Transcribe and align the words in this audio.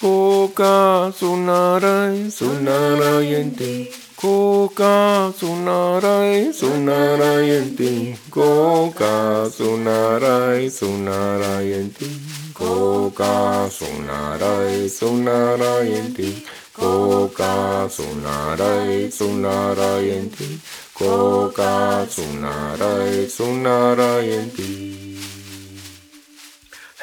Coca 0.00 1.12
sonarai, 1.16 2.28
sonarai 2.28 3.34
en 3.34 3.54
ti. 3.54 3.88
Coca 4.16 5.32
sonarai, 5.38 6.52
sonarai 6.52 7.50
en 7.50 7.76
ti. 7.76 8.18
Coca 8.28 9.48
sonarai, 9.48 10.68
sonarai 10.68 11.72
en 11.74 11.90
ti. 11.94 12.10
Coca 12.52 13.70
sonarai, 13.70 14.88
sonarai 14.88 15.94
en 15.94 16.12
ti. 16.12 16.44
Coca 16.72 17.88
sonarai, 17.88 19.10
sonarai 19.12 20.10
en 20.10 20.28
ti. 20.30 20.60
Coca 20.92 22.04
sonarai, 22.10 23.30
sonarai. 23.30 25.03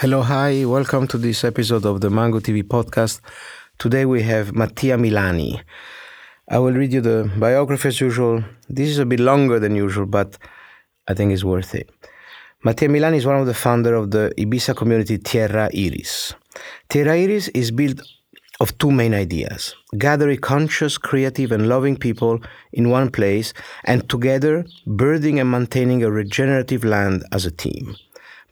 Hello, 0.02 0.24
hi, 0.24 0.66
welcome 0.66 1.06
to 1.10 1.18
this 1.20 1.44
episode 1.44 1.86
of 1.86 2.02
the 2.02 2.10
Mango 2.10 2.40
TV 2.40 2.64
podcast. 2.64 3.22
Today 3.78 4.04
we 4.04 4.24
have 4.24 4.52
Mattia 4.52 4.98
Milani. 4.98 5.62
I 6.50 6.58
will 6.58 6.74
read 6.74 6.92
you 6.92 7.02
the 7.02 7.32
biography 7.38 7.90
as 7.90 8.02
usual. 8.02 8.44
This 8.68 8.90
is 8.90 8.98
a 8.98 9.06
bit 9.06 9.20
longer 9.20 9.60
than 9.60 9.76
usual, 9.76 10.08
but 10.08 10.40
I 11.08 11.14
think 11.14 11.32
it's 11.32 11.44
worth 11.44 11.76
it. 11.76 11.88
Mattia 12.64 12.88
Milani 12.88 13.18
is 13.18 13.28
one 13.28 13.36
of 13.36 13.46
the 13.46 13.54
founders 13.54 13.96
of 13.96 14.10
the 14.10 14.34
Ibiza 14.40 14.76
community 14.76 15.20
Tierra 15.20 15.70
Iris. 15.72 16.34
Tierra 16.90 17.14
Iris 17.14 17.50
is 17.50 17.70
built 17.70 18.02
of 18.60 18.76
two 18.80 18.90
main 18.90 19.14
ideas 19.14 19.76
gathering 20.00 20.40
conscious, 20.40 20.98
creative, 20.98 21.52
and 21.52 21.70
loving 21.70 21.96
people 21.96 22.40
in 22.74 22.90
one 22.90 23.12
place, 23.12 23.54
and 23.84 24.10
together 24.10 24.66
birding 24.88 25.40
and 25.40 25.52
maintaining 25.52 26.04
a 26.04 26.10
regenerative 26.10 26.84
land 26.84 27.24
as 27.32 27.46
a 27.46 27.52
team. 27.52 27.96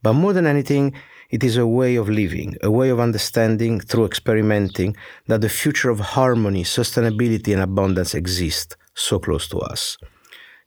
But 0.03 0.13
more 0.13 0.31
than 0.31 0.45
anything, 0.45 0.93
it 1.29 1.43
is 1.43 1.57
a 1.57 1.67
way 1.67 1.95
of 1.95 2.09
living, 2.09 2.55
a 2.63 2.71
way 2.71 2.89
of 2.89 2.99
understanding 2.99 3.79
through 3.79 4.05
experimenting 4.05 4.95
that 5.27 5.41
the 5.41 5.49
future 5.49 5.89
of 5.89 5.99
harmony, 5.99 6.63
sustainability, 6.63 7.53
and 7.53 7.61
abundance 7.61 8.15
exists 8.15 8.75
so 8.95 9.19
close 9.19 9.47
to 9.47 9.59
us. 9.59 9.97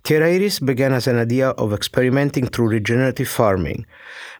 Tierra 0.04 0.28
Iris 0.28 0.58
began 0.58 0.92
as 0.92 1.06
an 1.06 1.18
idea 1.18 1.50
of 1.50 1.72
experimenting 1.72 2.46
through 2.48 2.68
regenerative 2.68 3.28
farming, 3.28 3.86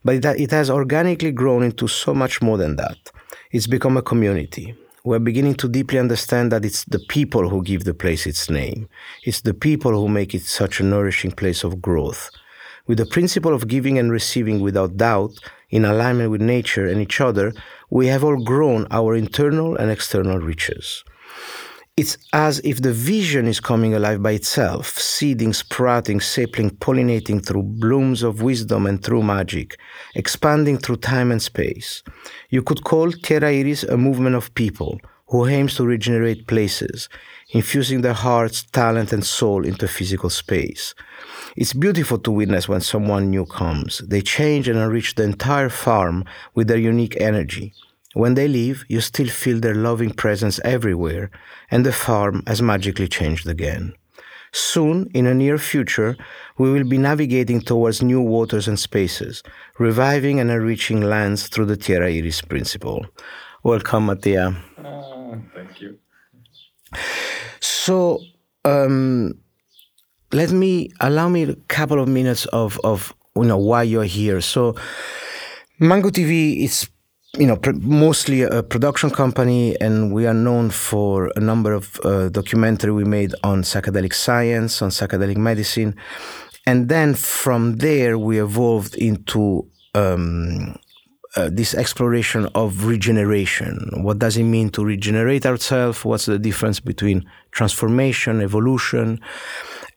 but 0.04 0.24
it 0.24 0.50
has 0.50 0.70
organically 0.70 1.30
grown 1.30 1.62
into 1.62 1.86
so 1.86 2.12
much 2.12 2.42
more 2.42 2.58
than 2.58 2.76
that. 2.76 2.98
It's 3.52 3.68
become 3.68 3.96
a 3.96 4.02
community. 4.02 4.74
We're 5.04 5.18
beginning 5.18 5.54
to 5.56 5.68
deeply 5.68 5.98
understand 5.98 6.52
that 6.52 6.64
it's 6.64 6.84
the 6.84 7.00
people 7.08 7.48
who 7.48 7.62
give 7.62 7.84
the 7.84 7.94
place 7.94 8.26
its 8.26 8.48
name. 8.48 8.88
It's 9.24 9.40
the 9.40 9.54
people 9.54 9.92
who 9.92 10.08
make 10.08 10.34
it 10.34 10.42
such 10.42 10.80
a 10.80 10.84
nourishing 10.84 11.32
place 11.32 11.64
of 11.64 11.82
growth. 11.82 12.30
With 12.86 12.98
the 12.98 13.06
principle 13.06 13.54
of 13.54 13.68
giving 13.68 13.98
and 13.98 14.10
receiving 14.10 14.60
without 14.60 14.96
doubt, 14.96 15.32
in 15.72 15.84
alignment 15.84 16.30
with 16.30 16.40
nature 16.40 16.86
and 16.86 17.00
each 17.00 17.20
other, 17.20 17.52
we 17.90 18.06
have 18.06 18.22
all 18.22 18.40
grown 18.44 18.86
our 18.90 19.16
internal 19.16 19.74
and 19.74 19.90
external 19.90 20.38
riches. 20.38 21.02
It's 21.96 22.16
as 22.32 22.58
if 22.64 22.80
the 22.80 22.92
vision 22.92 23.46
is 23.46 23.60
coming 23.60 23.92
alive 23.94 24.22
by 24.22 24.32
itself, 24.32 24.98
seeding, 24.98 25.52
sprouting, 25.52 26.20
sapling, 26.20 26.70
pollinating 26.70 27.44
through 27.44 27.64
blooms 27.64 28.22
of 28.22 28.40
wisdom 28.40 28.86
and 28.86 29.02
through 29.02 29.22
magic, 29.22 29.78
expanding 30.14 30.78
through 30.78 30.96
time 30.96 31.30
and 31.30 31.42
space. 31.42 32.02
You 32.48 32.62
could 32.62 32.84
call 32.84 33.12
Terra 33.12 33.48
Iris 33.48 33.82
a 33.82 33.98
movement 33.98 34.36
of 34.36 34.54
people 34.54 35.00
who 35.28 35.46
aims 35.46 35.74
to 35.76 35.84
regenerate 35.84 36.46
places, 36.46 37.08
infusing 37.50 38.00
their 38.00 38.14
hearts, 38.14 38.64
talent, 38.64 39.12
and 39.12 39.24
soul 39.24 39.64
into 39.64 39.86
physical 39.88 40.30
space. 40.30 40.94
It's 41.56 41.72
beautiful 41.74 42.18
to 42.18 42.30
witness 42.30 42.68
when 42.68 42.80
someone 42.80 43.30
new 43.30 43.44
comes. 43.44 43.98
They 43.98 44.22
change 44.22 44.68
and 44.68 44.78
enrich 44.78 45.14
the 45.14 45.24
entire 45.24 45.68
farm 45.68 46.24
with 46.54 46.68
their 46.68 46.78
unique 46.78 47.20
energy. 47.20 47.74
When 48.14 48.34
they 48.34 48.48
leave, 48.48 48.84
you 48.88 49.00
still 49.00 49.28
feel 49.28 49.60
their 49.60 49.74
loving 49.74 50.10
presence 50.10 50.60
everywhere, 50.64 51.30
and 51.70 51.84
the 51.84 51.92
farm 51.92 52.42
has 52.46 52.60
magically 52.60 53.08
changed 53.08 53.46
again. 53.46 53.94
Soon, 54.52 55.08
in 55.14 55.26
a 55.26 55.34
near 55.34 55.56
future, 55.56 56.16
we 56.58 56.70
will 56.70 56.84
be 56.84 56.98
navigating 56.98 57.62
towards 57.62 58.02
new 58.02 58.20
waters 58.20 58.68
and 58.68 58.78
spaces, 58.78 59.42
reviving 59.78 60.40
and 60.40 60.50
enriching 60.50 61.00
lands 61.00 61.48
through 61.48 61.64
the 61.64 61.76
Tierra 61.76 62.08
Iris 62.08 62.42
principle. 62.42 63.06
Welcome, 63.62 64.06
Mattia. 64.06 64.54
Ah, 64.84 65.38
thank 65.54 65.80
you. 65.80 65.98
So, 67.60 68.20
um, 68.66 69.38
let 70.32 70.50
me 70.50 70.90
allow 71.00 71.28
me 71.28 71.42
a 71.42 71.54
couple 71.68 72.00
of 72.00 72.08
minutes 72.08 72.46
of 72.46 72.80
of 72.84 73.14
you 73.36 73.44
know 73.44 73.58
why 73.58 73.82
you're 73.82 74.04
here. 74.04 74.40
So, 74.40 74.74
Mango 75.78 76.10
TV 76.10 76.64
is 76.64 76.88
you 77.38 77.46
know 77.46 77.56
pr- 77.56 77.72
mostly 77.72 78.42
a 78.42 78.62
production 78.62 79.10
company, 79.10 79.78
and 79.80 80.12
we 80.12 80.26
are 80.26 80.34
known 80.34 80.70
for 80.70 81.30
a 81.36 81.40
number 81.40 81.72
of 81.72 82.00
uh, 82.04 82.28
documentary 82.28 82.92
we 82.92 83.04
made 83.04 83.34
on 83.44 83.62
psychedelic 83.62 84.14
science, 84.14 84.82
on 84.82 84.90
psychedelic 84.90 85.36
medicine, 85.36 85.94
and 86.66 86.88
then 86.88 87.14
from 87.14 87.76
there 87.76 88.18
we 88.18 88.40
evolved 88.40 88.94
into 88.96 89.68
um, 89.94 90.76
uh, 91.36 91.48
this 91.52 91.74
exploration 91.74 92.46
of 92.54 92.84
regeneration. 92.86 93.90
What 94.02 94.18
does 94.18 94.36
it 94.36 94.44
mean 94.44 94.70
to 94.70 94.84
regenerate 94.84 95.46
ourselves? 95.46 96.04
What's 96.04 96.26
the 96.26 96.38
difference 96.38 96.80
between 96.80 97.24
transformation, 97.50 98.40
evolution? 98.40 99.20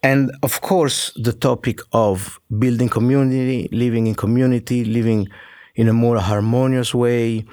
And 0.06 0.32
of 0.44 0.62
course, 0.62 1.12
the 1.16 1.34
topic 1.34 1.80
of 1.92 2.40
building 2.60 2.90
community, 2.90 3.68
living 3.72 4.06
in 4.06 4.14
community, 4.14 4.86
living 4.86 5.28
in 5.74 5.88
a 5.88 5.94
more 5.94 6.20
harmonious 6.20 6.94
way 6.94 7.44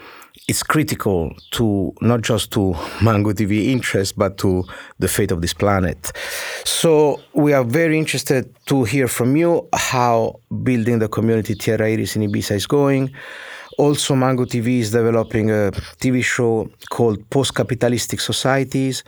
is 0.48 0.62
critical 0.62 1.34
to 1.52 1.94
not 2.02 2.20
just 2.20 2.50
to 2.50 2.74
Mango 3.02 3.32
TV 3.32 3.68
interest, 3.68 4.18
but 4.18 4.36
to 4.36 4.64
the 4.98 5.08
fate 5.08 5.32
of 5.32 5.40
this 5.40 5.54
planet. 5.54 6.12
So 6.66 7.22
we 7.32 7.54
are 7.54 7.64
very 7.64 7.96
interested 7.96 8.54
to 8.66 8.84
hear 8.84 9.08
from 9.08 9.34
you 9.34 9.66
how 9.72 10.38
building 10.62 10.98
the 10.98 11.08
community 11.08 11.54
Tierra 11.54 11.86
Iris 11.86 12.16
in 12.16 12.22
Ibiza 12.30 12.54
is 12.56 12.66
going 12.66 13.14
also, 13.78 14.14
Mango 14.14 14.44
TV 14.44 14.80
is 14.80 14.90
developing 14.90 15.50
a 15.50 15.70
TV 15.98 16.22
show 16.22 16.70
called 16.90 17.28
Post 17.30 17.54
Capitalistic 17.54 18.20
Societies, 18.20 19.02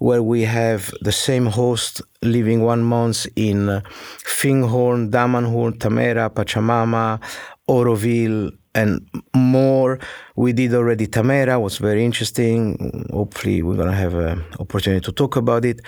where 0.00 0.22
we 0.22 0.42
have 0.42 0.92
the 1.02 1.12
same 1.12 1.46
host 1.46 2.02
living 2.22 2.62
one 2.62 2.82
month 2.82 3.26
in 3.36 3.82
Findhorn, 4.24 5.10
Damanhur, 5.10 5.72
Tamera, 5.78 6.30
Pachamama, 6.30 7.20
Auroville, 7.68 8.50
and 8.74 9.06
more. 9.34 9.98
We 10.36 10.52
did 10.52 10.74
already 10.74 11.06
Tamera, 11.06 11.60
was 11.60 11.76
very 11.78 12.04
interesting. 12.04 13.06
Hopefully, 13.12 13.62
we're 13.62 13.76
gonna 13.76 13.92
have 13.92 14.14
an 14.14 14.42
opportunity 14.58 15.04
to 15.04 15.12
talk 15.12 15.36
about 15.36 15.64
it. 15.66 15.80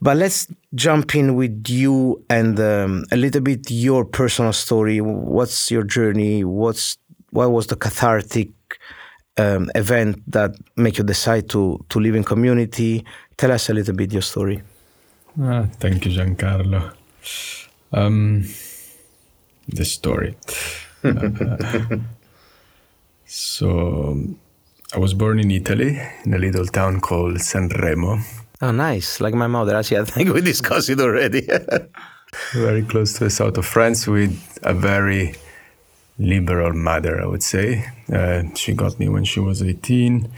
But 0.00 0.18
let's 0.18 0.46
jump 0.74 1.14
in 1.14 1.34
with 1.34 1.64
you 1.68 2.22
and 2.28 2.60
um, 2.60 3.04
a 3.12 3.16
little 3.16 3.40
bit 3.40 3.70
your 3.70 4.04
personal 4.04 4.52
story. 4.52 5.00
What's 5.00 5.70
your 5.70 5.84
journey? 5.84 6.44
What's 6.44 6.98
what 7.30 7.50
was 7.50 7.68
the 7.68 7.76
cathartic 7.76 8.50
um, 9.36 9.70
event 9.74 10.22
that 10.30 10.54
make 10.76 10.98
you 10.98 11.04
decide 11.04 11.48
to 11.50 11.84
to 11.88 11.98
live 12.00 12.14
in 12.14 12.24
community? 12.24 13.04
Tell 13.36 13.52
us 13.52 13.70
a 13.70 13.74
little 13.74 13.94
bit 13.94 14.12
your 14.12 14.22
story. 14.22 14.62
Ah, 15.40 15.66
thank 15.80 16.04
you, 16.06 16.12
Giancarlo. 16.12 16.92
Um, 17.92 18.44
the 19.68 19.84
story. 19.84 20.36
uh, 21.04 21.96
so, 23.26 24.18
I 24.94 24.98
was 24.98 25.14
born 25.14 25.40
in 25.40 25.50
Italy 25.50 26.00
in 26.24 26.34
a 26.34 26.38
little 26.38 26.66
town 26.66 27.00
called 27.00 27.36
Sanremo. 27.38 28.20
Oh, 28.62 28.70
nice! 28.70 29.20
Like 29.20 29.34
my 29.34 29.48
mother. 29.48 29.76
Actually, 29.76 29.98
I 29.98 30.04
think 30.04 30.32
we 30.32 30.40
discussed 30.40 30.88
it 30.88 31.00
already. 31.00 31.48
very 32.52 32.82
close 32.82 33.14
to 33.14 33.24
the 33.24 33.30
south 33.30 33.58
of 33.58 33.66
France, 33.66 34.06
with 34.06 34.58
a 34.62 34.72
very 34.72 35.34
liberal 36.18 36.72
mother, 36.72 37.20
I 37.20 37.26
would 37.26 37.42
say. 37.42 37.84
Uh, 38.12 38.44
she 38.54 38.72
got 38.72 38.98
me 38.98 39.08
when 39.08 39.24
she 39.24 39.40
was 39.40 39.62
18. 39.62 40.30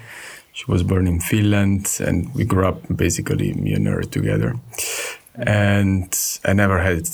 She 0.56 0.64
was 0.68 0.82
born 0.82 1.06
in 1.06 1.20
Finland, 1.20 1.98
and 2.00 2.34
we 2.34 2.46
grew 2.46 2.66
up 2.66 2.80
basically 2.96 3.52
me 3.52 3.74
and 3.74 3.86
her 3.86 4.00
together. 4.00 4.56
And 5.34 6.08
I 6.46 6.54
never 6.54 6.78
had 6.78 7.06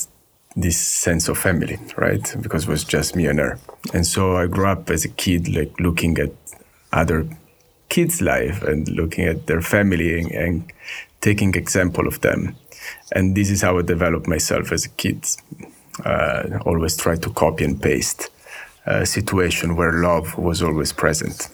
this 0.55 0.77
sense 0.77 1.27
of 1.27 1.37
family, 1.37 1.77
right? 1.97 2.35
Because 2.39 2.63
it 2.63 2.69
was 2.69 2.85
just 2.85 3.17
me 3.17 3.25
and 3.25 3.39
her. 3.39 3.59
And 3.93 4.07
so 4.07 4.37
I 4.37 4.47
grew 4.47 4.67
up 4.67 4.89
as 4.89 5.03
a 5.03 5.09
kid, 5.09 5.53
like 5.53 5.77
looking 5.77 6.17
at 6.19 6.31
other 6.93 7.27
kids' 7.89 8.21
life 8.21 8.63
and 8.63 8.87
looking 8.87 9.25
at 9.25 9.47
their 9.47 9.61
family 9.61 10.21
and, 10.21 10.31
and 10.31 10.73
taking 11.19 11.53
example 11.53 12.07
of 12.07 12.21
them. 12.21 12.55
And 13.11 13.35
this 13.35 13.49
is 13.49 13.61
how 13.61 13.77
I 13.77 13.81
developed 13.81 14.25
myself 14.25 14.71
as 14.71 14.85
a 14.85 14.89
kid. 14.89 15.27
Uh, 16.05 16.59
always 16.65 16.95
try 16.95 17.17
to 17.17 17.29
copy 17.31 17.65
and 17.65 17.81
paste 17.81 18.29
a 18.85 19.05
situation 19.05 19.75
where 19.75 20.01
love 20.01 20.37
was 20.37 20.63
always 20.63 20.93
present, 20.93 21.49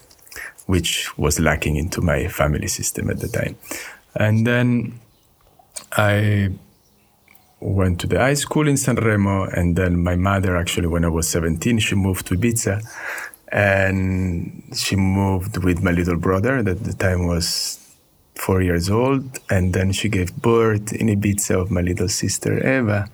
which 0.74 1.18
was 1.18 1.39
lacking 1.39 1.75
into 1.77 2.00
my 2.00 2.27
family 2.27 2.68
system 2.68 3.10
at 3.10 3.19
the 3.19 3.27
time. 3.27 3.56
And 4.16 4.45
then 4.45 5.00
I 5.94 6.50
went 7.60 8.00
to 8.01 8.07
the 8.07 8.19
high 8.19 8.36
school 8.36 8.68
in 8.68 8.75
Sanremo, 8.75 9.51
and 9.57 9.75
then 9.75 10.04
my 10.04 10.16
mother, 10.16 10.56
actually, 10.56 10.88
when 10.88 11.04
I 11.04 11.07
was 11.10 11.27
17, 11.27 11.80
she 11.80 11.95
moved 11.95 12.27
to 12.27 12.36
Ibiza. 12.36 12.75
and 13.51 14.63
she 14.75 14.95
moved 14.95 15.57
with 15.63 15.81
my 15.81 15.92
little 15.92 16.18
brother 16.18 16.62
that 16.62 16.77
at 16.77 16.83
the 16.83 16.94
time 16.94 17.25
was 17.25 17.50
four 18.36 18.62
years 18.62 18.89
old 18.89 19.24
and 19.50 19.74
then 19.74 19.92
she 19.92 20.07
gave 20.07 20.30
birth 20.36 20.94
in 20.94 21.07
ibiza 21.07 21.60
of 21.60 21.72
my 21.72 21.81
little 21.81 22.07
sister 22.07 22.54
eva 22.77 23.10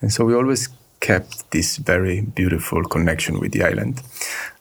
and 0.00 0.10
so 0.10 0.24
we 0.24 0.34
always 0.34 0.62
kept 1.00 1.50
this 1.50 1.76
very 1.76 2.22
beautiful 2.22 2.82
connection 2.94 3.38
with 3.38 3.52
the 3.52 3.62
island 3.62 4.02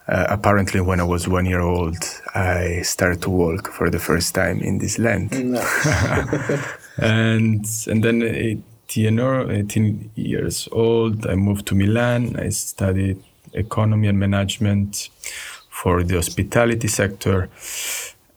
uh, 0.08 0.26
apparently 0.30 0.82
when 0.82 1.00
i 1.00 1.04
was 1.04 1.28
one 1.28 1.46
year 1.46 1.62
old 1.62 1.98
i 2.36 2.82
started 2.84 3.22
to 3.22 3.30
walk 3.30 3.72
for 3.72 3.90
the 3.90 4.00
first 4.00 4.36
time 4.36 4.60
in 4.62 4.78
this 4.78 5.00
land. 5.00 5.32
And 6.98 7.66
and 7.88 8.04
then 8.04 8.22
18, 8.22 9.20
or 9.20 9.52
18 9.52 10.12
years 10.16 10.70
old 10.72 11.26
i 11.26 11.36
moved 11.36 11.66
to 11.68 11.76
milan. 11.76 12.36
I 12.38 12.50
studied 12.50 13.24
economy 13.54 14.08
and 14.08 14.20
management 14.20 15.10
for 15.70 16.04
the 16.04 16.16
hospitality 16.16 16.88
sector. 16.88 17.50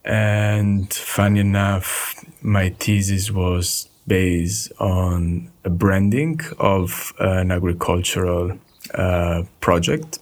And 0.05 0.93
funny 0.93 1.41
enough, 1.41 2.15
my 2.43 2.71
thesis 2.71 3.31
was 3.31 3.89
based 4.07 4.73
on 4.79 5.51
a 5.65 5.71
branding 5.71 6.41
of 6.59 7.13
an 7.19 7.51
agricultural 7.51 8.57
uh, 8.95 9.43
project, 9.61 10.19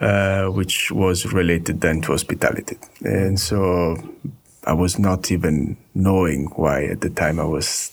uh, 0.00 0.46
which 0.46 0.90
was 0.90 1.32
related 1.32 1.80
then 1.80 2.00
to 2.02 2.12
hospitality. 2.12 2.78
And 3.02 3.38
so 3.38 3.96
I 4.66 4.72
was 4.72 4.98
not 4.98 5.30
even 5.30 5.76
knowing 5.94 6.46
why 6.56 6.84
at 6.84 7.00
the 7.00 7.10
time 7.10 7.40
I 7.40 7.44
was 7.44 7.92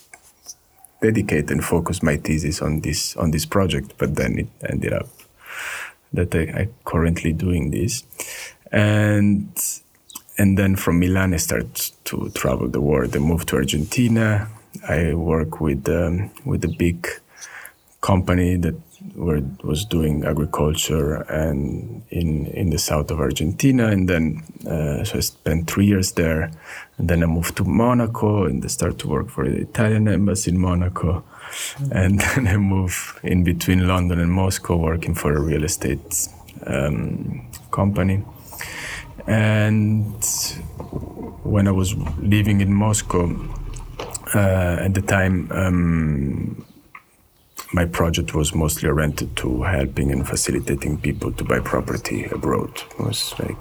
dedicated 1.01 1.51
and 1.51 1.63
focused 1.63 2.03
my 2.03 2.17
thesis 2.17 2.61
on 2.61 2.81
this 2.81 3.15
on 3.17 3.31
this 3.31 3.45
project, 3.45 3.93
but 3.97 4.15
then 4.15 4.39
it 4.39 4.47
ended 4.69 4.93
up 4.93 5.07
that 6.13 6.33
I, 6.35 6.61
I 6.61 6.69
currently 6.85 7.33
doing 7.33 7.71
this, 7.71 8.03
and 8.71 9.49
and 10.37 10.57
then 10.57 10.75
from 10.75 10.99
Milan 10.99 11.33
I 11.33 11.37
started 11.37 11.73
to 12.05 12.29
travel 12.29 12.67
the 12.67 12.81
world. 12.81 13.15
I 13.15 13.19
moved 13.19 13.49
to 13.49 13.57
Argentina. 13.57 14.49
I 14.87 15.13
work 15.13 15.59
with 15.59 15.87
um, 15.89 16.31
with 16.45 16.63
a 16.63 16.75
big 16.77 17.07
company 18.01 18.55
that 18.57 18.75
were, 19.15 19.41
was 19.63 19.85
doing 19.85 20.25
agriculture 20.25 21.21
and 21.29 22.03
in 22.09 22.47
in 22.47 22.69
the 22.69 22.77
south 22.77 23.11
of 23.11 23.19
Argentina, 23.19 23.87
and 23.87 24.07
then 24.07 24.43
uh, 24.67 25.03
so 25.03 25.17
I 25.17 25.21
spent 25.21 25.69
three 25.69 25.85
years 25.85 26.13
there, 26.13 26.51
and 26.97 27.09
then 27.09 27.23
I 27.23 27.25
moved 27.25 27.57
to 27.57 27.63
Monaco 27.63 28.45
and 28.45 28.63
I 28.63 28.67
started 28.67 28.99
to 28.99 29.07
work 29.07 29.29
for 29.29 29.47
the 29.47 29.57
Italian 29.57 30.07
embassy 30.07 30.51
in 30.51 30.59
Monaco, 30.59 31.23
and 31.91 32.19
then 32.35 32.47
I 32.47 32.57
moved 32.57 33.19
in 33.23 33.43
between 33.43 33.87
London 33.87 34.19
and 34.19 34.31
Moscow, 34.31 34.77
working 34.77 35.15
for 35.15 35.35
a 35.35 35.41
real 35.41 35.63
estate 35.63 36.29
um, 36.65 37.47
company. 37.71 38.23
And 39.27 40.25
when 41.43 41.67
I 41.67 41.71
was 41.71 41.95
living 42.17 42.61
in 42.61 42.73
Moscow, 42.73 43.29
uh, 44.33 44.77
at 44.85 44.93
the 44.93 45.01
time, 45.01 45.51
um, 45.51 46.65
my 47.73 47.85
project 47.85 48.33
was 48.33 48.55
mostly 48.55 48.89
oriented 48.89 49.35
to 49.37 49.63
helping 49.63 50.11
and 50.11 50.27
facilitating 50.27 50.99
people 50.99 51.31
to 51.33 51.43
buy 51.43 51.59
property 51.59 52.25
abroad. 52.25 52.81
It 52.97 52.99
was 52.99 53.33
like 53.39 53.57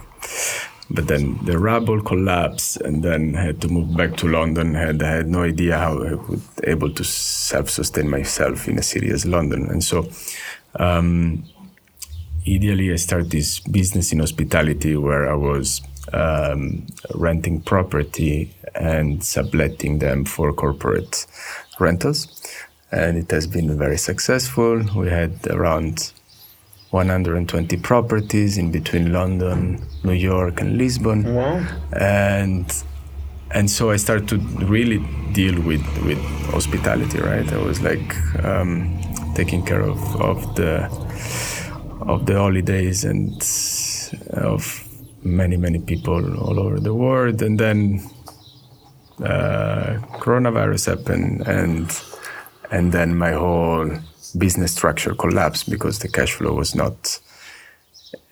but 0.90 1.06
then 1.06 1.38
the 1.44 1.58
ruble 1.58 2.00
collapsed, 2.00 2.80
and 2.80 3.02
then 3.02 3.36
I 3.36 3.42
had 3.42 3.60
to 3.60 3.68
move 3.68 3.94
back 3.94 4.16
to 4.18 4.28
London. 4.28 4.74
And 4.74 5.02
I 5.02 5.10
had 5.16 5.28
no 5.28 5.42
idea 5.42 5.76
how 5.76 6.02
I 6.02 6.14
would 6.14 6.40
able 6.64 6.90
to 6.94 7.04
self-sustain 7.04 8.08
myself 8.08 8.68
in 8.68 8.78
a 8.78 8.82
city 8.82 9.10
as 9.10 9.26
London. 9.26 9.68
And 9.68 9.84
so, 9.84 10.08
um, 10.76 11.44
ideally, 12.46 12.90
I 12.90 12.96
started 12.96 13.30
this 13.30 13.60
business 13.60 14.12
in 14.12 14.20
hospitality 14.20 14.96
where 14.96 15.30
I 15.30 15.34
was 15.34 15.82
um, 16.14 16.86
renting 17.14 17.60
property 17.60 18.54
and 18.74 19.22
subletting 19.22 19.98
them 19.98 20.24
for 20.24 20.54
corporate 20.54 21.26
rentals. 21.78 22.28
And 22.90 23.18
it 23.18 23.30
has 23.30 23.46
been 23.46 23.76
very 23.76 23.98
successful. 23.98 24.82
We 24.96 25.08
had 25.10 25.46
around 25.48 26.12
120 26.90 27.76
properties 27.78 28.56
in 28.56 28.72
between 28.72 29.12
London, 29.12 29.84
New 30.04 30.12
York, 30.12 30.60
and 30.60 30.78
Lisbon. 30.78 31.34
Wow. 31.34 31.66
And 31.92 32.72
and 33.50 33.70
so 33.70 33.90
I 33.90 33.96
started 33.96 34.28
to 34.28 34.36
really 34.66 34.98
deal 35.32 35.60
with 35.62 35.84
with 36.04 36.18
hospitality. 36.50 37.18
Right, 37.18 37.50
I 37.52 37.58
was 37.58 37.82
like 37.82 38.16
um, 38.44 38.98
taking 39.34 39.64
care 39.64 39.82
of 39.82 39.98
of 40.20 40.54
the 40.54 40.88
of 42.00 42.24
the 42.26 42.34
holidays 42.38 43.04
and 43.04 43.32
of 44.32 44.84
many 45.22 45.56
many 45.56 45.78
people 45.78 46.40
all 46.40 46.58
over 46.58 46.80
the 46.80 46.94
world, 46.94 47.42
and 47.42 47.58
then 47.58 48.00
uh, 49.22 49.98
coronavirus 50.20 50.96
happened, 50.96 51.46
and 51.46 51.90
and 52.70 52.92
then 52.92 53.16
my 53.16 53.32
whole 53.32 53.90
business 54.36 54.72
structure 54.72 55.14
collapsed 55.14 55.70
because 55.70 56.00
the 56.00 56.08
cash 56.08 56.32
flow 56.32 56.52
was 56.52 56.74
not 56.74 57.18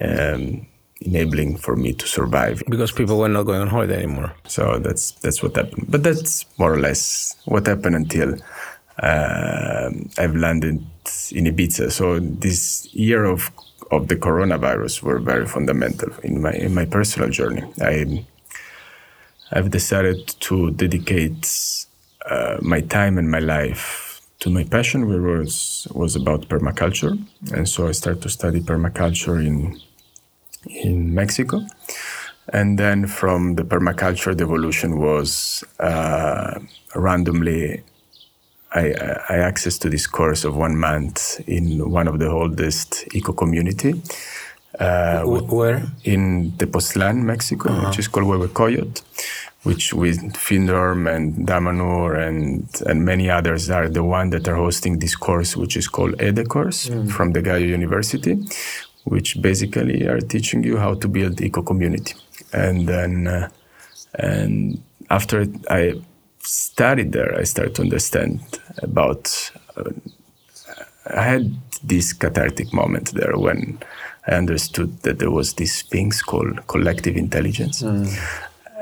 um, 0.00 0.66
enabling 1.00 1.56
for 1.56 1.76
me 1.76 1.92
to 1.92 2.06
survive. 2.06 2.62
Because 2.68 2.92
people 2.92 3.18
were 3.18 3.28
not 3.28 3.44
going 3.44 3.60
on 3.60 3.68
holiday 3.68 3.98
anymore. 3.98 4.34
So 4.46 4.78
that's 4.78 5.12
that's 5.12 5.42
what 5.42 5.56
happened. 5.56 5.86
But 5.88 6.02
that's 6.02 6.44
more 6.58 6.74
or 6.74 6.78
less 6.78 7.34
what 7.44 7.66
happened 7.66 7.96
until 7.96 8.36
uh, 8.98 9.90
I've 10.18 10.36
landed 10.36 10.84
in 11.32 11.44
Ibiza. 11.44 11.92
So 11.92 12.18
this 12.20 12.92
year 12.94 13.24
of 13.24 13.50
of 13.90 14.08
the 14.08 14.16
coronavirus 14.16 15.02
were 15.02 15.18
very 15.18 15.46
fundamental 15.46 16.10
in 16.22 16.42
my 16.42 16.52
in 16.52 16.74
my 16.74 16.84
personal 16.84 17.30
journey. 17.30 17.62
I 17.80 18.24
I've 19.52 19.70
decided 19.70 20.26
to 20.40 20.72
dedicate 20.72 21.76
uh, 22.28 22.58
my 22.60 22.80
time 22.80 23.16
and 23.16 23.30
my 23.30 23.38
life 23.38 24.05
to 24.40 24.50
my 24.50 24.64
passion, 24.64 25.08
which 25.08 25.20
was 25.20 25.88
was 25.94 26.16
about 26.16 26.48
permaculture, 26.48 27.18
and 27.54 27.68
so 27.68 27.88
I 27.88 27.92
started 27.92 28.22
to 28.22 28.28
study 28.28 28.60
permaculture 28.60 29.44
in 29.44 29.80
in 30.66 31.14
Mexico, 31.14 31.62
and 32.52 32.78
then 32.78 33.06
from 33.06 33.54
the 33.54 33.64
permaculture, 33.64 34.36
the 34.36 34.44
evolution 34.44 34.98
was 34.98 35.64
uh, 35.80 36.58
randomly. 36.94 37.82
I, 38.74 38.92
I 39.30 39.36
access 39.36 39.78
to 39.78 39.88
this 39.88 40.06
course 40.06 40.44
of 40.44 40.54
one 40.56 40.76
month 40.76 41.40
in 41.48 41.88
one 41.88 42.08
of 42.08 42.18
the 42.18 42.28
oldest 42.28 43.04
eco 43.14 43.32
community. 43.32 44.02
Uh, 44.78 45.22
Where? 45.22 45.86
In 46.04 46.52
Tepoztlan, 46.58 47.22
Mexico, 47.22 47.70
uh-huh. 47.70 47.88
which 47.88 48.00
is 48.00 48.08
called 48.08 48.26
Huehuecoyotl 48.26 49.00
which 49.66 49.92
with 49.92 50.18
Findhorn 50.34 51.08
and 51.14 51.34
Damanhur 51.48 52.10
and 52.26 52.68
and 52.88 53.04
many 53.04 53.28
others 53.28 53.68
are 53.68 53.88
the 53.88 54.04
one 54.04 54.30
that 54.30 54.46
are 54.46 54.54
hosting 54.54 55.00
this 55.00 55.16
course, 55.16 55.56
which 55.56 55.76
is 55.76 55.88
called 55.88 56.22
EDE 56.22 56.48
course 56.48 56.88
mm. 56.88 57.10
from 57.10 57.32
the 57.32 57.42
Gaia 57.42 57.66
University, 57.78 58.34
which 59.04 59.42
basically 59.42 60.06
are 60.06 60.20
teaching 60.20 60.62
you 60.62 60.76
how 60.76 60.94
to 60.94 61.08
build 61.08 61.40
eco 61.40 61.62
community. 61.62 62.14
And 62.52 62.86
then 62.86 63.26
uh, 63.26 63.48
and 64.14 64.80
after 65.10 65.46
I 65.68 66.00
studied 66.38 67.10
there, 67.10 67.32
I 67.40 67.44
started 67.44 67.74
to 67.76 67.82
understand 67.82 68.40
about. 68.88 69.22
Uh, 69.76 69.90
I 71.22 71.22
had 71.22 71.44
this 71.84 72.12
cathartic 72.12 72.72
moment 72.72 73.12
there 73.14 73.36
when 73.36 73.78
I 74.26 74.32
understood 74.42 74.90
that 75.02 75.18
there 75.20 75.30
was 75.30 75.54
these 75.54 75.82
things 75.82 76.22
called 76.22 76.66
collective 76.66 77.16
intelligence. 77.16 77.82
Mm 77.82 78.08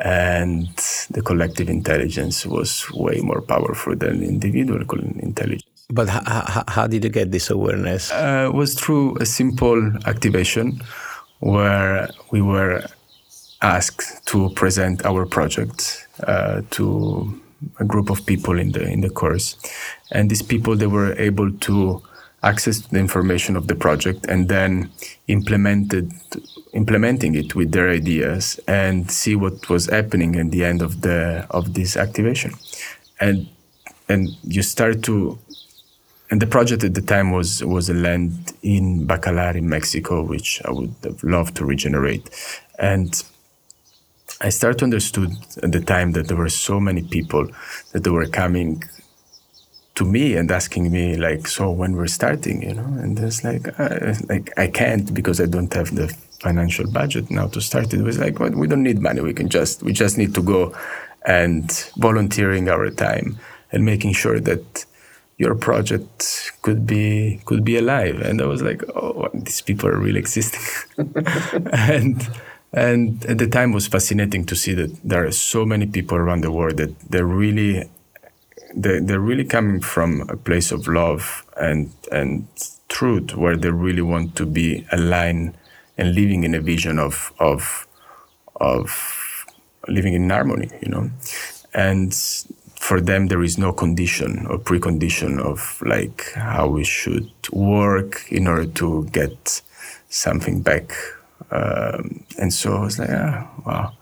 and 0.02 0.68
the 1.10 1.22
collective 1.22 1.68
intelligence 1.68 2.46
was 2.46 2.90
way 2.92 3.20
more 3.20 3.40
powerful 3.40 3.94
than 3.96 4.22
individual 4.22 4.80
intelligence. 5.20 5.62
But 5.90 6.08
how, 6.08 6.64
how 6.66 6.86
did 6.86 7.04
you 7.04 7.10
get 7.10 7.30
this 7.30 7.50
awareness? 7.50 8.10
Uh, 8.10 8.50
it 8.50 8.54
was 8.54 8.74
through 8.74 9.16
a 9.18 9.26
simple 9.26 9.92
activation 10.06 10.80
where 11.40 12.08
we 12.30 12.40
were 12.40 12.82
asked 13.60 14.26
to 14.26 14.50
present 14.50 15.04
our 15.04 15.26
project 15.26 16.06
uh, 16.26 16.62
to 16.70 17.40
a 17.80 17.84
group 17.84 18.10
of 18.10 18.24
people 18.26 18.58
in 18.58 18.72
the 18.72 18.82
in 18.82 19.00
the 19.00 19.10
course, 19.10 19.56
and 20.10 20.30
these 20.30 20.42
people 20.42 20.76
they 20.76 20.86
were 20.86 21.14
able 21.14 21.50
to 21.50 22.02
access 22.44 22.80
to 22.80 22.90
the 22.90 22.98
information 22.98 23.56
of 23.56 23.66
the 23.66 23.74
project 23.74 24.26
and 24.26 24.48
then 24.48 24.90
implemented 25.28 26.12
implementing 26.72 27.34
it 27.36 27.54
with 27.54 27.70
their 27.72 27.88
ideas 27.88 28.58
and 28.66 29.10
see 29.10 29.36
what 29.36 29.68
was 29.68 29.86
happening 29.86 30.36
at 30.36 30.50
the 30.50 30.64
end 30.64 30.82
of 30.82 31.00
the 31.00 31.46
of 31.50 31.74
this 31.74 31.96
activation. 31.96 32.52
And 33.20 33.48
and 34.08 34.28
you 34.42 34.62
start 34.62 35.02
to 35.04 35.38
and 36.30 36.42
the 36.42 36.46
project 36.46 36.84
at 36.84 36.94
the 36.94 37.02
time 37.02 37.30
was 37.30 37.64
was 37.64 37.88
a 37.88 37.94
land 37.94 38.52
in 38.62 39.06
Bacalar 39.06 39.54
in 39.54 39.68
Mexico 39.68 40.22
which 40.22 40.60
I 40.64 40.70
would 40.70 40.94
have 41.04 41.22
loved 41.22 41.56
to 41.56 41.64
regenerate. 41.64 42.28
And 42.78 43.10
I 44.40 44.48
started 44.50 44.78
to 44.80 44.84
understood 44.84 45.30
at 45.62 45.72
the 45.72 45.80
time 45.80 46.12
that 46.12 46.28
there 46.28 46.36
were 46.36 46.48
so 46.48 46.80
many 46.80 47.02
people 47.02 47.48
that 47.92 48.02
they 48.04 48.10
were 48.10 48.26
coming 48.26 48.82
to 49.94 50.04
me 50.04 50.34
and 50.34 50.50
asking 50.50 50.90
me 50.90 51.16
like, 51.16 51.46
so 51.46 51.70
when 51.70 51.94
we're 51.96 52.08
starting, 52.08 52.62
you 52.62 52.74
know, 52.74 52.84
and 52.84 53.18
it's 53.18 53.44
like, 53.44 53.68
uh, 53.78 54.14
like 54.28 54.52
I 54.58 54.66
can't 54.66 55.12
because 55.14 55.40
I 55.40 55.46
don't 55.46 55.72
have 55.72 55.94
the 55.94 56.14
financial 56.40 56.90
budget 56.90 57.30
now 57.30 57.46
to 57.48 57.60
start 57.60 57.94
it. 57.94 58.02
Was 58.02 58.18
like, 58.18 58.38
well, 58.38 58.50
we 58.50 58.66
don't 58.66 58.82
need 58.82 59.00
money. 59.00 59.20
We 59.20 59.34
can 59.34 59.48
just 59.48 59.82
we 59.82 59.92
just 59.92 60.18
need 60.18 60.34
to 60.34 60.42
go 60.42 60.74
and 61.24 61.70
volunteering 61.96 62.68
our 62.68 62.90
time 62.90 63.38
and 63.72 63.84
making 63.84 64.12
sure 64.12 64.40
that 64.40 64.84
your 65.38 65.54
project 65.54 66.52
could 66.62 66.86
be 66.86 67.40
could 67.44 67.64
be 67.64 67.76
alive. 67.76 68.20
And 68.20 68.40
I 68.40 68.46
was 68.46 68.62
like, 68.62 68.82
oh, 68.94 69.28
these 69.32 69.62
people 69.62 69.88
are 69.88 69.98
really 69.98 70.20
existing. 70.20 70.62
and 71.72 72.28
and 72.72 73.24
at 73.26 73.38
the 73.38 73.46
time 73.46 73.72
was 73.72 73.86
fascinating 73.86 74.44
to 74.46 74.56
see 74.56 74.74
that 74.74 74.90
there 75.04 75.24
are 75.24 75.32
so 75.32 75.64
many 75.64 75.86
people 75.86 76.18
around 76.18 76.42
the 76.42 76.50
world 76.50 76.76
that 76.78 76.98
they're 77.10 77.26
really 77.26 77.88
they're, 78.74 79.00
they're 79.00 79.20
really 79.20 79.44
coming 79.44 79.80
from 79.80 80.22
a 80.28 80.36
place 80.36 80.72
of 80.72 80.88
love 80.88 81.44
and 81.56 81.92
and 82.10 82.46
truth 82.88 83.36
where 83.36 83.56
they 83.56 83.70
really 83.70 84.02
want 84.02 84.36
to 84.36 84.46
be 84.46 84.86
aligned 84.92 85.56
and 85.96 86.14
living 86.14 86.44
in 86.44 86.54
a 86.54 86.60
vision 86.60 86.98
of 86.98 87.32
of 87.38 87.86
of 88.56 89.46
living 89.88 90.14
in 90.14 90.30
harmony 90.30 90.68
you 90.82 90.88
know? 90.88 91.10
And 91.72 92.14
for 92.76 93.00
them 93.00 93.28
there 93.28 93.42
is 93.42 93.58
no 93.58 93.72
condition 93.72 94.46
or 94.46 94.58
precondition 94.58 95.40
of 95.40 95.82
like 95.84 96.32
how 96.34 96.68
we 96.68 96.84
should 96.84 97.30
work 97.52 98.30
in 98.30 98.46
order 98.46 98.66
to 98.66 99.06
get 99.12 99.62
something 100.08 100.60
back. 100.62 100.92
Um, 101.50 102.24
and 102.38 102.52
so 102.52 102.74
I 102.74 102.80
was 102.80 102.98
like 102.98 103.10
ah 103.10 103.50
wow 103.66 103.92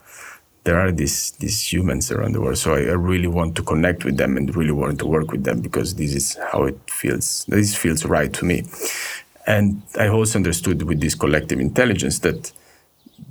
there 0.64 0.78
are 0.78 0.92
these 0.92 1.32
these 1.32 1.72
humans 1.72 2.10
around 2.10 2.32
the 2.32 2.40
world. 2.40 2.58
So 2.58 2.74
I, 2.74 2.80
I, 2.80 2.94
really 2.94 3.26
want 3.26 3.56
to 3.56 3.62
connect 3.62 4.04
with 4.04 4.16
them 4.16 4.36
and 4.36 4.54
really 4.54 4.72
want 4.72 4.98
to 5.00 5.06
work 5.06 5.32
with 5.32 5.44
them 5.44 5.60
because 5.60 5.96
this 5.96 6.14
is 6.14 6.36
how 6.52 6.64
it 6.64 6.78
feels. 6.88 7.44
This 7.46 7.74
feels 7.74 8.04
right 8.04 8.32
to 8.34 8.44
me. 8.44 8.64
And 9.46 9.82
I 9.98 10.08
also 10.08 10.38
understood 10.38 10.82
with 10.82 11.00
this 11.00 11.16
collective 11.16 11.58
intelligence 11.58 12.20
that 12.20 12.52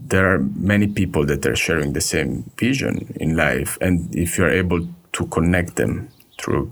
there 0.07 0.33
are 0.33 0.39
many 0.39 0.87
people 0.87 1.25
that 1.25 1.45
are 1.45 1.55
sharing 1.55 1.93
the 1.93 2.01
same 2.01 2.51
vision 2.57 3.13
in 3.15 3.37
life, 3.37 3.77
and 3.79 4.13
if 4.13 4.37
you 4.37 4.43
are 4.43 4.49
able 4.49 4.87
to 5.13 5.25
connect 5.27 5.75
them 5.77 6.09
through 6.37 6.71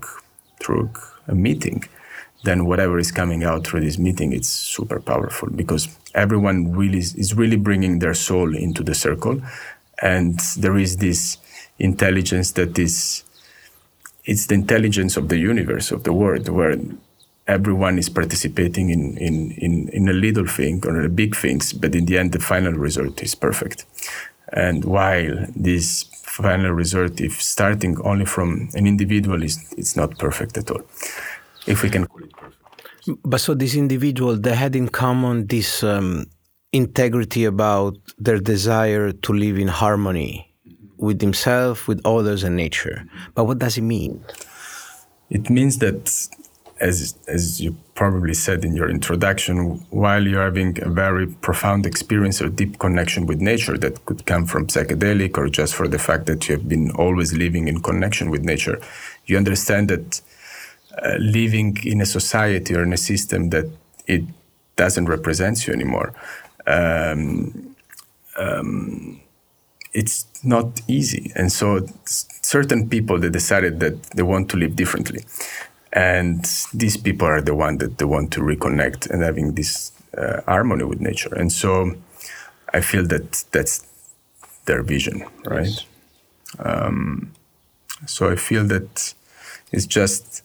through 0.60 0.90
a 1.26 1.34
meeting, 1.34 1.84
then 2.44 2.66
whatever 2.66 2.98
is 2.98 3.10
coming 3.10 3.44
out 3.44 3.66
through 3.66 3.80
this 3.80 3.98
meeting, 3.98 4.34
it's 4.34 4.48
super 4.48 5.00
powerful 5.00 5.48
because 5.48 5.88
everyone 6.14 6.72
really 6.72 6.98
is, 6.98 7.14
is 7.14 7.34
really 7.34 7.56
bringing 7.56 7.98
their 7.98 8.12
soul 8.14 8.54
into 8.54 8.82
the 8.82 8.94
circle 8.94 9.40
and 10.00 10.40
there 10.56 10.78
is 10.78 10.96
this 10.96 11.38
intelligence 11.78 12.52
that 12.52 12.78
is 12.78 13.24
it's 14.24 14.46
the 14.46 14.54
intelligence 14.54 15.16
of 15.16 15.28
the 15.28 15.38
universe 15.38 15.90
of 15.90 16.04
the 16.04 16.12
world 16.12 16.48
where 16.48 16.76
everyone 17.46 17.98
is 17.98 18.08
participating 18.08 18.90
in, 18.90 19.16
in, 19.18 19.50
in, 19.52 19.88
in 19.88 20.08
a 20.08 20.12
little 20.12 20.46
thing 20.46 20.80
or 20.86 21.00
a 21.00 21.08
big 21.08 21.34
things 21.34 21.72
but 21.72 21.94
in 21.94 22.06
the 22.06 22.16
end 22.18 22.32
the 22.32 22.38
final 22.38 22.72
result 22.72 23.22
is 23.22 23.34
perfect. 23.34 23.86
And 24.52 24.84
while 24.84 25.46
this 25.56 26.04
final 26.22 26.72
result 26.72 27.20
if 27.20 27.42
starting 27.42 28.00
only 28.02 28.24
from 28.24 28.68
an 28.74 28.86
individual 28.86 29.42
is 29.42 29.58
it's 29.76 29.96
not 29.96 30.18
perfect 30.18 30.56
at 30.58 30.70
all. 30.70 30.82
If 31.66 31.82
we 31.82 31.90
can 31.90 32.06
call 32.06 32.22
it 32.22 32.32
perfect. 32.32 32.56
But 33.24 33.40
so 33.40 33.54
this 33.54 33.74
individual 33.74 34.36
they 34.36 34.54
had 34.54 34.76
in 34.76 34.88
common 34.88 35.46
this 35.46 35.82
um, 35.82 36.26
integrity 36.72 37.44
about 37.44 37.96
their 38.18 38.38
desire 38.38 39.12
to 39.12 39.32
live 39.32 39.58
in 39.58 39.68
harmony 39.68 40.46
with 40.96 41.20
himself, 41.20 41.88
with 41.88 42.00
others, 42.04 42.44
and 42.44 42.56
nature. 42.56 43.04
But 43.34 43.44
what 43.44 43.58
does 43.58 43.78
it 43.78 43.82
mean? 43.82 44.22
It 45.30 45.48
means 45.48 45.78
that, 45.78 46.28
as, 46.80 47.18
as 47.26 47.60
you 47.60 47.76
probably 47.94 48.34
said 48.34 48.64
in 48.64 48.76
your 48.76 48.88
introduction, 48.88 49.84
while 49.90 50.26
you're 50.26 50.42
having 50.42 50.80
a 50.82 50.88
very 50.88 51.26
profound 51.26 51.86
experience 51.86 52.40
or 52.40 52.48
deep 52.48 52.78
connection 52.78 53.26
with 53.26 53.40
nature 53.40 53.78
that 53.78 54.04
could 54.04 54.26
come 54.26 54.46
from 54.46 54.66
psychedelic 54.66 55.38
or 55.38 55.48
just 55.48 55.74
for 55.74 55.88
the 55.88 55.98
fact 55.98 56.26
that 56.26 56.48
you 56.48 56.56
have 56.56 56.68
been 56.68 56.90
always 56.92 57.32
living 57.32 57.66
in 57.66 57.80
connection 57.80 58.30
with 58.30 58.44
nature, 58.44 58.80
you 59.26 59.36
understand 59.36 59.88
that 59.88 60.20
uh, 61.02 61.16
living 61.18 61.76
in 61.84 62.00
a 62.00 62.06
society 62.06 62.74
or 62.74 62.82
in 62.82 62.92
a 62.92 62.96
system 62.96 63.50
that 63.50 63.66
it 64.06 64.22
doesn't 64.76 65.06
represent 65.06 65.66
you 65.66 65.72
anymore 65.72 66.14
um, 66.70 67.76
um, 68.36 69.20
it's 69.92 70.26
not 70.44 70.80
easy. 70.88 71.32
And 71.34 71.50
so 71.52 71.86
certain 72.04 72.88
people 72.88 73.18
they 73.18 73.30
decided 73.30 73.80
that 73.80 74.02
they 74.16 74.22
want 74.22 74.48
to 74.50 74.56
live 74.56 74.76
differently. 74.76 75.24
And 75.92 76.44
these 76.72 76.96
people 76.96 77.26
are 77.26 77.40
the 77.40 77.54
one 77.54 77.78
that 77.78 77.98
they 77.98 78.04
want 78.04 78.32
to 78.32 78.40
reconnect 78.40 79.10
and 79.10 79.22
having 79.22 79.54
this 79.54 79.92
uh, 80.16 80.40
harmony 80.46 80.84
with 80.84 81.00
nature. 81.00 81.34
And 81.34 81.50
so 81.52 81.96
I 82.72 82.80
feel 82.80 83.06
that 83.08 83.44
that's 83.50 83.84
their 84.66 84.82
vision, 84.82 85.24
right? 85.44 85.66
Yes. 85.66 85.86
Um, 86.58 87.32
so 88.06 88.30
I 88.30 88.36
feel 88.36 88.64
that 88.66 89.14
it's 89.72 89.86
just 89.86 90.42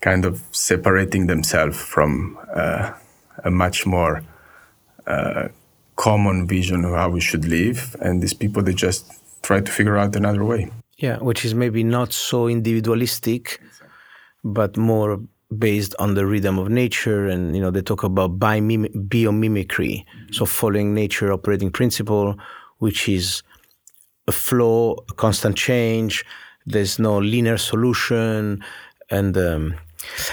kind 0.00 0.24
of 0.24 0.42
separating 0.50 1.26
themselves 1.26 1.78
from 1.78 2.38
uh, 2.54 2.92
a 3.44 3.50
much 3.50 3.86
more 3.86 4.22
common 5.96 6.46
vision 6.46 6.84
of 6.84 6.92
how 6.92 7.08
we 7.08 7.20
should 7.20 7.44
live, 7.44 7.96
and 8.00 8.22
these 8.22 8.34
people 8.34 8.62
they 8.62 8.74
just 8.74 9.12
try 9.42 9.60
to 9.60 9.70
figure 9.70 9.96
out 9.96 10.16
another 10.16 10.44
way. 10.44 10.70
Yeah, 10.98 11.18
which 11.18 11.44
is 11.44 11.54
maybe 11.54 11.82
not 11.84 12.12
so 12.12 12.48
individualistic, 12.48 13.60
but 14.42 14.76
more 14.76 15.20
based 15.58 15.94
on 15.98 16.14
the 16.14 16.26
rhythm 16.26 16.58
of 16.58 16.68
nature 16.68 17.28
and 17.28 17.54
you 17.54 17.62
know 17.62 17.70
they 17.70 17.82
talk 17.82 18.02
about 18.02 18.38
biomimicry 18.38 18.88
mm-hmm. 18.98 20.32
so 20.32 20.44
following 20.44 20.94
nature 20.94 21.32
operating 21.32 21.70
principle 21.70 22.34
which 22.78 23.08
is 23.08 23.42
a 24.26 24.32
flow 24.32 24.96
a 25.10 25.14
constant 25.14 25.56
change 25.56 26.24
there's 26.66 26.98
no 26.98 27.18
linear 27.18 27.58
solution 27.58 28.64
and 29.10 29.36
um, 29.36 29.74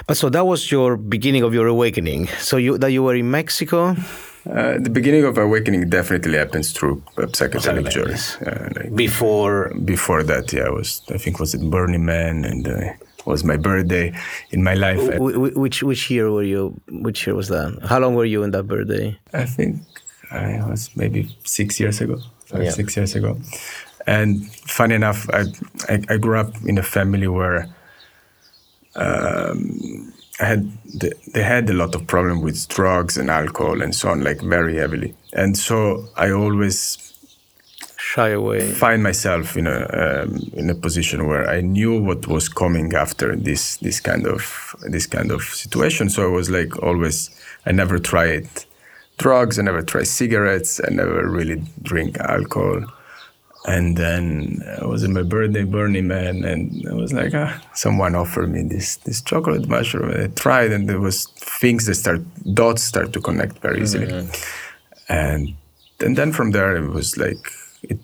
but 0.08 0.18
so 0.18 0.30
that 0.30 0.46
was 0.48 0.72
your 0.72 0.98
beginning 0.98 1.44
of 1.44 1.54
your 1.54 1.68
awakening 1.68 2.28
so 2.40 2.58
you 2.58 2.78
that 2.78 2.92
you 2.92 3.04
were 3.04 3.16
in 3.16 3.30
mexico 3.30 3.96
uh, 4.50 4.78
the 4.80 4.90
beginning 4.90 5.24
of 5.24 5.38
awakening 5.38 5.90
definitely 5.90 6.38
happens 6.38 6.72
through 6.72 7.02
psychedelic 7.16 7.90
journeys. 7.90 8.38
Uh, 8.38 8.70
like 8.76 8.96
before 8.96 9.72
before 9.86 10.24
that, 10.24 10.52
yeah, 10.52 10.64
I 10.64 10.70
was 10.70 11.02
I 11.10 11.18
think 11.18 11.40
was 11.40 11.54
it 11.54 11.62
Burning 11.70 12.06
Man 12.06 12.46
and 12.46 12.68
uh, 12.68 12.94
was 13.26 13.44
my 13.44 13.58
birthday 13.58 14.14
in 14.50 14.64
my 14.64 14.74
life. 14.74 15.00
W- 15.12 15.60
which 15.60 15.84
which 15.84 16.10
year 16.10 16.32
were 16.32 16.44
you? 16.44 16.74
Which 16.90 17.28
year 17.28 17.36
was 17.36 17.48
that? 17.50 17.78
How 17.88 18.00
long 18.00 18.16
were 18.16 18.26
you 18.26 18.44
in 18.44 18.52
that 18.52 18.64
birthday? 18.64 19.18
I 19.34 19.46
think 19.46 19.78
I 20.32 20.64
was 20.68 20.90
maybe 20.96 21.36
six 21.44 21.80
years 21.80 22.02
ago. 22.02 22.20
Yeah. 22.54 22.72
Six 22.72 22.98
years 22.98 23.16
ago, 23.16 23.38
and 24.06 24.46
funny 24.68 24.96
enough, 24.96 25.30
I, 25.30 25.46
I, 25.88 26.04
I 26.10 26.18
grew 26.18 26.38
up 26.38 26.54
in 26.66 26.78
a 26.78 26.84
family 26.84 27.28
where. 27.28 27.68
Um, 28.94 30.12
had 30.46 30.72
they 30.94 31.44
had 31.44 31.70
a 31.70 31.74
lot 31.74 31.96
of 31.96 32.08
problem 32.08 32.42
with 32.42 32.68
drugs 32.68 33.18
and 33.18 33.30
alcohol 33.30 33.82
and 33.82 33.96
so 33.96 34.10
on, 34.10 34.24
like 34.24 34.42
very 34.42 34.76
heavily. 34.78 35.14
And 35.34 35.58
so 35.58 36.06
I 36.18 36.32
always 36.32 37.12
shy 37.98 38.30
away. 38.30 38.72
Find 38.72 39.04
myself 39.04 39.56
in 39.56 39.68
a 39.68 39.80
um, 40.04 40.52
in 40.54 40.70
a 40.70 40.76
position 40.76 41.28
where 41.28 41.50
I 41.50 41.62
knew 41.62 42.02
what 42.02 42.28
was 42.28 42.50
coming 42.50 42.94
after 42.94 43.36
this 43.36 43.78
this 43.78 44.00
kind 44.00 44.26
of 44.26 44.76
this 44.90 45.08
kind 45.08 45.32
of 45.32 45.42
situation. 45.44 46.10
So 46.10 46.24
I 46.24 46.32
was 46.32 46.50
like 46.50 46.82
always. 46.84 47.30
I 47.66 47.72
never 47.72 48.00
tried 48.00 48.48
drugs. 49.18 49.60
I 49.60 49.62
never 49.62 49.84
tried 49.84 50.08
cigarettes. 50.08 50.82
I 50.86 50.90
never 50.92 51.30
really 51.30 51.64
drink 51.84 52.18
alcohol. 52.20 52.86
And 53.65 53.96
then 53.96 54.63
I 54.82 54.86
was 54.86 55.03
in 55.03 55.13
my 55.13 55.22
birthday 55.22 55.63
Burning 55.63 56.08
Man, 56.08 56.44
and 56.44 56.84
I 56.89 56.96
was 56.96 57.13
like, 57.13 57.32
ah, 57.36 57.62
someone 57.75 58.15
offered 58.15 58.50
me 58.50 58.63
this 58.63 58.96
this 58.98 59.22
chocolate 59.22 59.68
mushroom. 59.68 60.10
And 60.10 60.24
I 60.24 60.27
tried, 60.27 60.72
and 60.72 60.89
there 60.89 61.00
was 61.00 61.27
things 61.62 61.86
that 61.86 61.96
start 61.96 62.22
dots 62.56 62.84
start 62.84 63.13
to 63.13 63.22
connect 63.22 63.60
very 63.60 63.82
easily, 63.84 64.08
mm-hmm. 64.08 65.13
and 65.13 65.53
and 66.00 66.18
then 66.18 66.32
from 66.32 66.51
there 66.51 66.75
it 66.75 66.89
was 66.89 67.18
like 67.18 67.51
it 67.84 68.00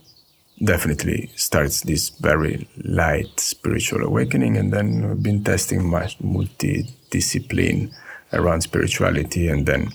definitely 0.64 1.32
starts 1.36 1.82
this 1.82 2.10
very 2.10 2.68
light 2.84 3.40
spiritual 3.40 4.04
awakening, 4.04 4.58
and 4.58 4.72
then 4.72 5.04
I've 5.10 5.24
been 5.24 5.44
testing 5.44 5.90
much 5.90 6.20
multi-discipline 6.22 7.92
around 8.32 8.62
spirituality, 8.62 9.48
and 9.48 9.66
then 9.66 9.90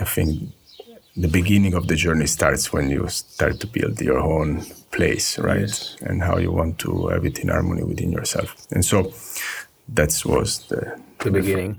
I 0.00 0.04
think 0.04 0.50
the 1.16 1.28
beginning 1.28 1.74
of 1.74 1.86
the 1.86 1.94
journey 1.94 2.26
starts 2.26 2.72
when 2.72 2.90
you 2.90 3.08
start 3.08 3.60
to 3.60 3.66
build 3.66 4.00
your 4.00 4.18
own 4.18 4.64
place, 4.90 5.38
right? 5.38 5.60
Yes. 5.60 5.96
And 6.02 6.22
how 6.22 6.38
you 6.38 6.50
want 6.50 6.78
to 6.80 7.08
have 7.08 7.24
it 7.24 7.38
in 7.38 7.48
harmony 7.48 7.84
within 7.84 8.10
yourself. 8.10 8.66
And 8.72 8.84
so 8.84 9.12
that 9.88 10.22
was 10.24 10.66
the, 10.68 11.00
the 11.20 11.30
beginning. 11.30 11.78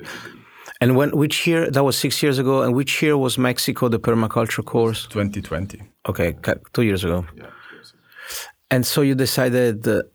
And 0.82 0.96
when 0.96 1.12
which 1.12 1.48
year 1.48 1.70
that 1.70 1.84
was 1.84 1.98
six 1.98 2.22
years 2.24 2.38
ago, 2.38 2.62
and 2.62 2.74
which 2.74 3.02
year 3.02 3.18
was 3.18 3.38
Mexico 3.38 3.88
the 3.88 4.00
permaculture 4.00 4.64
course? 4.64 5.08
2020. 5.08 5.82
Okay, 6.08 6.36
two 6.74 6.84
years 6.84 7.04
ago. 7.04 7.26
Yeah, 7.36 7.44
years 7.74 7.92
ago. 7.92 8.00
And 8.72 8.86
so 8.86 9.02
you 9.02 9.16
decided 9.16 9.84
that 9.84 10.12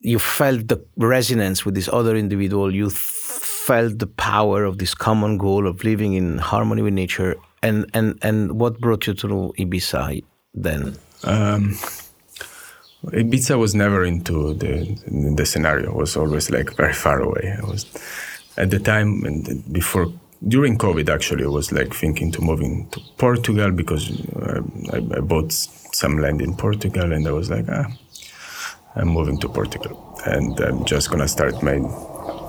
you 0.00 0.18
felt 0.18 0.68
the 0.68 0.84
resonance 0.96 1.64
with 1.64 1.74
this 1.74 1.88
other 1.92 2.16
individual. 2.16 2.74
You 2.74 2.90
felt 2.90 3.98
the 3.98 4.06
power 4.06 4.64
of 4.64 4.78
this 4.78 4.94
common 4.94 5.38
goal 5.38 5.66
of 5.66 5.82
living 5.84 6.14
in 6.14 6.38
harmony 6.38 6.82
with 6.82 6.94
nature 6.94 7.36
And 7.62 7.90
and 7.94 8.18
and 8.22 8.52
what 8.60 8.80
brought 8.80 9.06
you 9.06 9.14
to 9.14 9.52
Ibiza 9.58 10.22
then? 10.54 10.96
Um, 11.24 11.76
Ibiza 13.06 13.58
was 13.58 13.74
never 13.74 14.04
into 14.04 14.54
the 14.54 14.96
the 15.36 15.46
scenario. 15.46 15.90
It 15.90 15.96
was 15.96 16.16
always 16.16 16.50
like 16.50 16.74
very 16.76 16.92
far 16.92 17.20
away. 17.20 17.56
I 17.60 17.64
was 17.66 17.86
at 18.56 18.70
the 18.70 18.78
time 18.78 19.24
and 19.24 19.72
before 19.72 20.12
during 20.46 20.76
COVID 20.78 21.08
actually 21.08 21.44
I 21.44 21.48
was 21.48 21.72
like 21.72 21.94
thinking 21.94 22.30
to 22.32 22.40
moving 22.40 22.88
to 22.90 23.00
Portugal 23.16 23.70
because 23.70 24.10
uh, 24.36 24.60
I, 24.92 24.98
I, 24.98 25.20
bought 25.20 25.52
some 25.52 26.18
land 26.18 26.40
in 26.42 26.54
Portugal 26.56 27.12
and 27.12 27.26
I 27.26 27.32
was 27.32 27.50
like 27.50 27.66
ah 27.68 27.86
I'm 28.96 29.08
moving 29.08 29.38
to 29.40 29.48
Portugal 29.48 30.20
and 30.26 30.58
I'm 30.60 30.84
just 30.84 31.10
gonna 31.10 31.28
start 31.28 31.62
my 31.62 31.78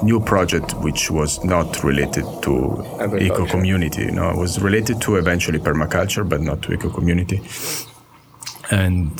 new 0.02 0.20
project 0.20 0.74
which 0.76 1.12
was 1.12 1.44
not 1.44 1.84
related 1.84 2.26
to 2.42 2.84
eco 3.20 3.46
community 3.46 4.04
you 4.04 4.12
know 4.12 4.30
it 4.30 4.38
was 4.38 4.60
related 4.62 5.02
to 5.02 5.16
eventually 5.18 5.60
permaculture 5.60 6.28
but 6.28 6.42
not 6.42 6.62
to 6.62 6.74
eco 6.74 6.90
community. 6.90 7.42
And 8.72 9.12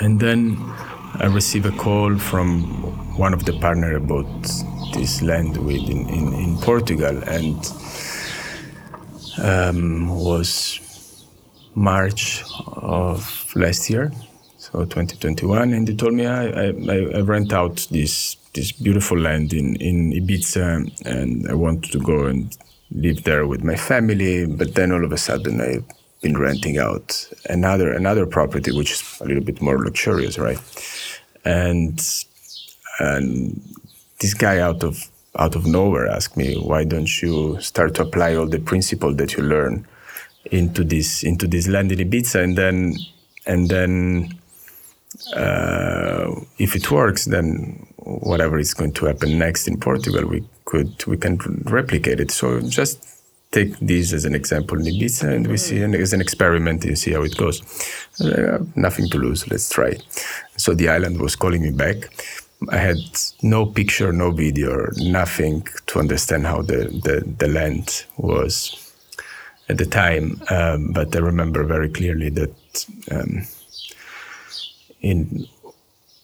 and 0.00 0.20
then 0.20 0.56
I 1.14 1.26
received 1.26 1.66
a 1.66 1.72
call 1.72 2.16
from 2.18 2.62
one 3.16 3.32
of 3.34 3.44
the 3.44 3.52
partner 3.58 3.96
about 3.96 4.42
this 4.94 5.22
land 5.22 5.56
with 5.56 5.88
in, 5.88 6.08
in, 6.08 6.32
in 6.34 6.56
Portugal 6.58 7.22
and 7.26 7.58
um, 9.42 10.08
was 10.08 10.80
March 11.74 12.44
of 12.66 13.50
last 13.56 13.88
year, 13.88 14.12
so 14.62 14.84
2021, 14.84 15.72
and 15.72 15.88
they 15.88 15.94
told 15.94 16.14
me 16.14 16.24
I, 16.24 16.46
I, 16.46 16.66
I 17.16 17.20
rent 17.20 17.52
out 17.52 17.84
this 17.90 18.36
this 18.54 18.70
beautiful 18.70 19.18
land 19.18 19.52
in, 19.52 19.74
in 19.76 20.12
Ibiza 20.12 21.04
and 21.04 21.48
I 21.50 21.54
want 21.54 21.90
to 21.90 21.98
go 21.98 22.26
and 22.26 22.56
live 22.92 23.24
there 23.24 23.46
with 23.46 23.64
my 23.64 23.74
family, 23.74 24.46
but 24.46 24.74
then 24.74 24.92
all 24.92 25.04
of 25.04 25.10
a 25.10 25.18
sudden 25.18 25.60
I've 25.60 25.84
been 26.20 26.38
renting 26.38 26.78
out 26.78 27.28
another 27.46 27.92
another 27.92 28.24
property 28.24 28.70
which 28.70 28.92
is 28.92 29.20
a 29.20 29.24
little 29.24 29.42
bit 29.42 29.60
more 29.60 29.78
luxurious, 29.78 30.38
right? 30.38 30.60
And 31.44 32.00
and 33.00 33.60
this 34.20 34.34
guy 34.34 34.60
out 34.60 34.84
of 34.84 35.10
out 35.38 35.56
of 35.56 35.66
nowhere 35.66 36.06
asked 36.06 36.36
me, 36.36 36.54
why 36.54 36.84
don't 36.84 37.20
you 37.20 37.60
start 37.60 37.96
to 37.96 38.02
apply 38.02 38.36
all 38.36 38.46
the 38.46 38.60
principle 38.60 39.12
that 39.14 39.32
you 39.32 39.42
learn 39.42 39.88
into 40.52 40.84
this 40.84 41.24
into 41.24 41.48
this 41.48 41.66
land 41.66 41.90
in 41.90 41.98
Ibiza, 41.98 42.44
and 42.44 42.56
then 42.56 42.94
and 43.44 43.68
then 43.68 44.38
uh, 45.34 46.40
if 46.58 46.74
it 46.74 46.90
works, 46.90 47.26
then 47.26 47.86
whatever 47.96 48.58
is 48.58 48.74
going 48.74 48.92
to 48.92 49.06
happen 49.06 49.38
next 49.38 49.68
in 49.68 49.78
Portugal, 49.78 50.26
we 50.26 50.44
could 50.64 51.04
we 51.06 51.16
can 51.16 51.38
replicate 51.64 52.20
it. 52.20 52.30
So 52.30 52.60
just 52.60 53.08
take 53.50 53.78
this 53.80 54.12
as 54.12 54.24
an 54.24 54.34
example 54.34 54.78
in 54.78 54.86
Ibiza, 54.86 55.34
and 55.34 55.46
we 55.46 55.56
see 55.56 55.82
and 55.82 55.94
as 55.94 56.12
an 56.12 56.20
experiment 56.20 56.84
and 56.84 56.98
see 56.98 57.12
how 57.12 57.22
it 57.22 57.36
goes. 57.36 57.60
Uh, 58.20 58.58
nothing 58.76 59.08
to 59.10 59.18
lose. 59.18 59.48
Let's 59.50 59.68
try. 59.68 59.96
So 60.56 60.74
the 60.74 60.88
island 60.88 61.20
was 61.20 61.36
calling 61.36 61.62
me 61.62 61.70
back 61.70 62.10
I 62.70 62.76
had 62.76 62.98
no 63.42 63.66
picture, 63.66 64.12
no 64.12 64.30
video, 64.30 64.88
nothing 64.96 65.66
to 65.86 65.98
understand 65.98 66.46
how 66.46 66.62
the, 66.62 66.88
the, 67.02 67.34
the 67.38 67.48
land 67.48 68.04
was 68.16 68.92
at 69.68 69.78
the 69.78 69.86
time. 69.86 70.40
Um, 70.50 70.92
but 70.92 71.14
I 71.16 71.18
remember 71.20 71.64
very 71.64 71.88
clearly 71.88 72.28
that 72.30 72.86
um, 73.10 73.46
in 75.02 75.46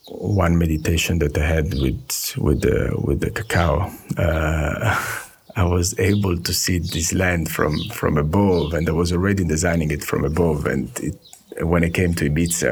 one 0.09 0.57
meditation 0.59 1.19
that 1.19 1.37
I 1.37 1.45
had 1.45 1.75
with 1.75 2.35
with 2.39 2.63
the 2.63 2.95
with 2.99 3.21
the 3.21 3.31
cacao, 3.31 3.91
uh, 4.17 5.05
I 5.57 5.65
was 5.65 5.99
able 5.99 6.39
to 6.39 6.55
see 6.55 6.79
this 6.79 7.13
land 7.13 7.51
from 7.51 7.79
from 7.91 8.17
above, 8.17 8.75
and 8.75 8.89
I 8.89 8.93
was 8.93 9.13
already 9.13 9.45
designing 9.45 9.91
it 9.91 10.05
from 10.05 10.25
above. 10.25 10.67
And 10.67 10.89
it, 11.01 11.19
when 11.61 11.85
I 11.85 11.91
came 11.91 12.15
to 12.15 12.31
Ibiza, 12.31 12.71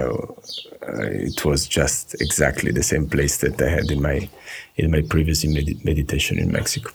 uh, 0.88 1.02
it 1.10 1.44
was 1.44 1.66
just 1.66 2.14
exactly 2.20 2.70
the 2.70 2.84
same 2.84 3.08
place 3.08 3.38
that 3.38 3.60
I 3.60 3.68
had 3.68 3.90
in 3.90 4.00
my 4.00 4.28
in 4.76 4.90
my 4.90 5.02
previous 5.02 5.44
med- 5.44 5.84
meditation 5.84 6.38
in 6.38 6.52
Mexico. 6.52 6.90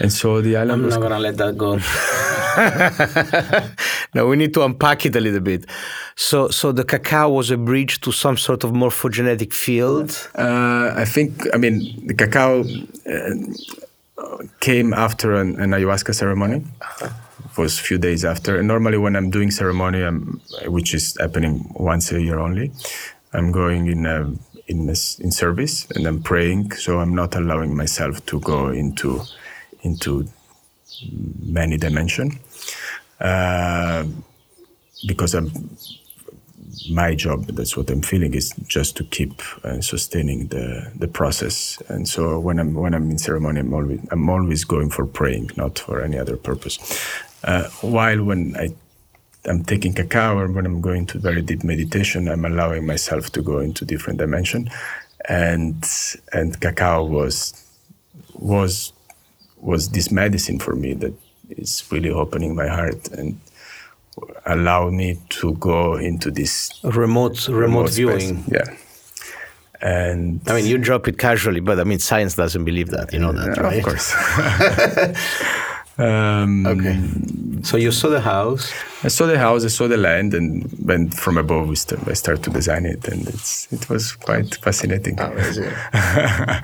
And 0.00 0.12
so 0.12 0.40
the 0.40 0.56
island. 0.56 0.84
I'm 0.84 0.88
not 0.88 1.00
gonna 1.00 1.18
let 1.18 1.36
that 1.36 1.56
go. 1.56 1.78
no, 4.14 4.26
we 4.26 4.36
need 4.36 4.54
to 4.54 4.62
unpack 4.62 5.06
it 5.06 5.16
a 5.16 5.20
little 5.20 5.40
bit. 5.40 5.66
So, 6.16 6.48
so 6.48 6.72
the 6.72 6.84
cacao 6.84 7.30
was 7.30 7.50
a 7.50 7.56
bridge 7.56 8.00
to 8.02 8.12
some 8.12 8.36
sort 8.36 8.64
of 8.64 8.72
morphogenetic 8.72 9.52
field. 9.52 10.28
Uh, 10.36 10.92
I 10.96 11.04
think. 11.04 11.46
I 11.54 11.58
mean, 11.58 12.06
the 12.06 12.14
cacao 12.14 12.64
uh, 12.64 14.38
came 14.60 14.92
after 14.92 15.34
an, 15.34 15.60
an 15.60 15.70
ayahuasca 15.70 16.14
ceremony. 16.14 16.64
Uh-huh 16.80 17.08
was 17.56 17.78
a 17.78 17.82
few 17.82 17.98
days 17.98 18.24
after. 18.24 18.58
And 18.58 18.68
normally, 18.68 18.98
when 18.98 19.16
I'm 19.16 19.30
doing 19.30 19.50
ceremony, 19.50 20.02
I'm, 20.02 20.40
which 20.66 20.94
is 20.94 21.16
happening 21.18 21.70
once 21.74 22.12
a 22.12 22.20
year 22.20 22.38
only, 22.38 22.72
I'm 23.32 23.52
going 23.52 23.88
in 23.88 24.06
a, 24.06 24.30
in 24.66 24.88
a, 24.88 24.96
in 25.20 25.30
service 25.30 25.90
and 25.90 26.06
I'm 26.06 26.22
praying. 26.22 26.72
So 26.72 27.00
I'm 27.00 27.14
not 27.14 27.34
allowing 27.34 27.76
myself 27.76 28.24
to 28.26 28.40
go 28.40 28.68
into 28.68 29.22
into 29.82 30.26
many 31.42 31.76
dimension. 31.76 32.38
Uh, 33.20 34.04
because 35.06 35.34
I'm 35.34 35.50
my 36.90 37.14
job 37.14 37.46
that's 37.48 37.76
what 37.76 37.90
i'm 37.90 38.00
feeling 38.00 38.34
is 38.34 38.54
just 38.66 38.96
to 38.96 39.04
keep 39.04 39.42
uh, 39.64 39.80
sustaining 39.80 40.46
the 40.48 40.90
the 40.96 41.06
process. 41.06 41.80
And 41.88 42.08
so 42.08 42.38
when 42.38 42.58
i'm 42.58 42.74
when 42.74 42.94
i'm 42.94 43.10
in 43.10 43.18
ceremony 43.18 43.60
i'm 43.60 43.74
always 43.74 44.00
i'm 44.10 44.28
always 44.30 44.64
going 44.64 44.90
for 44.90 45.06
praying 45.06 45.50
not 45.56 45.78
for 45.78 46.00
any 46.00 46.18
other 46.18 46.36
purpose. 46.36 46.78
Uh, 47.44 47.68
while 47.82 48.24
when 48.24 48.56
I 48.56 48.74
I'm 49.44 49.64
taking 49.64 49.92
cacao 49.92 50.38
or 50.38 50.46
when 50.46 50.66
I'm 50.66 50.80
going 50.80 51.06
to 51.06 51.18
very 51.18 51.42
deep 51.42 51.64
meditation, 51.64 52.28
I'm 52.28 52.44
allowing 52.44 52.86
myself 52.86 53.30
to 53.32 53.42
go 53.42 53.58
into 53.58 53.84
different 53.84 54.20
dimension, 54.20 54.70
and 55.28 55.84
and 56.32 56.60
cacao 56.60 57.04
was 57.04 57.52
was 58.34 58.92
was 59.62 59.90
this 59.90 60.10
medicine 60.10 60.58
for 60.58 60.74
me 60.74 60.92
that 60.94 61.14
is 61.48 61.84
really 61.90 62.10
opening 62.10 62.54
my 62.54 62.66
heart 62.66 63.08
and 63.08 63.40
allow 64.44 64.90
me 64.90 65.18
to 65.30 65.54
go 65.54 65.94
into 65.94 66.30
this 66.30 66.70
remote 66.82 67.48
remote, 67.48 67.48
remote 67.48 67.90
viewing. 67.90 68.44
Yeah. 68.48 68.64
And 69.80 70.40
I 70.46 70.54
mean, 70.54 70.66
you 70.66 70.78
drop 70.78 71.08
it 71.08 71.18
casually, 71.18 71.60
but 71.60 71.80
I 71.80 71.84
mean, 71.84 71.98
science 71.98 72.36
doesn't 72.36 72.64
believe 72.64 72.90
that. 72.90 73.12
You 73.12 73.18
know 73.18 73.32
that, 73.32 73.56
right? 73.58 73.78
Of 73.78 73.84
course. 73.84 74.14
Um, 75.98 76.66
okay. 76.66 76.98
So 77.62 77.76
you 77.76 77.92
saw 77.92 78.08
the 78.08 78.20
house. 78.20 78.72
I 79.04 79.08
saw 79.08 79.26
the 79.26 79.38
house. 79.38 79.64
I 79.64 79.68
saw 79.68 79.86
the 79.88 79.98
land, 79.98 80.32
and 80.32 80.66
went 80.84 81.14
from 81.14 81.36
above. 81.36 81.68
We 81.68 81.76
st- 81.76 82.08
I 82.08 82.14
started 82.14 82.42
to 82.44 82.50
design 82.50 82.86
it, 82.86 83.06
and 83.08 83.28
it's 83.28 83.70
it 83.72 83.88
was 83.90 84.12
quite 84.12 84.54
fascinating. 84.54 85.16
Oh, 85.20 85.30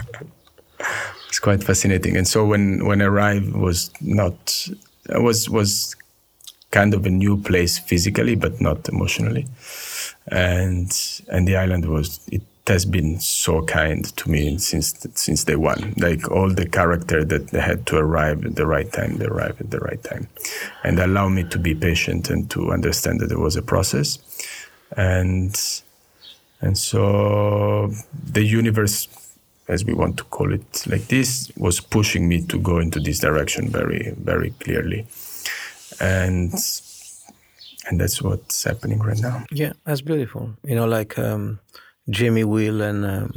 it's 1.29 1.39
quite 1.39 1.63
fascinating. 1.63 2.17
And 2.17 2.27
so 2.27 2.45
when 2.45 2.85
when 2.87 3.01
I 3.01 3.07
arrived, 3.07 3.55
was 3.55 3.91
not 4.01 4.69
was 5.09 5.49
was 5.49 5.95
kind 6.71 6.95
of 6.95 7.07
a 7.07 7.11
new 7.11 7.37
place 7.37 7.79
physically, 7.79 8.35
but 8.35 8.61
not 8.61 8.89
emotionally. 8.89 9.47
And 10.31 10.91
and 11.29 11.47
the 11.47 11.57
island 11.57 11.87
was 11.87 12.21
it 12.31 12.43
has 12.67 12.85
been 12.85 13.19
so 13.19 13.63
kind 13.63 14.05
to 14.17 14.31
me 14.31 14.59
since 14.59 15.07
since 15.15 15.45
day 15.45 15.57
one. 15.57 15.95
Like 15.97 16.31
all 16.31 16.51
the 16.51 16.69
character 16.69 17.25
that 17.25 17.49
they 17.49 17.61
had 17.61 17.87
to 17.87 17.97
arrive 17.97 18.45
at 18.45 18.57
the 18.57 18.67
right 18.67 18.93
time, 18.93 19.17
they 19.17 19.27
arrived 19.27 19.61
at 19.61 19.71
the 19.71 19.81
right 19.81 20.03
time, 20.03 20.29
and 20.85 20.99
allow 20.99 21.29
me 21.29 21.45
to 21.45 21.59
be 21.59 21.75
patient 21.75 22.31
and 22.31 22.51
to 22.51 22.73
understand 22.73 23.21
that 23.21 23.29
there 23.29 23.39
was 23.39 23.57
a 23.57 23.63
process, 23.63 24.19
and 24.97 25.83
and 26.61 26.77
so 26.77 27.91
the 28.33 28.43
universe, 28.43 29.09
as 29.69 29.85
we 29.85 29.95
want 29.95 30.17
to 30.17 30.25
call 30.25 30.53
it, 30.53 30.87
like 30.87 31.07
this, 31.09 31.53
was 31.57 31.81
pushing 31.81 32.29
me 32.29 32.43
to 32.47 32.59
go 32.59 32.79
into 32.79 33.01
this 33.01 33.19
direction 33.19 33.69
very 33.69 34.15
very 34.17 34.51
clearly, 34.61 35.07
and 36.01 36.53
and 37.87 38.01
that's 38.01 38.21
what's 38.21 38.65
happening 38.65 38.99
right 38.99 39.21
now. 39.21 39.45
Yeah, 39.51 39.73
that's 39.85 40.01
beautiful. 40.03 40.55
You 40.65 40.75
know, 40.75 40.87
like. 40.87 41.19
Um, 41.19 41.61
Jamie 42.11 42.45
Wheal 42.45 42.81
and 42.81 43.05
um, 43.05 43.33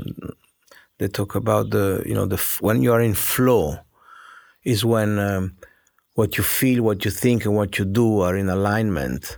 they 0.97 1.07
talk 1.07 1.35
about 1.35 1.71
the 1.71 2.03
you 2.05 2.13
know 2.13 2.25
the 2.25 2.37
when 2.61 2.81
you 2.81 2.93
are 2.93 3.01
in 3.01 3.13
flow 3.13 3.77
is 4.63 4.85
when 4.85 5.19
um, 5.19 5.57
what 6.13 6.37
you 6.37 6.43
feel, 6.43 6.83
what 6.83 7.03
you 7.03 7.11
think, 7.11 7.45
and 7.45 7.55
what 7.55 7.77
you 7.77 7.85
do 7.85 8.21
are 8.21 8.37
in 8.37 8.49
alignment, 8.49 9.37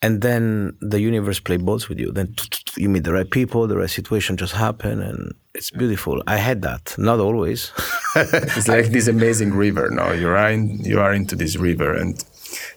and 0.00 0.22
then 0.22 0.76
the 0.80 1.00
universe 1.00 1.40
play 1.40 1.56
balls 1.56 1.88
with 1.88 1.98
you. 1.98 2.12
Then 2.12 2.34
you 2.76 2.88
meet 2.88 3.04
the 3.04 3.12
right 3.12 3.28
people, 3.28 3.66
the 3.66 3.76
right 3.76 3.90
situation 3.90 4.36
just 4.36 4.54
happen, 4.54 5.00
and 5.00 5.34
it's 5.54 5.70
beautiful. 5.70 6.22
I 6.26 6.36
had 6.36 6.62
that, 6.62 6.94
not 6.98 7.18
always. 7.18 7.72
it's 8.16 8.68
like 8.68 8.86
this 8.86 9.08
amazing 9.08 9.54
river. 9.54 9.90
No, 9.90 10.12
you 10.12 10.28
are 10.28 10.50
in, 10.50 10.78
you 10.84 11.00
are 11.00 11.12
into 11.12 11.34
this 11.34 11.56
river, 11.56 11.94
and 11.94 12.24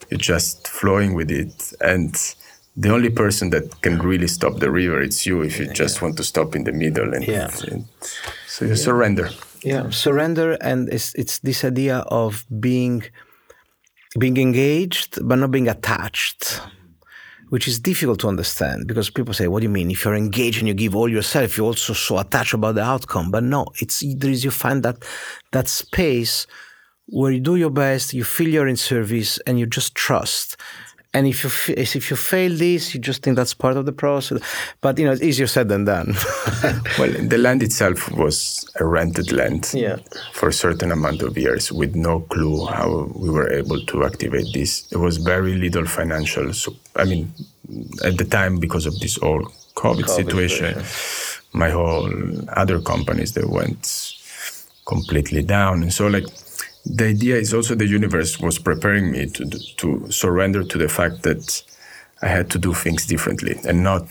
you're 0.10 0.18
just 0.18 0.68
flowing 0.68 1.14
with 1.14 1.30
it, 1.30 1.74
and 1.82 2.16
the 2.76 2.90
only 2.90 3.10
person 3.10 3.50
that 3.50 3.82
can 3.82 4.00
really 4.00 4.28
stop 4.28 4.60
the 4.60 4.72
river 4.72 5.02
it's 5.02 5.26
you 5.26 5.42
if 5.42 5.60
you 5.60 5.68
just 5.68 5.98
yeah. 5.98 6.04
want 6.04 6.18
to 6.18 6.24
stop 6.24 6.56
in 6.56 6.64
the 6.64 6.72
middle 6.72 7.14
and, 7.14 7.28
yeah. 7.28 7.50
and 7.70 7.86
so 8.48 8.64
you 8.64 8.72
yeah. 8.72 8.76
surrender 8.78 9.30
yeah 9.62 9.90
surrender 9.90 10.54
and 10.62 10.88
it's 10.88 11.14
it's 11.16 11.40
this 11.40 11.66
idea 11.66 11.98
of 12.08 12.46
being 12.62 13.04
being 14.18 14.38
engaged 14.38 15.20
but 15.28 15.36
not 15.36 15.52
being 15.52 15.68
attached 15.68 16.62
which 17.52 17.68
is 17.68 17.82
difficult 17.82 18.18
to 18.22 18.30
understand 18.30 18.88
because 18.88 19.10
people 19.10 19.34
say, 19.34 19.46
"What 19.48 19.60
do 19.60 19.66
you 19.66 19.76
mean? 19.80 19.92
If 19.92 20.06
you're 20.06 20.16
engaged 20.16 20.60
and 20.60 20.70
you 20.70 20.74
give 20.74 20.96
all 20.96 21.10
yourself, 21.10 21.58
you're 21.58 21.72
also 21.74 21.94
so 21.94 22.18
attached 22.18 22.54
about 22.54 22.76
the 22.76 22.86
outcome." 22.94 23.30
But 23.30 23.44
no, 23.44 23.66
it's 23.82 23.98
there 24.20 24.32
is 24.32 24.46
you 24.46 24.52
find 24.52 24.82
that 24.84 24.98
that 25.52 25.68
space 25.68 26.48
where 27.08 27.34
you 27.34 27.42
do 27.42 27.58
your 27.58 27.70
best, 27.70 28.14
you 28.14 28.24
feel 28.24 28.48
you're 28.48 28.70
in 28.70 28.78
service, 28.78 29.38
and 29.46 29.60
you 29.60 29.66
just 29.66 29.96
trust. 29.96 30.56
And 31.14 31.28
if 31.28 31.44
you 31.44 31.76
if 31.76 32.10
you 32.10 32.16
fail 32.16 32.56
this, 32.56 32.94
you 32.94 33.00
just 33.02 33.22
think 33.22 33.36
that's 33.36 33.54
part 33.54 33.76
of 33.76 33.86
the 33.86 33.92
process. 33.92 34.42
But 34.80 34.98
you 34.98 35.06
know, 35.06 35.12
it's 35.12 35.22
easier 35.22 35.48
said 35.48 35.68
than 35.68 35.84
done. 35.84 36.14
well, 36.98 37.12
the 37.12 37.38
land 37.38 37.62
itself 37.62 38.10
was 38.14 38.66
a 38.80 38.86
rented 38.86 39.32
land 39.34 39.72
yeah. 39.74 39.98
for 40.32 40.48
a 40.48 40.54
certain 40.54 40.90
amount 40.90 41.22
of 41.22 41.38
years, 41.38 41.70
with 41.70 41.96
no 41.96 42.22
clue 42.22 42.66
how 42.66 43.12
we 43.14 43.30
were 43.30 43.52
able 43.52 43.86
to 43.88 44.06
activate 44.06 44.48
this. 44.54 44.84
There 44.84 45.00
was 45.00 45.18
very 45.18 45.56
little 45.56 45.86
financial. 45.86 46.54
So, 46.54 46.76
I 46.96 47.04
mean, 47.04 47.34
at 48.06 48.18
the 48.18 48.26
time, 48.26 48.60
because 48.60 48.86
of 48.86 48.98
this 49.00 49.18
whole 49.18 49.44
COVID, 49.76 50.04
COVID 50.04 50.10
situation, 50.10 50.76
situation, 50.76 51.42
my 51.52 51.70
whole 51.70 52.10
other 52.54 52.80
companies 52.80 53.34
they 53.34 53.44
went 53.44 54.16
completely 54.86 55.44
down, 55.44 55.84
and 55.84 55.94
so 55.94 56.08
like 56.08 56.26
the 56.86 57.08
idea 57.08 57.36
is 57.36 57.54
also 57.54 57.76
the 57.76 57.88
universe 57.88 58.40
was 58.40 58.60
preparing 58.60 59.12
me 59.12 59.28
to 59.28 59.46
to 59.78 60.12
surrender 60.12 60.64
to 60.64 60.78
the 60.78 60.90
fact 60.90 61.24
that 61.24 61.64
I 62.22 62.28
had 62.28 62.50
to 62.52 62.60
do 62.60 62.74
things 62.74 63.06
differently 63.06 63.60
and 63.68 63.84
not 63.84 64.08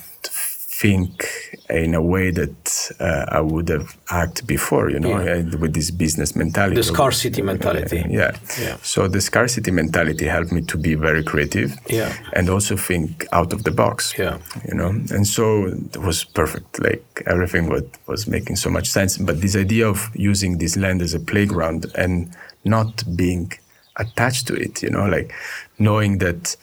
think 0.80 1.26
in 1.68 1.94
a 1.94 2.00
way 2.00 2.30
that 2.30 2.90
uh, 2.98 3.38
I 3.38 3.40
would 3.40 3.68
have 3.68 3.96
acted 4.08 4.46
before, 4.46 4.90
you 4.90 4.98
know, 4.98 5.20
yeah. 5.20 5.56
with 5.62 5.74
this 5.74 5.90
business 5.90 6.34
mentality. 6.34 6.76
The 6.76 6.82
scarcity 6.82 7.42
mentality. 7.42 8.02
Yeah. 8.08 8.32
yeah. 8.58 8.76
So 8.82 9.06
the 9.06 9.20
scarcity 9.20 9.70
mentality 9.70 10.26
helped 10.26 10.52
me 10.52 10.62
to 10.62 10.78
be 10.78 10.94
very 10.94 11.22
creative. 11.22 11.76
Yeah. 11.88 12.12
And 12.32 12.48
also 12.48 12.76
think 12.76 13.26
out 13.32 13.52
of 13.52 13.64
the 13.64 13.70
box. 13.70 14.14
Yeah. 14.18 14.38
You 14.68 14.74
know, 14.74 14.88
and 14.88 15.26
so 15.26 15.66
it 15.66 15.98
was 15.98 16.24
perfect. 16.24 16.80
Like 16.80 17.04
everything 17.26 17.68
was, 17.68 17.84
was 18.06 18.26
making 18.26 18.56
so 18.56 18.70
much 18.70 18.88
sense. 18.88 19.18
But 19.18 19.42
this 19.42 19.56
idea 19.56 19.86
of 19.86 20.10
using 20.14 20.58
this 20.58 20.76
land 20.76 21.02
as 21.02 21.12
a 21.12 21.20
playground 21.20 21.86
and 21.94 22.34
not 22.64 23.04
being 23.16 23.52
attached 23.96 24.46
to 24.48 24.54
it, 24.54 24.82
you 24.82 24.90
know, 24.90 25.06
like 25.06 25.32
knowing 25.78 26.18
that 26.18 26.56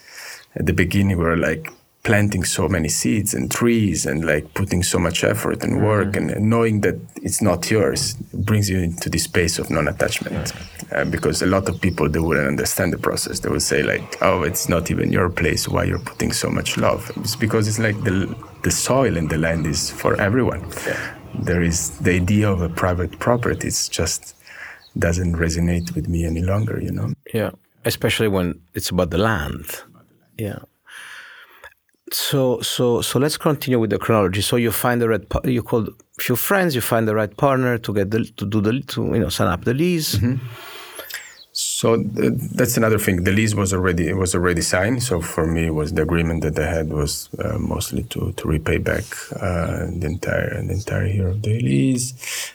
at 0.56 0.66
the 0.66 0.74
beginning 0.74 1.18
we 1.18 1.24
were 1.24 1.38
like 1.38 1.72
planting 2.04 2.46
so 2.46 2.70
many 2.70 2.88
seeds 2.88 3.34
and 3.34 3.52
trees 3.52 4.06
and 4.06 4.24
like 4.24 4.54
putting 4.54 4.82
so 4.82 4.98
much 4.98 5.26
effort 5.26 5.62
and 5.62 5.84
work 5.84 6.14
mm. 6.14 6.34
and 6.34 6.50
knowing 6.50 6.80
that 6.80 6.96
it's 7.18 7.42
not 7.42 7.70
yours 7.70 8.14
brings 8.34 8.70
you 8.70 8.80
into 8.80 9.10
this 9.10 9.24
space 9.24 9.60
of 9.60 9.70
non-attachment. 9.70 10.54
Uh, 10.94 11.04
because 11.04 11.42
a 11.42 11.46
lot 11.46 11.68
of 11.68 11.82
people 11.82 12.08
they 12.08 12.20
wouldn't 12.20 12.48
understand 12.48 12.94
the 12.94 12.98
process. 12.98 13.42
They 13.42 13.50
would 13.50 13.62
say 13.62 13.84
like 13.84 14.22
oh 14.22 14.44
it's 14.44 14.70
not 14.70 14.90
even 14.90 15.12
your 15.12 15.30
place. 15.30 15.68
Why 15.68 15.84
you're 15.84 16.00
putting 16.00 16.32
so 16.32 16.50
much 16.50 16.78
love? 16.78 17.12
It's 17.18 17.36
because 17.36 17.68
it's 17.68 17.80
like 17.80 18.02
the 18.06 18.34
the 18.64 18.72
soil 18.72 19.18
and 19.18 19.30
the 19.30 19.38
land 19.38 19.68
is 19.68 19.92
for 19.92 20.16
everyone. 20.22 20.62
Yeah. 20.88 21.14
there 21.40 21.62
is 21.62 21.92
the 22.00 22.14
idea 22.16 22.50
of 22.50 22.62
a 22.62 22.70
private 22.70 23.20
property. 23.20 23.68
It's 23.68 23.90
just 23.90 24.37
doesn't 25.00 25.36
resonate 25.36 25.94
with 25.96 26.08
me 26.08 26.26
any 26.26 26.42
longer, 26.42 26.80
you 26.82 26.92
know? 26.92 27.14
Yeah. 27.34 27.52
Especially 27.86 28.28
when 28.28 28.60
it's 28.74 28.90
about 28.90 29.10
the 29.12 29.18
land. 29.18 29.66
Yeah. 30.38 30.60
So 32.12 32.62
so 32.62 33.02
so 33.02 33.20
let's 33.20 33.38
continue 33.38 33.80
with 33.80 33.90
the 33.90 34.00
chronology. 34.00 34.42
So 34.42 34.56
you 34.56 34.72
find 34.72 35.02
the 35.02 35.10
right 35.10 35.26
you 35.44 35.62
call 35.62 35.88
a 35.88 36.22
few 36.22 36.38
friends, 36.38 36.74
you 36.74 36.82
find 36.82 37.06
the 37.08 37.16
right 37.16 37.36
partner 37.36 37.78
to 37.78 37.94
get 37.94 38.12
the 38.12 38.24
to 38.24 38.46
do 38.46 38.62
the 38.62 38.82
to 38.82 39.06
you 39.06 39.20
know 39.20 39.30
sign 39.30 39.48
up 39.48 39.66
the 39.66 39.74
lease. 39.74 40.16
Mm-hmm. 40.16 40.46
So 41.52 41.98
th- 41.98 42.34
that's 42.54 42.78
another 42.78 43.00
thing. 43.00 43.24
The 43.24 43.32
lease 43.32 43.56
was 43.56 43.74
already 43.74 44.14
was 44.14 44.36
already 44.36 44.62
signed. 44.62 45.02
So 45.04 45.20
for 45.20 45.48
me, 45.48 45.66
it 45.66 45.74
was 45.74 45.92
the 45.92 46.04
agreement 46.04 46.44
that 46.44 46.58
I 46.60 46.72
had 46.72 46.94
was 46.94 47.30
uh, 47.44 47.58
mostly 47.58 48.04
to 48.04 48.32
to 48.32 48.48
repay 48.48 48.78
back 48.78 49.04
uh, 49.36 49.88
the 49.92 50.06
entire 50.06 50.62
the 50.62 50.74
entire 50.74 51.08
year 51.08 51.28
of 51.30 51.42
the 51.42 51.60
lease, 51.60 52.14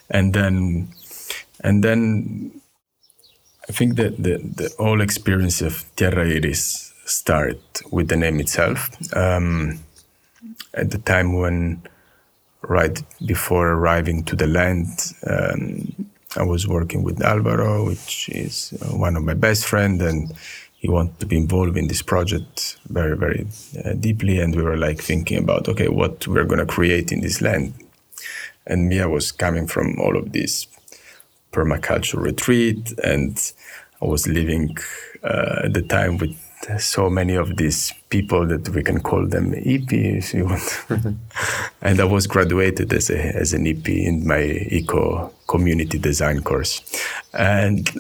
and 0.09 0.33
then 0.33 0.89
and 1.63 1.83
then 1.83 2.61
I 3.69 3.73
think 3.73 3.97
that 3.97 4.23
the, 4.23 4.39
the 4.39 4.71
whole 4.79 5.01
experience 5.01 5.63
of 5.63 5.85
Tierra 5.97 6.27
Iris 6.27 6.93
started 7.05 7.61
with 7.91 8.09
the 8.09 8.17
name 8.17 8.41
itself. 8.41 8.91
Um, 9.17 9.81
at 10.75 10.91
the 10.91 10.99
time 10.99 11.35
when, 11.35 11.83
right 12.63 13.01
before 13.25 13.71
arriving 13.71 14.25
to 14.25 14.37
the 14.37 14.47
land, 14.47 14.89
um, 15.27 16.11
I 16.37 16.43
was 16.43 16.67
working 16.67 17.03
with 17.03 17.23
Alvaro, 17.23 17.87
which 17.87 18.29
is 18.31 18.73
uh, 18.83 18.97
one 18.97 19.17
of 19.17 19.23
my 19.23 19.35
best 19.35 19.65
friends, 19.67 20.03
and 20.03 20.33
he 20.75 20.89
wanted 20.89 21.21
to 21.21 21.27
be 21.27 21.37
involved 21.37 21.77
in 21.77 21.87
this 21.87 22.03
project 22.03 22.79
very, 22.89 23.17
very 23.17 23.47
uh, 23.85 23.93
deeply. 23.93 24.41
And 24.41 24.57
we 24.57 24.63
were 24.63 24.77
like 24.77 25.01
thinking 25.01 25.39
about, 25.39 25.69
okay, 25.69 25.89
what 25.89 26.27
we're 26.27 26.45
going 26.45 26.59
to 26.59 26.67
create 26.67 27.13
in 27.13 27.21
this 27.21 27.41
land. 27.41 27.75
And 28.67 28.89
Mia 28.89 29.09
was 29.09 29.31
coming 29.31 29.67
from 29.67 30.01
all 30.01 30.17
of 30.17 30.33
these 30.33 30.67
permaculture 31.53 32.21
retreat, 32.21 32.93
and 33.05 33.53
I 34.01 34.07
was 34.07 34.27
living 34.27 34.77
uh, 35.23 35.63
at 35.65 35.75
the 35.75 35.83
time 35.83 36.19
with 36.19 36.37
so 36.79 37.11
many 37.11 37.35
of 37.35 37.57
these 37.57 37.93
people 38.09 38.47
that 38.47 38.69
we 38.69 38.83
can 38.83 39.01
call 39.01 39.27
them 39.27 39.53
if 39.57 40.35
you 40.35 40.45
want. 40.47 40.85
and 41.83 42.01
I 42.01 42.05
was 42.05 42.27
graduated 42.27 42.93
as 42.93 43.11
a 43.11 43.19
as 43.19 43.53
an 43.53 43.65
hippie 43.65 44.05
in 44.07 44.27
my 44.27 44.43
eco 44.43 45.33
community 45.47 45.99
design 45.99 46.43
course, 46.43 46.81
and 47.33 47.91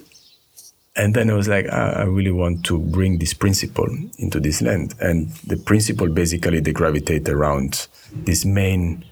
and 0.94 1.14
then 1.14 1.30
I 1.30 1.34
was 1.34 1.48
like, 1.48 1.66
ah, 1.70 1.92
I 1.96 2.02
really 2.02 2.30
want 2.30 2.64
to 2.66 2.78
bring 2.78 3.18
this 3.18 3.34
principle 3.34 3.88
into 4.18 4.40
this 4.40 4.62
land, 4.62 4.94
and 5.00 5.30
the 5.46 5.56
principle 5.56 6.08
basically 6.08 6.60
they 6.60 6.72
gravitate 6.72 7.28
around 7.28 7.88
this 8.12 8.44
main 8.44 9.04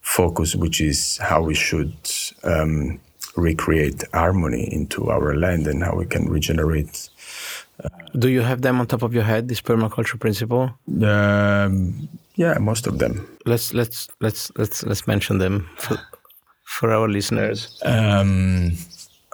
focus, 0.00 0.54
which 0.54 0.80
is 0.80 1.18
how 1.18 1.42
we 1.42 1.54
should. 1.54 1.96
Um, 2.42 3.00
recreate 3.36 4.04
harmony 4.12 4.68
into 4.72 5.10
our 5.10 5.34
land 5.34 5.66
and 5.66 5.82
how 5.82 5.94
we 5.94 6.06
can 6.06 6.28
regenerate. 6.28 7.10
Uh, 7.82 7.88
Do 8.18 8.28
you 8.28 8.42
have 8.42 8.62
them 8.62 8.80
on 8.80 8.86
top 8.86 9.02
of 9.02 9.12
your 9.12 9.24
head? 9.24 9.48
This 9.48 9.60
permaculture 9.60 10.18
principle? 10.18 10.70
Um, 11.02 12.08
yeah, 12.36 12.58
most 12.58 12.86
of 12.86 12.98
them. 12.98 13.26
Let's 13.46 13.74
let's 13.74 14.08
let's 14.20 14.50
let's 14.56 14.84
let's 14.84 15.06
mention 15.06 15.38
them 15.38 15.68
for, 15.76 15.96
for 16.64 16.92
our 16.92 17.08
listeners. 17.08 17.80
Um, 17.84 18.72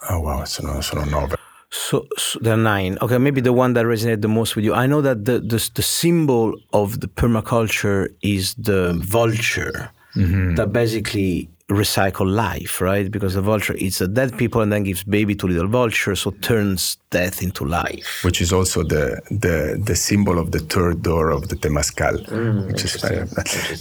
oh 0.08 0.20
wow, 0.20 0.42
it's 0.42 0.52
sono 0.52 1.04
nove. 1.04 1.34
So, 1.72 2.06
so, 2.16 2.40
there 2.40 2.54
are 2.54 2.56
nine. 2.56 2.98
Okay, 3.00 3.18
maybe 3.18 3.40
the 3.40 3.52
one 3.52 3.74
that 3.74 3.86
resonated 3.86 4.22
the 4.22 4.28
most 4.28 4.56
with 4.56 4.64
you. 4.64 4.74
I 4.74 4.86
know 4.86 5.00
that 5.02 5.24
the 5.24 5.38
the, 5.38 5.70
the 5.74 5.82
symbol 5.82 6.54
of 6.72 7.00
the 7.00 7.06
permaculture 7.06 8.08
is 8.22 8.54
the 8.54 8.94
vulture 8.94 9.92
mm-hmm. 10.16 10.56
that 10.56 10.72
basically 10.72 11.48
recycle 11.70 12.26
life, 12.26 12.80
right? 12.80 13.10
Because 13.10 13.34
the 13.34 13.42
vulture 13.42 13.76
eats 13.76 13.98
the 13.98 14.08
dead 14.08 14.36
people 14.36 14.60
and 14.60 14.72
then 14.72 14.82
gives 14.82 15.04
baby 15.04 15.34
to 15.36 15.46
little 15.46 15.68
vulture, 15.68 16.14
so 16.16 16.32
turns 16.42 16.98
death 17.10 17.42
into 17.42 17.64
life. 17.64 18.20
Which 18.22 18.40
is 18.40 18.52
also 18.52 18.82
the 18.82 19.20
the, 19.30 19.80
the 19.82 19.96
symbol 19.96 20.38
of 20.38 20.50
the 20.50 20.58
third 20.58 21.02
door 21.02 21.30
of 21.30 21.48
the 21.48 21.56
Temazcal, 21.56 22.26
mm, 22.26 22.66
which 22.66 22.84
is 22.84 22.96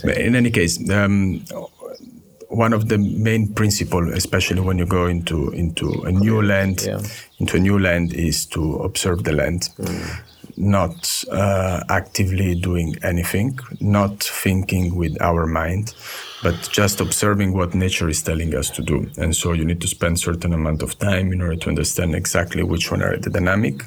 But 0.03 0.17
in 0.17 0.35
any 0.35 0.51
case, 0.51 0.89
um, 0.89 1.43
one 2.49 2.73
of 2.73 2.89
the 2.89 2.97
main 2.97 3.53
principle, 3.53 4.13
especially 4.13 4.61
when 4.61 4.77
you 4.77 4.85
go 4.85 5.07
into 5.07 5.49
into 5.51 6.03
a 6.03 6.11
new 6.11 6.41
land, 6.41 6.83
yeah. 6.85 7.01
into 7.39 7.57
a 7.57 7.59
new 7.59 7.79
land, 7.79 8.13
is 8.13 8.45
to 8.47 8.75
observe 8.77 9.23
the 9.23 9.33
land. 9.33 9.69
Mm 9.79 10.25
not 10.59 11.23
uh, 11.31 11.81
actively 11.87 12.53
doing 12.53 12.93
anything, 13.01 13.57
not 13.79 14.21
thinking 14.21 14.93
with 14.93 15.19
our 15.21 15.47
mind, 15.47 15.93
but 16.41 16.69
just 16.71 17.01
observing 17.01 17.53
what 17.53 17.73
nature 17.73 18.09
is 18.09 18.21
telling 18.21 18.55
us 18.55 18.69
to 18.71 18.81
do. 18.81 19.09
And 19.17 19.35
so 19.35 19.53
you 19.53 19.65
need 19.65 19.81
to 19.81 19.87
spend 19.87 20.19
certain 20.19 20.53
amount 20.53 20.81
of 20.81 20.97
time 20.99 21.33
in 21.33 21.41
order 21.41 21.57
to 21.57 21.69
understand 21.69 22.15
exactly 22.15 22.63
which 22.63 22.91
one 22.91 23.01
are 23.01 23.17
the 23.17 23.29
dynamic, 23.29 23.83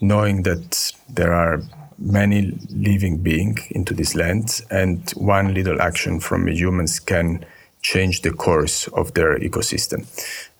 knowing 0.00 0.42
that 0.42 0.92
there 1.08 1.32
are 1.32 1.62
many 1.98 2.58
living 2.70 3.18
beings 3.18 3.60
into 3.70 3.94
this 3.94 4.14
land, 4.14 4.60
and 4.70 5.10
one 5.12 5.54
little 5.54 5.80
action 5.80 6.20
from 6.20 6.46
humans 6.48 6.98
can 6.98 7.44
change 7.82 8.22
the 8.22 8.32
course 8.32 8.88
of 8.88 9.14
their 9.14 9.38
ecosystem. 9.38 10.04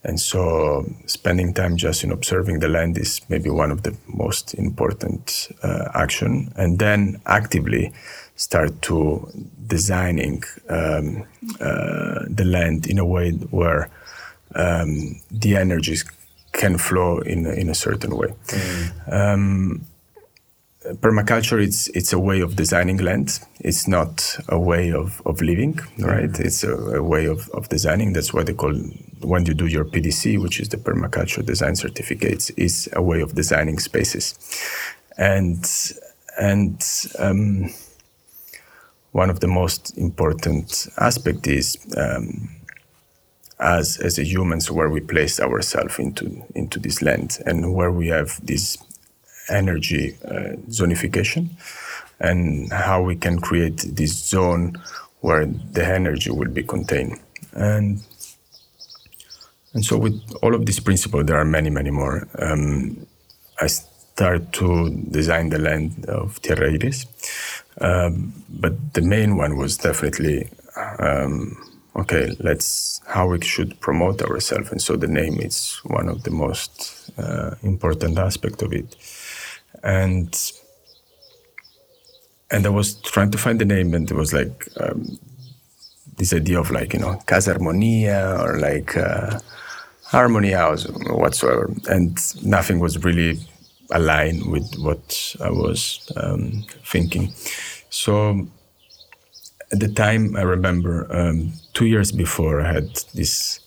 And 0.05 0.21
so, 0.21 0.87
spending 1.07 1.53
time 1.53 1.77
just 1.77 2.05
in 2.05 2.13
observing 2.13 2.61
the 2.61 2.69
land 2.69 2.97
is 2.97 3.21
maybe 3.29 3.51
one 3.51 3.73
of 3.73 3.83
the 3.83 3.97
most 4.07 4.55
important 4.55 5.49
uh, 5.65 5.89
action. 5.95 6.53
And 6.55 6.79
then 6.79 7.21
actively 7.27 7.93
start 8.37 8.83
to 8.83 9.29
designing 9.67 10.45
um, 10.69 11.27
uh, 11.61 12.25
the 12.29 12.45
land 12.45 12.87
in 12.87 12.99
a 12.99 13.05
way 13.05 13.33
where 13.33 13.91
um, 14.55 15.21
the 15.31 15.57
energies 15.57 16.05
can 16.53 16.79
flow 16.79 17.19
in 17.19 17.47
in 17.47 17.69
a 17.69 17.75
certain 17.75 18.17
way. 18.17 18.33
Mm. 18.49 19.13
Um, 19.13 19.87
permaculture 20.95 21.63
it's 21.63 21.89
it's 21.89 22.13
a 22.13 22.19
way 22.19 22.41
of 22.41 22.55
designing 22.55 22.99
land 22.99 23.41
it's 23.61 23.89
not 23.89 24.39
a 24.49 24.59
way 24.59 24.93
of, 24.93 25.21
of 25.27 25.41
living 25.41 25.79
right 25.99 26.31
mm-hmm. 26.31 26.47
it's 26.47 26.63
a, 26.63 26.73
a, 26.73 27.03
way 27.03 27.27
of, 27.27 27.49
of 27.51 27.69
designing 27.69 28.13
that's 28.13 28.33
why 28.33 28.43
they 28.43 28.53
call 28.53 28.73
when 29.21 29.45
you 29.47 29.55
do 29.55 29.67
your 29.67 29.85
pdc 29.85 30.41
which 30.41 30.61
is 30.61 30.69
the 30.69 30.77
permaculture 30.77 31.45
design 31.45 31.75
certificates 31.75 32.51
is 32.51 32.89
a 32.93 33.03
way 33.03 33.21
of 33.21 33.35
designing 33.35 33.79
spaces 33.79 34.39
and 35.19 35.93
and 36.39 36.85
um, 37.19 37.69
one 39.17 39.31
of 39.31 39.41
the 39.41 39.49
most 39.49 39.97
important 39.97 40.89
aspect 40.99 41.47
is 41.47 41.79
um, 41.97 42.51
as 43.59 43.99
as 43.99 44.19
a 44.19 44.25
humans 44.25 44.71
where 44.71 44.91
we 44.91 45.01
place 45.01 45.41
ourselves 45.41 45.99
into 45.99 46.25
into 46.55 46.79
this 46.79 47.01
land 47.01 47.39
and 47.47 47.75
where 47.75 47.91
we 47.91 48.09
have 48.09 48.39
this 48.45 48.77
energy 49.49 50.19
uh, 50.27 50.53
zonification 50.69 51.49
and 52.21 52.71
how 52.71 53.01
we 53.01 53.17
can 53.17 53.41
create 53.41 53.79
this 53.97 54.13
zone 54.13 54.77
where 55.21 55.47
the 55.47 55.85
energy 55.85 56.31
will 56.31 56.51
be 56.51 56.63
contained. 56.63 57.19
And 57.53 58.03
and 59.73 59.83
so 59.83 59.97
with 59.97 60.21
all 60.43 60.55
of 60.55 60.67
these 60.67 60.81
principles 60.81 61.25
there 61.25 61.39
are 61.39 61.51
many 61.59 61.71
many 61.71 61.91
more. 61.91 62.29
Um, 62.39 63.07
i 63.63 63.67
start 63.67 64.53
to 64.53 64.91
design 65.11 65.49
the 65.49 65.59
land 65.59 66.05
of 66.07 66.41
tierra 66.43 66.71
iris 66.71 67.07
um, 67.81 68.45
but 68.49 68.95
the 68.95 69.03
main 69.03 69.37
one 69.37 69.57
was 69.57 69.77
definitely 69.77 70.49
um, 70.99 71.57
okay 71.95 72.37
let's 72.41 73.01
how 73.07 73.29
we 73.29 73.41
should 73.41 73.79
promote 73.81 74.21
ourselves. 74.23 74.71
And 74.71 74.83
so 74.83 74.97
the 74.97 75.09
name 75.09 75.41
is 75.41 75.81
one 75.85 76.09
of 76.09 76.23
the 76.25 76.31
most 76.31 77.11
uh, 77.19 77.55
important 77.63 78.19
aspect 78.19 78.63
of 78.63 78.73
it. 78.73 78.97
And 79.83 80.35
and 82.51 82.67
I 82.67 82.69
was 82.69 82.95
trying 82.95 83.31
to 83.33 83.39
find 83.39 83.61
the 83.61 83.65
name, 83.65 83.93
and 83.95 84.09
it 84.11 84.15
was 84.15 84.33
like 84.33 84.69
um, 84.81 85.19
this 86.17 86.33
idea 86.33 86.61
of 86.61 86.71
like 86.71 86.93
you 86.93 87.01
know 87.01 87.21
Casa 87.27 87.55
Armonia 87.55 88.39
or 88.41 88.59
like 88.59 88.97
uh, 88.97 89.39
Harmony 90.05 90.53
House 90.53 90.87
or 90.87 91.17
whatsoever, 91.17 91.71
and 91.89 92.19
nothing 92.45 92.79
was 92.79 93.03
really 93.05 93.39
aligned 93.91 94.47
with 94.47 94.75
what 94.79 95.37
I 95.41 95.51
was 95.51 96.11
um, 96.17 96.65
thinking. 96.85 97.33
So 97.91 98.47
at 99.73 99.81
the 99.81 99.89
time, 99.89 100.37
I 100.37 100.43
remember 100.43 101.07
um, 101.11 101.53
two 101.73 101.87
years 101.87 102.13
before 102.13 102.61
I 102.61 102.73
had 102.73 102.95
this 103.15 103.61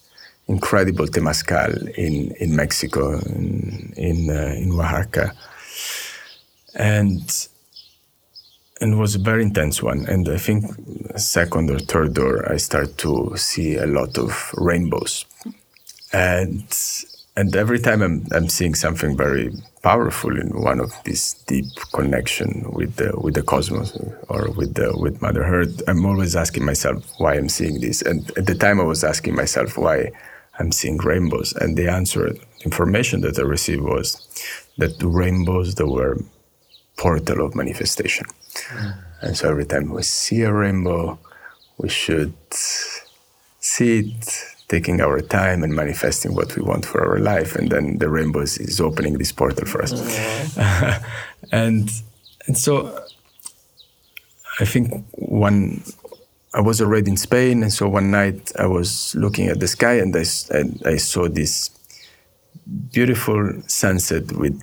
incredible 0.48 1.06
temazcal 1.06 1.90
in 1.96 2.32
in 2.40 2.56
Mexico 2.56 3.20
in 3.20 3.94
in, 3.96 4.30
uh, 4.30 4.56
in 4.58 4.72
Oaxaca 4.72 5.36
and 6.76 7.48
and 8.82 8.94
it 8.94 8.98
was 8.98 9.16
a 9.16 9.20
very 9.20 9.44
intense 9.44 9.84
one. 9.84 10.06
And 10.08 10.30
I 10.30 10.38
think 10.38 10.66
second 11.18 11.70
or 11.70 11.80
third 11.80 12.14
door, 12.14 12.50
I 12.50 12.56
start 12.56 12.98
to 13.00 13.34
see 13.36 13.76
a 13.76 13.86
lot 13.86 14.18
of 14.18 14.52
rainbows, 14.56 15.26
and 16.14 16.64
and 17.40 17.56
every 17.56 17.80
time 17.80 18.02
I'm 18.02 18.18
I'm 18.36 18.50
seeing 18.50 18.76
something 18.76 19.16
very 19.16 19.48
powerful 19.82 20.34
in 20.44 20.50
one 20.70 20.80
of 20.82 20.92
this 21.06 21.22
deep 21.52 21.72
connection 21.94 22.50
with 22.78 22.98
the 22.98 23.10
with 23.24 23.36
the 23.36 23.44
cosmos 23.44 23.98
or 24.28 24.52
with 24.52 24.74
the 24.74 24.88
with 25.04 25.22
Mother 25.22 25.44
Earth, 25.44 25.82
I'm 25.88 26.06
always 26.06 26.36
asking 26.36 26.66
myself 26.66 26.98
why 27.18 27.36
I'm 27.36 27.48
seeing 27.48 27.80
this. 27.80 28.02
And 28.02 28.30
at 28.38 28.46
the 28.46 28.56
time, 28.56 28.78
I 28.82 28.84
was 28.84 29.04
asking 29.06 29.36
myself 29.36 29.78
why 29.78 30.12
I'm 30.60 30.74
seeing 30.74 30.98
rainbows, 30.98 31.54
and 31.62 31.78
the 31.78 31.88
answer, 31.90 32.36
information 32.66 33.22
that 33.22 33.40
I 33.40 33.44
received 33.44 33.84
was 33.84 34.08
that 34.78 35.00
the 35.00 35.08
rainbows 35.08 35.76
that 35.76 35.88
were 35.88 36.18
portal 36.98 37.46
of 37.46 37.56
manifestation. 37.56 38.26
Mm. 38.68 39.04
And 39.22 39.38
so 39.38 39.50
every 39.50 39.66
time 39.66 39.86
we 39.94 40.04
see 40.04 40.42
a 40.42 40.52
rainbow, 40.52 41.18
we 41.78 41.88
should 41.88 42.34
see 43.62 44.00
it, 44.00 44.26
taking 44.70 45.02
our 45.02 45.20
time 45.20 45.64
and 45.64 45.74
manifesting 45.74 46.34
what 46.36 46.56
we 46.56 46.62
want 46.62 46.86
for 46.86 47.04
our 47.04 47.20
life. 47.20 47.56
And 47.56 47.70
then 47.72 47.98
the 47.98 48.10
rainbow 48.10 48.42
is, 48.42 48.80
opening 48.80 49.18
this 49.18 49.32
portal 49.32 49.68
for 49.68 49.82
us. 49.82 49.94
Mm. 49.94 51.04
and, 51.52 51.90
and 52.48 52.58
so 52.58 53.04
I 54.60 54.66
think 54.66 55.06
one, 55.12 55.84
I 56.54 56.62
was 56.62 56.82
already 56.82 57.10
in 57.12 57.18
Spain. 57.18 57.64
And 57.64 57.74
so 57.74 57.90
one 57.90 58.12
night 58.12 58.52
I 58.58 58.68
was 58.68 59.16
looking 59.16 59.48
at 59.48 59.60
the 59.60 59.68
sky 59.68 59.96
and 59.96 60.16
I, 60.16 60.24
and 60.52 60.82
I 60.86 60.98
saw 60.98 61.28
this 61.28 61.72
beautiful 62.92 63.62
sunset 63.68 64.32
with 64.34 64.62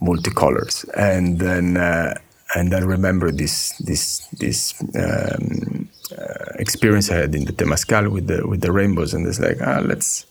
multicolors. 0.00 0.88
And 0.96 1.38
then 1.38 1.76
uh, 1.76 2.14
and 2.54 2.74
I 2.74 2.78
remember 2.78 3.30
this 3.30 3.76
this 3.78 4.26
this 4.38 4.74
um, 4.94 5.67
experience 6.58 7.10
I 7.10 7.16
had 7.16 7.34
in 7.34 7.44
the 7.44 7.52
Temazcal 7.52 8.10
with 8.10 8.26
the 8.26 8.46
with 8.46 8.60
the 8.60 8.72
rainbows, 8.72 9.14
and 9.14 9.26
it's 9.26 9.40
like 9.40 9.58
ah 9.60 9.80
let's 9.80 10.26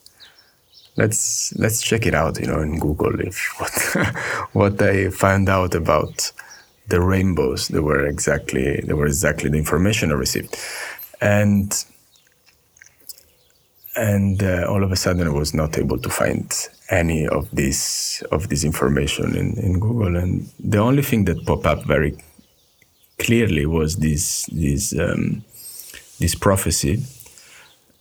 let's 0.97 1.53
let's 1.57 1.81
check 1.81 2.05
it 2.05 2.13
out, 2.13 2.39
you 2.39 2.47
know, 2.47 2.59
in 2.59 2.79
Google 2.79 3.19
if 3.19 3.37
what 3.59 4.05
what 4.53 4.81
I 4.81 5.09
found 5.09 5.49
out 5.49 5.75
about 5.75 6.31
the 6.87 7.01
rainbows. 7.01 7.67
They 7.69 7.79
were 7.79 8.05
exactly 8.05 8.81
they 8.81 8.93
were 8.93 9.07
exactly 9.07 9.49
the 9.49 9.57
information 9.57 10.11
I 10.11 10.15
received, 10.15 10.57
and 11.21 11.71
and 13.95 14.43
uh, 14.43 14.65
all 14.69 14.83
of 14.83 14.91
a 14.91 14.95
sudden 14.95 15.27
I 15.27 15.31
was 15.31 15.53
not 15.53 15.77
able 15.77 15.97
to 15.99 16.09
find 16.09 16.51
any 16.89 17.27
of 17.27 17.49
this 17.51 18.21
of 18.31 18.49
this 18.49 18.63
information 18.63 19.35
in, 19.35 19.57
in 19.57 19.79
Google, 19.79 20.15
and 20.17 20.49
the 20.59 20.79
only 20.79 21.03
thing 21.03 21.25
that 21.25 21.45
popped 21.45 21.65
up 21.65 21.83
very 21.85 22.17
clearly 23.19 23.65
was 23.65 23.97
this 23.97 24.45
this 24.51 24.97
um, 24.97 25.43
this 26.19 26.35
prophecy, 26.35 27.03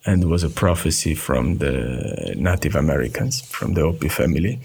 and 0.05 0.22
it 0.22 0.26
was 0.26 0.42
a 0.42 0.50
prophecy 0.50 1.14
from 1.14 1.59
the 1.59 2.35
Native 2.37 2.76
Americans, 2.76 3.42
from 3.42 3.74
the 3.74 3.83
Hopi 3.83 4.09
family, 4.09 4.61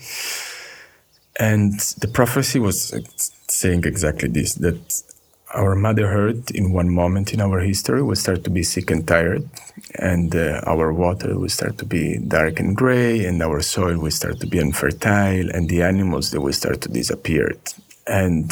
and 1.39 1.79
the 1.99 2.07
prophecy 2.07 2.59
was 2.59 2.93
saying 3.47 3.83
exactly 3.85 4.29
this: 4.29 4.55
that 4.55 5.03
our 5.53 5.75
mother 5.75 6.05
earth 6.05 6.51
in 6.51 6.71
one 6.71 6.89
moment 6.89 7.33
in 7.33 7.41
our 7.41 7.59
history 7.59 8.01
will 8.01 8.15
start 8.15 8.43
to 8.43 8.49
be 8.49 8.63
sick 8.63 8.89
and 8.89 9.07
tired 9.07 9.49
and 9.95 10.35
uh, 10.35 10.61
our 10.65 10.93
water 10.93 11.37
will 11.37 11.49
start 11.49 11.77
to 11.77 11.85
be 11.85 12.17
dark 12.19 12.59
and 12.59 12.75
gray 12.75 13.25
and 13.25 13.41
our 13.41 13.61
soil 13.61 13.97
will 13.97 14.11
start 14.11 14.39
to 14.39 14.47
be 14.47 14.59
unfertile 14.59 15.49
and 15.49 15.69
the 15.69 15.81
animals 15.81 16.31
they 16.31 16.37
will 16.37 16.53
start 16.53 16.81
to 16.81 16.89
disappear. 16.89 17.51
And 18.07 18.51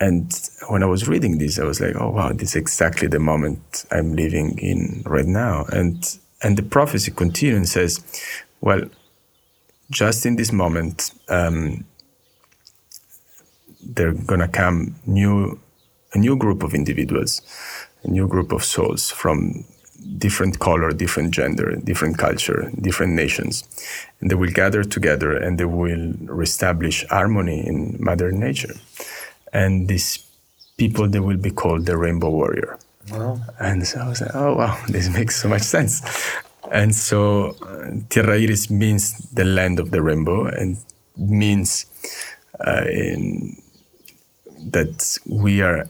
and 0.00 0.50
when 0.68 0.82
i 0.82 0.86
was 0.86 1.08
reading 1.08 1.38
this 1.38 1.58
i 1.58 1.64
was 1.64 1.80
like 1.80 1.94
oh 1.96 2.10
wow 2.10 2.32
this 2.32 2.50
is 2.50 2.56
exactly 2.56 3.08
the 3.08 3.18
moment 3.18 3.84
i'm 3.90 4.14
living 4.14 4.58
in 4.58 5.02
right 5.06 5.26
now 5.26 5.64
and 5.72 6.18
and 6.42 6.56
the 6.56 6.62
prophecy 6.62 7.10
continues 7.10 7.56
and 7.56 7.68
says 7.68 8.04
well 8.60 8.82
just 9.90 10.26
in 10.26 10.36
this 10.36 10.52
moment 10.52 11.12
um, 11.28 11.84
they're 13.82 14.12
gonna 14.12 14.48
come 14.48 14.94
new 15.06 15.58
a 16.14 16.18
new 16.18 16.36
group 16.36 16.62
of 16.62 16.74
individuals, 16.74 17.42
a 18.04 18.08
new 18.10 18.26
group 18.26 18.52
of 18.52 18.64
souls 18.64 19.10
from 19.10 19.64
different 20.16 20.58
color, 20.58 20.92
different 20.92 21.32
gender, 21.32 21.76
different 21.76 22.18
culture, 22.18 22.70
different 22.80 23.12
nations. 23.12 23.64
And 24.20 24.30
they 24.30 24.34
will 24.34 24.50
gather 24.50 24.84
together 24.84 25.36
and 25.36 25.58
they 25.58 25.64
will 25.64 26.14
reestablish 26.20 27.06
harmony 27.08 27.66
in 27.66 27.96
Mother 28.00 28.30
Nature. 28.32 28.74
And 29.52 29.88
these 29.88 30.24
people, 30.76 31.08
they 31.08 31.20
will 31.20 31.36
be 31.36 31.50
called 31.50 31.86
the 31.86 31.96
Rainbow 31.96 32.30
Warrior. 32.30 32.78
Wow. 33.10 33.40
And 33.58 33.86
so 33.86 34.00
I 34.00 34.08
was 34.08 34.20
like, 34.20 34.34
oh, 34.34 34.54
wow, 34.54 34.78
this 34.88 35.08
makes 35.08 35.36
so 35.36 35.48
much 35.48 35.62
sense. 35.62 36.02
And 36.70 36.94
so 36.94 37.56
uh, 37.62 37.92
Tierra 38.10 38.34
Iris 38.34 38.70
means 38.70 39.18
the 39.30 39.44
land 39.44 39.80
of 39.80 39.90
the 39.90 40.02
rainbow 40.02 40.46
and 40.46 40.76
means 41.16 41.86
uh, 42.66 42.84
in, 42.86 43.56
that 44.70 45.18
we 45.26 45.62
are 45.62 45.88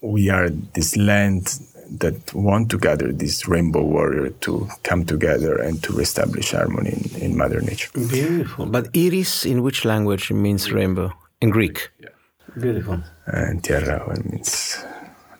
we 0.00 0.30
are 0.30 0.48
this 0.48 0.96
land 0.96 1.60
that 1.88 2.34
want 2.34 2.70
to 2.70 2.78
gather 2.78 3.12
this 3.12 3.46
rainbow 3.46 3.82
warrior 3.82 4.30
to 4.40 4.68
come 4.82 5.04
together 5.04 5.56
and 5.56 5.82
to 5.84 6.00
establish 6.00 6.50
harmony 6.50 6.90
in, 6.90 7.22
in 7.22 7.36
Mother 7.36 7.60
Nature. 7.60 7.90
Beautiful. 7.92 8.66
But 8.66 8.88
iris 8.96 9.44
in 9.44 9.62
which 9.62 9.84
language 9.84 10.32
means 10.32 10.72
rainbow? 10.72 11.12
In 11.40 11.50
Greek. 11.50 11.90
Yeah. 12.00 12.08
Beautiful. 12.60 13.02
And 13.26 13.62
tierra 13.64 14.06
means 14.24 14.84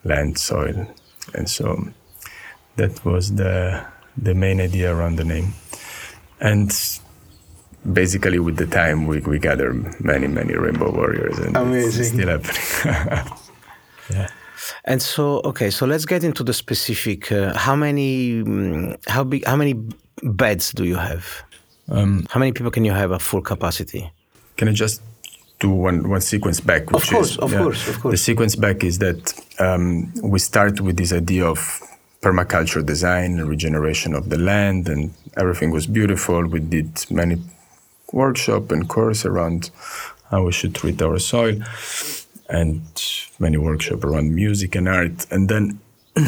land, 0.05 0.39
soil. 0.39 0.87
And 1.35 1.49
so 1.49 1.89
that 2.77 3.05
was 3.05 3.35
the 3.35 3.85
the 4.17 4.35
main 4.35 4.61
idea 4.61 4.95
around 4.95 5.17
the 5.17 5.25
name. 5.25 5.55
And 6.41 6.71
basically 7.91 8.39
with 8.39 8.57
the 8.57 8.67
time 8.67 9.07
we, 9.07 9.21
we 9.21 9.39
gather 9.39 9.73
many, 10.01 10.27
many 10.27 10.55
rainbow 10.55 10.93
warriors 10.93 11.39
and 11.39 11.57
Amazing. 11.57 12.01
it's 12.01 12.11
still 12.13 12.29
happening. 12.29 13.39
yeah. 14.11 14.29
And 14.85 15.03
so, 15.03 15.41
okay, 15.45 15.71
so 15.71 15.87
let's 15.87 16.05
get 16.05 16.23
into 16.23 16.45
the 16.45 16.53
specific. 16.53 17.33
Uh, 17.33 17.57
how 17.57 17.75
many, 17.75 18.43
um, 18.43 18.97
how 19.09 19.25
big, 19.25 19.45
how 19.45 19.57
many 19.57 19.75
beds 20.23 20.71
do 20.73 20.85
you 20.85 20.97
have? 20.97 21.43
Um, 21.89 22.27
how 22.31 22.39
many 22.39 22.53
people 22.53 22.71
can 22.71 22.85
you 22.85 22.93
have 22.93 23.11
at 23.13 23.23
full 23.23 23.43
capacity? 23.43 24.13
Can 24.57 24.69
I 24.69 24.73
just 24.73 25.03
do 25.63 25.71
one 25.71 26.09
one 26.09 26.21
sequence 26.21 26.61
back. 26.61 26.91
Which 26.91 27.05
of 27.05 27.11
course, 27.11 27.31
is, 27.31 27.39
of 27.39 27.53
yeah, 27.53 27.63
course, 27.63 27.89
of 27.89 28.01
course. 28.01 28.13
The 28.15 28.25
sequence 28.31 28.57
back 28.57 28.85
is 28.85 28.99
that 28.99 29.21
um, 29.59 30.13
we 30.23 30.39
start 30.39 30.81
with 30.81 30.97
this 30.97 31.13
idea 31.13 31.47
of 31.47 31.59
permaculture 32.21 32.85
design, 32.85 33.31
regeneration 33.55 34.15
of 34.15 34.29
the 34.29 34.39
land, 34.39 34.89
and 34.89 35.15
everything 35.37 35.71
was 35.71 35.87
beautiful. 35.87 36.47
We 36.47 36.61
did 36.61 36.91
many 37.11 37.37
workshop 38.13 38.73
and 38.73 38.89
course 38.89 39.25
around 39.25 39.71
how 40.31 40.45
we 40.47 40.53
should 40.53 40.75
treat 40.75 41.01
our 41.01 41.19
soil, 41.19 41.55
and 42.49 42.83
many 43.39 43.57
workshop 43.57 44.05
around 44.05 44.35
music 44.35 44.75
and 44.75 44.89
art, 44.89 45.27
and 45.31 45.49
then. 45.49 45.81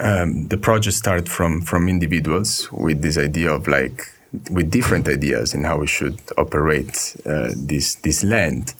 um, 0.00 0.48
the 0.48 0.56
project 0.56 0.96
started 0.96 1.28
from 1.28 1.60
from 1.60 1.88
individuals 1.88 2.68
with 2.72 3.00
this 3.00 3.16
idea 3.16 3.52
of 3.52 3.68
like 3.68 4.13
with 4.50 4.70
different 4.70 5.08
ideas 5.08 5.54
in 5.54 5.64
how 5.64 5.78
we 5.78 5.86
should 5.86 6.20
operate 6.36 7.16
uh, 7.26 7.50
this 7.56 7.96
this 7.96 8.24
land. 8.24 8.74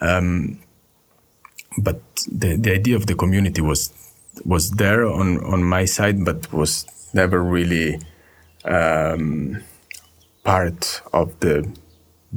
Um, 0.00 0.58
but 1.78 2.00
the, 2.30 2.56
the 2.56 2.72
idea 2.72 2.96
of 2.96 3.06
the 3.06 3.14
community 3.14 3.60
was 3.60 3.92
was 4.44 4.70
there 4.72 5.06
on, 5.06 5.42
on 5.44 5.64
my 5.64 5.84
side, 5.84 6.24
but 6.24 6.52
was 6.52 6.86
never 7.14 7.42
really 7.42 7.98
um, 8.64 9.62
part 10.44 11.00
of 11.12 11.38
the 11.40 11.68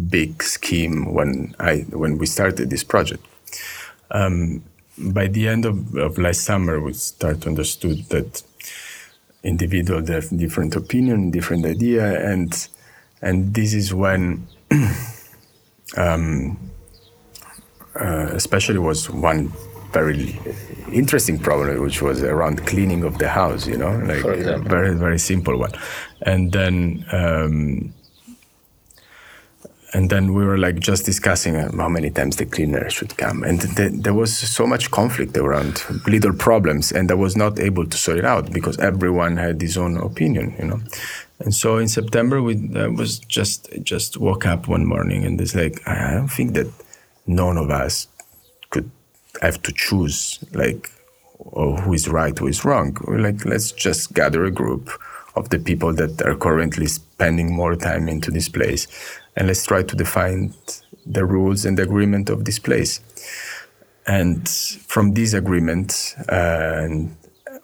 big 0.09 0.41
scheme 0.43 1.13
when 1.13 1.55
I 1.59 1.85
when 1.91 2.17
we 2.17 2.25
started 2.25 2.69
this 2.69 2.83
project. 2.83 3.25
Um, 4.11 4.63
by 4.97 5.27
the 5.27 5.47
end 5.47 5.65
of, 5.65 5.95
of 5.95 6.17
last 6.17 6.41
summer, 6.41 6.79
we 6.79 6.93
start 6.93 7.41
to 7.41 7.49
understood 7.49 8.05
that 8.09 8.43
individuals 9.43 10.09
have 10.09 10.29
different 10.37 10.75
opinion, 10.75 11.31
different 11.31 11.65
idea, 11.65 12.29
and 12.29 12.67
and 13.21 13.53
this 13.53 13.73
is 13.73 13.93
when, 13.93 14.47
um, 15.97 16.57
uh, 17.99 18.29
especially 18.33 18.79
was 18.79 19.09
one 19.09 19.51
very 19.91 20.39
interesting 20.93 21.39
problem, 21.39 21.81
which 21.81 22.01
was 22.01 22.23
around 22.23 22.65
cleaning 22.67 23.03
of 23.03 23.17
the 23.17 23.27
house. 23.27 23.67
You 23.67 23.77
know, 23.77 23.91
like 23.91 24.23
very 24.63 24.95
very 24.95 25.19
simple 25.19 25.57
one, 25.57 25.71
and 26.21 26.51
then. 26.51 27.05
Um, 27.11 27.93
and 29.93 30.09
then 30.09 30.33
we 30.33 30.45
were 30.45 30.57
like 30.57 30.79
just 30.79 31.05
discussing 31.05 31.55
uh, 31.55 31.71
how 31.75 31.89
many 31.89 32.09
times 32.09 32.35
the 32.35 32.45
cleaner 32.45 32.89
should 32.89 33.17
come. 33.17 33.43
And 33.43 33.61
th- 33.75 33.93
there 33.93 34.13
was 34.13 34.37
so 34.37 34.67
much 34.67 34.91
conflict 34.91 35.35
around 35.35 35.83
little 36.07 36.33
problems 36.33 36.91
and 36.91 37.11
i 37.11 37.13
was 37.13 37.35
not 37.35 37.59
able 37.59 37.85
to 37.85 37.97
sort 37.97 38.17
it 38.17 38.25
out 38.25 38.51
because 38.51 38.77
everyone 38.79 39.37
had 39.37 39.61
his 39.61 39.77
own 39.77 39.97
opinion 39.97 40.55
you 40.59 40.65
know? 40.65 40.79
And 41.39 41.53
so 41.53 41.77
in 41.77 41.87
september 41.87 42.41
we 42.41 42.53
uh, 42.75 42.89
was 42.89 43.19
just 43.19 43.69
just 43.83 44.17
woke 44.17 44.45
up 44.45 44.67
one 44.67 44.85
morning 44.85 45.25
and 45.25 45.39
it's 45.39 45.55
like 45.55 45.81
i 45.87 46.13
don't 46.13 46.27
think 46.27 46.53
that 46.53 46.67
none 47.27 47.57
of 47.57 47.69
us 47.69 48.07
could 48.69 48.89
have 49.41 49.61
to 49.61 49.71
choose 49.71 50.39
like 50.53 50.91
oh, 51.53 51.75
who 51.77 51.93
is 51.93 52.09
right 52.09 52.37
who 52.37 52.47
is 52.47 52.65
wrong. 52.65 52.97
We're 53.05 53.19
like 53.19 53.45
let's 53.45 53.71
just 53.71 54.13
gather 54.13 54.43
a 54.45 54.51
group 54.51 54.89
of 55.35 55.49
the 55.49 55.59
people 55.59 55.93
that 55.93 56.21
are 56.23 56.35
currently 56.35 56.87
spending 56.87 57.53
more 57.53 57.75
time 57.75 58.09
into 58.09 58.31
this 58.31 58.49
place 58.49 58.87
and 59.39 59.47
let's 59.47 59.65
try 59.65 59.81
to 59.81 59.95
define 59.95 60.53
the 61.05 61.25
rules 61.25 61.65
and 61.65 61.77
the 61.77 61.83
agreement 61.83 62.29
of 62.29 62.43
this 62.43 62.59
place. 62.59 62.99
And 64.05 64.47
from 64.49 65.13
this 65.13 65.33
agreement, 65.33 66.15
uh, 66.27 66.89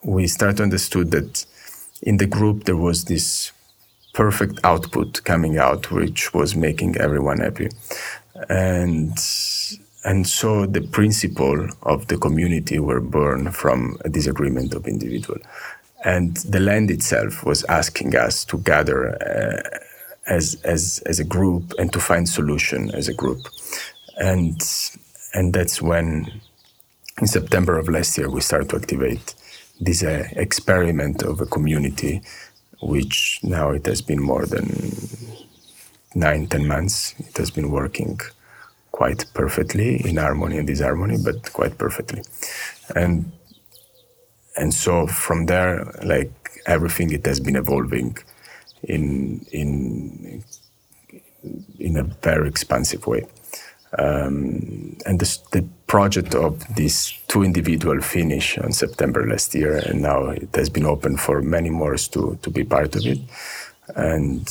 we 0.03 0.27
start 0.27 0.57
to 0.57 0.63
understood 0.63 1.11
that 1.11 1.45
in 2.01 2.17
the 2.17 2.25
group 2.25 2.63
there 2.63 2.77
was 2.77 3.05
this 3.05 3.51
perfect 4.13 4.59
output 4.63 5.23
coming 5.25 5.57
out, 5.57 5.91
which 5.91 6.33
was 6.33 6.55
making 6.55 6.97
everyone 6.97 7.39
happy. 7.39 7.69
And 8.49 9.17
and 10.05 10.27
so 10.27 10.67
the 10.67 10.81
principle 10.81 11.67
of 11.81 12.07
the 12.07 12.17
community 12.17 12.79
were 12.79 13.01
born 13.01 13.51
from 13.51 13.97
a 14.05 14.09
disagreement 14.09 14.75
of 14.75 14.87
individual. 14.87 15.39
And 16.03 16.37
the 16.37 16.59
land 16.59 16.91
itself 16.91 17.43
was 17.43 17.63
asking 17.63 18.15
us 18.15 18.45
to 18.45 18.59
gather 18.59 19.15
uh, 19.15 19.79
as 20.27 20.55
as 20.63 21.01
as 21.05 21.19
a 21.19 21.23
group 21.23 21.73
and 21.77 21.91
to 21.93 21.99
find 21.99 22.27
solution 22.27 22.91
as 22.95 23.07
a 23.07 23.13
group. 23.13 23.39
And 24.17 24.59
and 25.33 25.53
that's 25.53 25.81
when 25.81 26.41
in 27.21 27.27
September 27.27 27.77
of 27.77 27.89
last 27.89 28.17
year 28.17 28.29
we 28.29 28.41
started 28.41 28.69
to 28.69 28.77
activate 28.77 29.35
this 29.79 30.03
uh, 30.03 30.27
experiment 30.33 31.23
of 31.23 31.41
a 31.41 31.45
community 31.45 32.21
which 32.81 33.39
now 33.43 33.71
it 33.71 33.85
has 33.85 34.01
been 34.01 34.21
more 34.21 34.45
than 34.45 34.67
nine 36.15 36.47
ten 36.47 36.67
months. 36.67 37.15
It 37.19 37.37
has 37.37 37.51
been 37.51 37.71
working 37.71 38.19
quite 38.91 39.25
perfectly 39.33 40.01
in 40.07 40.17
harmony 40.17 40.57
and 40.57 40.67
disharmony 40.67 41.17
but 41.23 41.51
quite 41.53 41.77
perfectly. 41.77 42.23
And 42.95 43.31
and 44.57 44.73
so 44.73 45.07
from 45.07 45.45
there 45.47 45.85
like 46.03 46.31
everything 46.67 47.11
it 47.13 47.25
has 47.25 47.39
been 47.39 47.55
evolving 47.57 48.17
in 48.87 49.45
in 49.51 50.43
in 51.79 51.97
a 51.97 52.03
very 52.03 52.47
expansive 52.47 53.05
way. 53.07 53.25
Um, 53.97 54.97
and 55.05 55.19
this, 55.19 55.37
the 55.51 55.65
project 55.87 56.35
of 56.35 56.63
these 56.75 57.13
two 57.27 57.43
individual 57.43 58.01
finished 58.01 58.57
on 58.59 58.73
September 58.73 59.25
last 59.25 59.55
year, 59.55 59.77
and 59.77 60.01
now 60.01 60.29
it 60.29 60.53
has 60.55 60.69
been 60.69 60.85
open 60.85 61.17
for 61.17 61.41
many 61.41 61.69
more 61.69 61.95
to 61.95 62.37
to 62.41 62.49
be 62.49 62.63
part 62.63 62.95
of 62.95 63.05
it, 63.05 63.19
and 63.95 64.47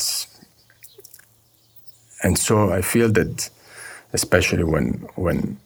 and 2.22 2.38
so 2.38 2.72
I 2.72 2.80
feel 2.80 3.10
that, 3.12 3.50
especially 4.14 4.64
when 4.64 5.06
when 5.16 5.58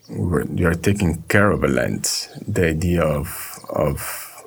you 0.54 0.66
are 0.66 0.74
taking 0.74 1.22
care 1.28 1.52
of 1.52 1.62
a 1.62 1.68
land, 1.68 2.28
the 2.48 2.66
idea 2.66 3.02
of 3.02 3.60
of 3.70 4.44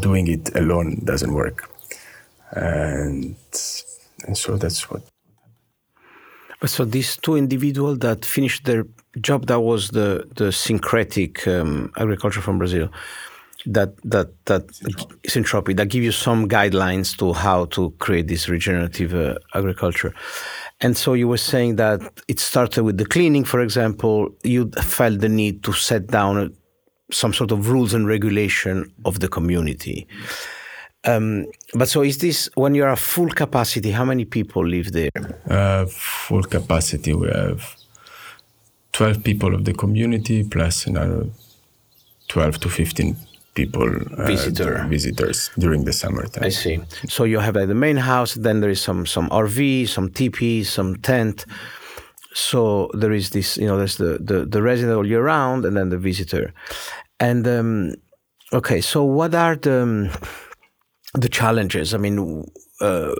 doing 0.00 0.28
it 0.28 0.54
alone 0.56 1.00
doesn't 1.04 1.32
work 1.32 1.73
and 2.54 3.36
and 4.26 4.36
so 4.36 4.56
that's 4.56 4.90
what. 4.90 5.02
So 6.64 6.86
these 6.86 7.18
two 7.18 7.36
individuals 7.36 7.98
that 7.98 8.24
finished 8.24 8.64
their 8.64 8.86
job, 9.20 9.46
that 9.46 9.60
was 9.60 9.90
the 9.90 10.24
the 10.34 10.46
syntropic 10.46 11.46
um, 11.46 11.92
agriculture 11.98 12.40
from 12.40 12.58
Brazil, 12.58 12.88
that 13.66 13.94
that 14.04 14.28
that 14.46 14.66
Syntropy 15.28 15.76
that 15.76 15.88
give 15.88 16.02
you 16.02 16.12
some 16.12 16.48
guidelines 16.48 17.16
to 17.18 17.32
how 17.32 17.66
to 17.66 17.90
create 17.98 18.28
this 18.28 18.48
regenerative 18.48 19.14
uh, 19.14 19.38
agriculture. 19.54 20.14
And 20.80 20.96
so 20.96 21.14
you 21.14 21.28
were 21.28 21.38
saying 21.38 21.76
that 21.76 22.00
it 22.28 22.40
started 22.40 22.84
with 22.84 22.98
the 22.98 23.06
cleaning, 23.06 23.44
for 23.44 23.60
example. 23.60 24.30
You 24.42 24.70
felt 24.82 25.20
the 25.20 25.28
need 25.28 25.64
to 25.64 25.72
set 25.72 26.06
down 26.06 26.54
some 27.12 27.32
sort 27.34 27.52
of 27.52 27.68
rules 27.68 27.94
and 27.94 28.06
regulation 28.06 28.92
of 29.04 29.20
the 29.20 29.28
community. 29.28 30.06
Um, 31.06 31.46
but 31.74 31.88
so 31.88 32.02
is 32.02 32.18
this 32.18 32.48
when 32.54 32.74
you 32.74 32.84
are 32.84 32.96
full 32.96 33.28
capacity? 33.28 33.90
How 33.90 34.04
many 34.04 34.24
people 34.24 34.66
live 34.66 34.92
there? 34.92 35.10
Uh, 35.48 35.86
full 35.86 36.42
capacity, 36.42 37.12
we 37.14 37.28
have 37.28 37.76
twelve 38.92 39.22
people 39.22 39.54
of 39.54 39.64
the 39.64 39.74
community 39.74 40.44
plus 40.44 40.86
another 40.86 41.26
twelve 42.28 42.58
to 42.60 42.68
fifteen 42.68 43.16
people 43.54 43.88
uh, 44.18 44.26
Visitor. 44.26 44.84
visitors 44.88 45.50
during 45.58 45.84
the 45.84 45.92
summertime. 45.92 46.44
I 46.44 46.48
see. 46.48 46.80
So 47.08 47.24
you 47.24 47.38
have 47.38 47.54
like 47.54 47.68
the 47.68 47.74
main 47.74 47.96
house, 47.96 48.34
then 48.34 48.60
there 48.60 48.70
is 48.70 48.80
some 48.80 49.06
some 49.06 49.28
RV, 49.30 49.88
some 49.88 50.10
teepee, 50.10 50.64
some 50.64 50.96
tent. 50.96 51.46
So 52.34 52.90
there 52.94 53.12
is 53.12 53.30
this, 53.30 53.56
you 53.56 53.66
know, 53.66 53.76
there's 53.76 53.96
the 53.96 54.18
the, 54.18 54.44
the 54.44 54.62
resident 54.62 54.96
all 54.96 55.06
year 55.06 55.22
round, 55.22 55.64
and 55.64 55.76
then 55.76 55.90
the 55.90 55.98
visitor. 55.98 56.52
And 57.20 57.46
um, 57.46 57.94
okay, 58.52 58.80
so 58.80 59.04
what 59.04 59.34
are 59.34 59.54
the 59.54 60.10
the 61.14 61.28
challenges. 61.28 61.94
I 61.94 61.98
mean, 61.98 62.44
uh, 62.80 63.14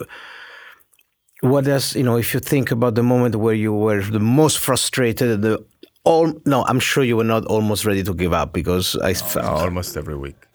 what 1.41 1.65
does 1.65 1.95
you 1.95 2.03
know? 2.03 2.17
If 2.17 2.35
you 2.35 2.41
think 2.41 2.71
about 2.71 2.95
the 2.95 3.03
moment 3.03 3.37
where 3.37 3.55
you 3.55 3.73
were 3.73 4.03
the 4.03 4.21
most 4.21 4.59
frustrated, 4.59 5.43
the 5.43 5.65
all 6.05 6.33
no, 6.45 6.65
I'm 6.67 6.81
sure 6.81 7.05
you 7.05 7.17
were 7.17 7.25
not 7.25 7.45
almost 7.47 7.85
ready 7.85 8.03
to 8.03 8.15
give 8.15 8.33
up 8.33 8.53
because 8.53 8.97
I 8.97 9.15
felt 9.15 9.47
almost 9.47 9.97
every 9.97 10.17
week. 10.17 10.37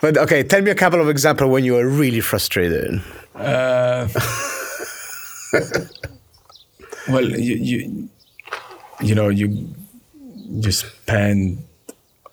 but 0.00 0.16
okay, 0.16 0.42
tell 0.42 0.62
me 0.62 0.70
a 0.70 0.74
couple 0.74 1.00
of 1.00 1.08
examples 1.08 1.50
when 1.50 1.64
you 1.64 1.74
were 1.74 1.88
really 1.88 2.20
frustrated. 2.20 3.00
Uh, 3.34 4.08
well, 7.08 7.24
you, 7.24 7.54
you 7.54 8.08
you 9.00 9.14
know 9.14 9.28
you 9.28 9.68
you 10.50 10.72
spend 10.72 11.64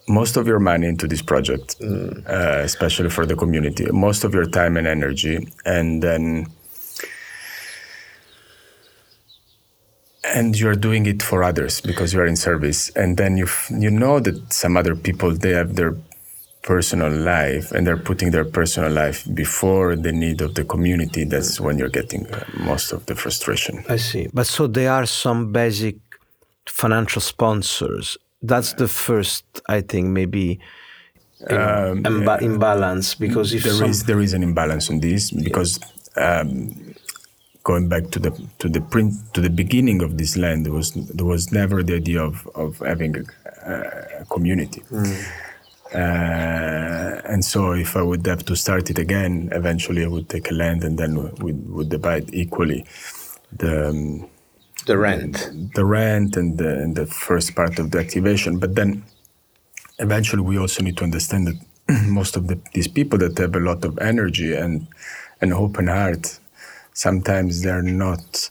most 0.07 0.37
of 0.37 0.47
your 0.47 0.59
money 0.59 0.87
into 0.87 1.07
this 1.07 1.21
project, 1.21 1.79
mm. 1.79 2.27
uh, 2.29 2.61
especially 2.63 3.09
for 3.09 3.25
the 3.25 3.35
community, 3.35 3.85
most 3.91 4.23
of 4.23 4.33
your 4.33 4.45
time 4.45 4.77
and 4.77 4.87
energy, 4.87 5.47
and 5.65 6.01
then 6.01 6.47
and 10.33 10.59
you're 10.59 10.75
doing 10.75 11.05
it 11.05 11.21
for 11.21 11.43
others 11.43 11.81
because 11.81 12.13
you're 12.13 12.25
in 12.25 12.35
service, 12.35 12.89
and 12.95 13.17
then 13.17 13.37
you 13.37 13.47
you 13.69 13.89
know 13.89 14.19
that 14.19 14.53
some 14.53 14.77
other 14.77 14.95
people 14.95 15.31
they 15.31 15.51
have 15.51 15.75
their 15.75 15.95
personal 16.61 17.11
life 17.11 17.71
and 17.71 17.85
they're 17.85 17.95
putting 17.95 18.31
their 18.31 18.43
personal 18.43 18.91
life 18.91 19.23
before 19.35 19.95
the 19.95 20.11
need 20.11 20.41
of 20.41 20.55
the 20.55 20.63
community. 20.63 21.23
That's 21.23 21.59
when 21.59 21.77
you're 21.77 21.89
getting 21.89 22.25
uh, 22.33 22.43
most 22.57 22.91
of 22.91 23.05
the 23.05 23.13
frustration. 23.13 23.85
I 23.87 23.97
see. 23.97 24.27
But 24.33 24.47
so 24.47 24.65
there 24.65 24.91
are 24.91 25.05
some 25.05 25.51
basic 25.51 25.97
financial 26.67 27.21
sponsors 27.21 28.17
that's 28.47 28.73
the 28.73 28.87
first 28.87 29.43
i 29.67 29.81
think 29.81 30.07
maybe 30.07 30.59
um, 31.49 32.03
imba- 32.03 32.41
imbalance 32.41 33.15
because 33.15 33.53
if 33.53 33.63
there 33.63 33.73
some... 33.73 33.89
is, 33.89 34.03
there 34.03 34.21
is 34.21 34.33
an 34.33 34.41
imbalance 34.41 34.89
on 34.89 34.99
this 34.99 35.31
because 35.31 35.79
um, 36.15 36.95
going 37.63 37.89
back 37.89 38.09
to 38.11 38.19
the 38.19 38.31
to 38.59 38.69
the 38.69 38.81
print 38.81 39.13
to 39.33 39.41
the 39.41 39.49
beginning 39.49 40.01
of 40.01 40.17
this 40.17 40.37
land 40.37 40.65
there 40.65 40.73
was 40.73 40.91
there 40.93 41.25
was 41.25 41.51
never 41.51 41.83
the 41.83 41.95
idea 41.95 42.21
of 42.23 42.47
of 42.55 42.79
having 42.79 43.15
a, 43.65 44.21
a 44.21 44.25
community 44.25 44.81
mm. 44.89 45.41
Uh, 45.93 47.21
and 47.25 47.45
so, 47.45 47.71
if 47.71 47.95
I 47.95 48.01
would 48.01 48.25
have 48.25 48.43
to 48.45 48.55
start 48.55 48.89
it 48.89 48.97
again, 48.97 49.49
eventually 49.53 50.03
I 50.03 50.07
would 50.07 50.27
take 50.27 50.51
a 50.51 50.53
land 50.53 50.83
and 50.83 50.97
then 50.97 51.31
we 51.35 51.53
would 51.53 51.89
divide 51.89 52.33
equally 52.33 52.85
the 53.55 53.89
um, 53.89 54.29
the 54.85 54.97
rent, 54.97 55.49
the, 55.73 55.85
rent, 55.85 56.37
and 56.37 56.57
the, 56.57 56.69
and 56.69 56.95
the 56.95 57.05
first 57.05 57.55
part 57.55 57.79
of 57.79 57.91
the 57.91 57.99
activation. 57.99 58.59
But 58.59 58.75
then, 58.75 59.03
eventually, 59.99 60.41
we 60.41 60.57
also 60.57 60.83
need 60.83 60.97
to 60.97 61.03
understand 61.03 61.47
that 61.47 62.03
most 62.07 62.35
of 62.35 62.47
the, 62.47 62.59
these 62.73 62.87
people 62.87 63.19
that 63.19 63.37
have 63.37 63.55
a 63.55 63.59
lot 63.59 63.83
of 63.85 63.97
energy 63.99 64.53
and 64.53 64.87
an 65.41 65.53
open 65.53 65.87
heart, 65.87 66.39
sometimes 66.93 67.61
they're 67.61 67.81
not 67.81 68.49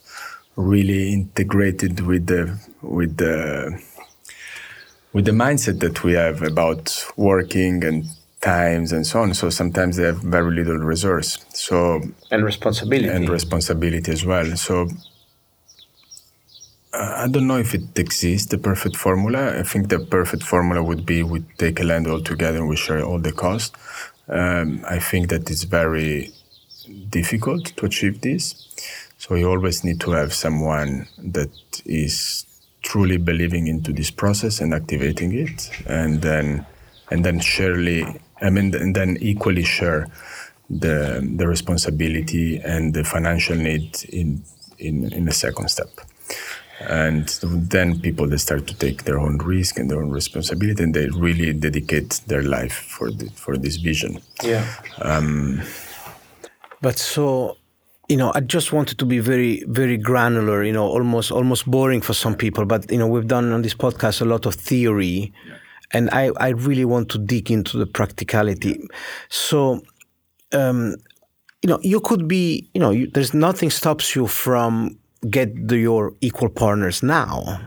really 0.56 1.12
integrated 1.12 2.00
with 2.00 2.26
the 2.26 2.58
with 2.82 3.16
the 3.16 3.82
with 5.12 5.24
the 5.24 5.32
mindset 5.32 5.80
that 5.80 6.04
we 6.04 6.12
have 6.12 6.42
about 6.42 7.06
working 7.16 7.84
and 7.84 8.04
times 8.40 8.92
and 8.92 9.06
so 9.06 9.22
on. 9.22 9.32
So 9.34 9.48
sometimes 9.50 9.96
they 9.96 10.04
have 10.04 10.18
very 10.18 10.54
little 10.54 10.76
resource. 10.76 11.44
So 11.54 12.02
and 12.30 12.44
responsibility 12.44 13.08
and 13.08 13.28
responsibility 13.28 14.12
as 14.12 14.24
well. 14.24 14.56
So 14.56 14.88
I 16.96 17.26
don't 17.28 17.48
know 17.48 17.58
if 17.58 17.74
it 17.74 17.98
exists 17.98 18.48
the 18.48 18.58
perfect 18.58 18.96
formula. 18.96 19.58
I 19.58 19.64
think 19.64 19.88
the 19.88 19.98
perfect 19.98 20.44
formula 20.44 20.82
would 20.82 21.04
be 21.04 21.22
we 21.22 21.40
take 21.58 21.80
a 21.80 21.84
land 21.84 22.06
all 22.06 22.20
together 22.20 22.58
and 22.58 22.68
we 22.68 22.76
share 22.76 23.02
all 23.02 23.18
the 23.18 23.32
cost. 23.32 23.74
Um, 24.28 24.84
I 24.88 25.00
think 25.00 25.28
that 25.30 25.50
it's 25.50 25.64
very 25.64 26.30
difficult 27.10 27.66
to 27.76 27.86
achieve 27.86 28.20
this. 28.20 28.68
So 29.18 29.34
you 29.34 29.48
always 29.48 29.82
need 29.84 30.00
to 30.00 30.12
have 30.12 30.32
someone 30.32 31.08
that 31.18 31.50
is 31.84 32.46
truly 32.82 33.16
believing 33.16 33.66
into 33.66 33.92
this 33.92 34.10
process 34.10 34.60
and 34.60 34.72
activating 34.72 35.32
it, 35.32 35.70
and 35.86 36.22
then 36.22 36.64
and 37.10 37.24
then 37.24 37.40
surely, 37.40 38.04
I 38.40 38.50
mean, 38.50 38.74
and 38.74 38.94
then 38.94 39.16
equally 39.20 39.64
share 39.64 40.08
the 40.70 41.26
the 41.36 41.48
responsibility 41.48 42.58
and 42.58 42.94
the 42.94 43.02
financial 43.04 43.56
need 43.56 44.04
in 44.10 44.44
in 44.78 45.12
in 45.12 45.26
a 45.28 45.32
second 45.32 45.68
step. 45.70 45.88
And 46.80 47.28
then 47.42 48.00
people 48.00 48.26
they 48.26 48.36
start 48.36 48.66
to 48.66 48.74
take 48.74 49.04
their 49.04 49.18
own 49.18 49.38
risk 49.38 49.78
and 49.78 49.90
their 49.90 50.02
own 50.02 50.10
responsibility, 50.10 50.82
and 50.82 50.94
they 50.94 51.08
really 51.10 51.52
dedicate 51.52 52.20
their 52.26 52.42
life 52.42 52.74
for 52.74 53.10
the, 53.10 53.30
for 53.30 53.56
this 53.56 53.76
vision. 53.76 54.20
Yeah. 54.42 54.66
Um, 55.00 55.62
but 56.80 56.98
so 56.98 57.56
you 58.08 58.16
know, 58.16 58.32
I 58.34 58.40
just 58.40 58.72
wanted 58.72 58.98
to 58.98 59.06
be 59.06 59.18
very, 59.18 59.64
very 59.66 59.96
granular, 59.96 60.62
you 60.62 60.72
know, 60.72 60.86
almost, 60.86 61.30
almost 61.30 61.70
boring 61.70 62.02
for 62.02 62.12
some 62.12 62.34
people. 62.34 62.66
But 62.66 62.90
you 62.90 62.98
know, 62.98 63.06
we've 63.06 63.26
done 63.26 63.50
on 63.52 63.62
this 63.62 63.74
podcast 63.74 64.20
a 64.20 64.26
lot 64.26 64.46
of 64.46 64.54
theory, 64.54 65.32
yeah. 65.46 65.56
and 65.92 66.10
I, 66.10 66.30
I 66.36 66.48
really 66.50 66.84
want 66.84 67.08
to 67.10 67.18
dig 67.18 67.50
into 67.50 67.78
the 67.78 67.86
practicality. 67.86 68.86
So, 69.30 69.80
um, 70.52 70.96
you 71.62 71.70
know, 71.70 71.78
you 71.82 72.00
could 72.00 72.28
be, 72.28 72.68
you 72.74 72.80
know, 72.80 72.90
you, 72.90 73.06
there's 73.06 73.32
nothing 73.32 73.70
stops 73.70 74.14
you 74.14 74.26
from 74.26 74.98
get 75.30 75.68
the, 75.68 75.78
your 75.78 76.14
equal 76.20 76.48
partners 76.48 77.02
now. 77.02 77.60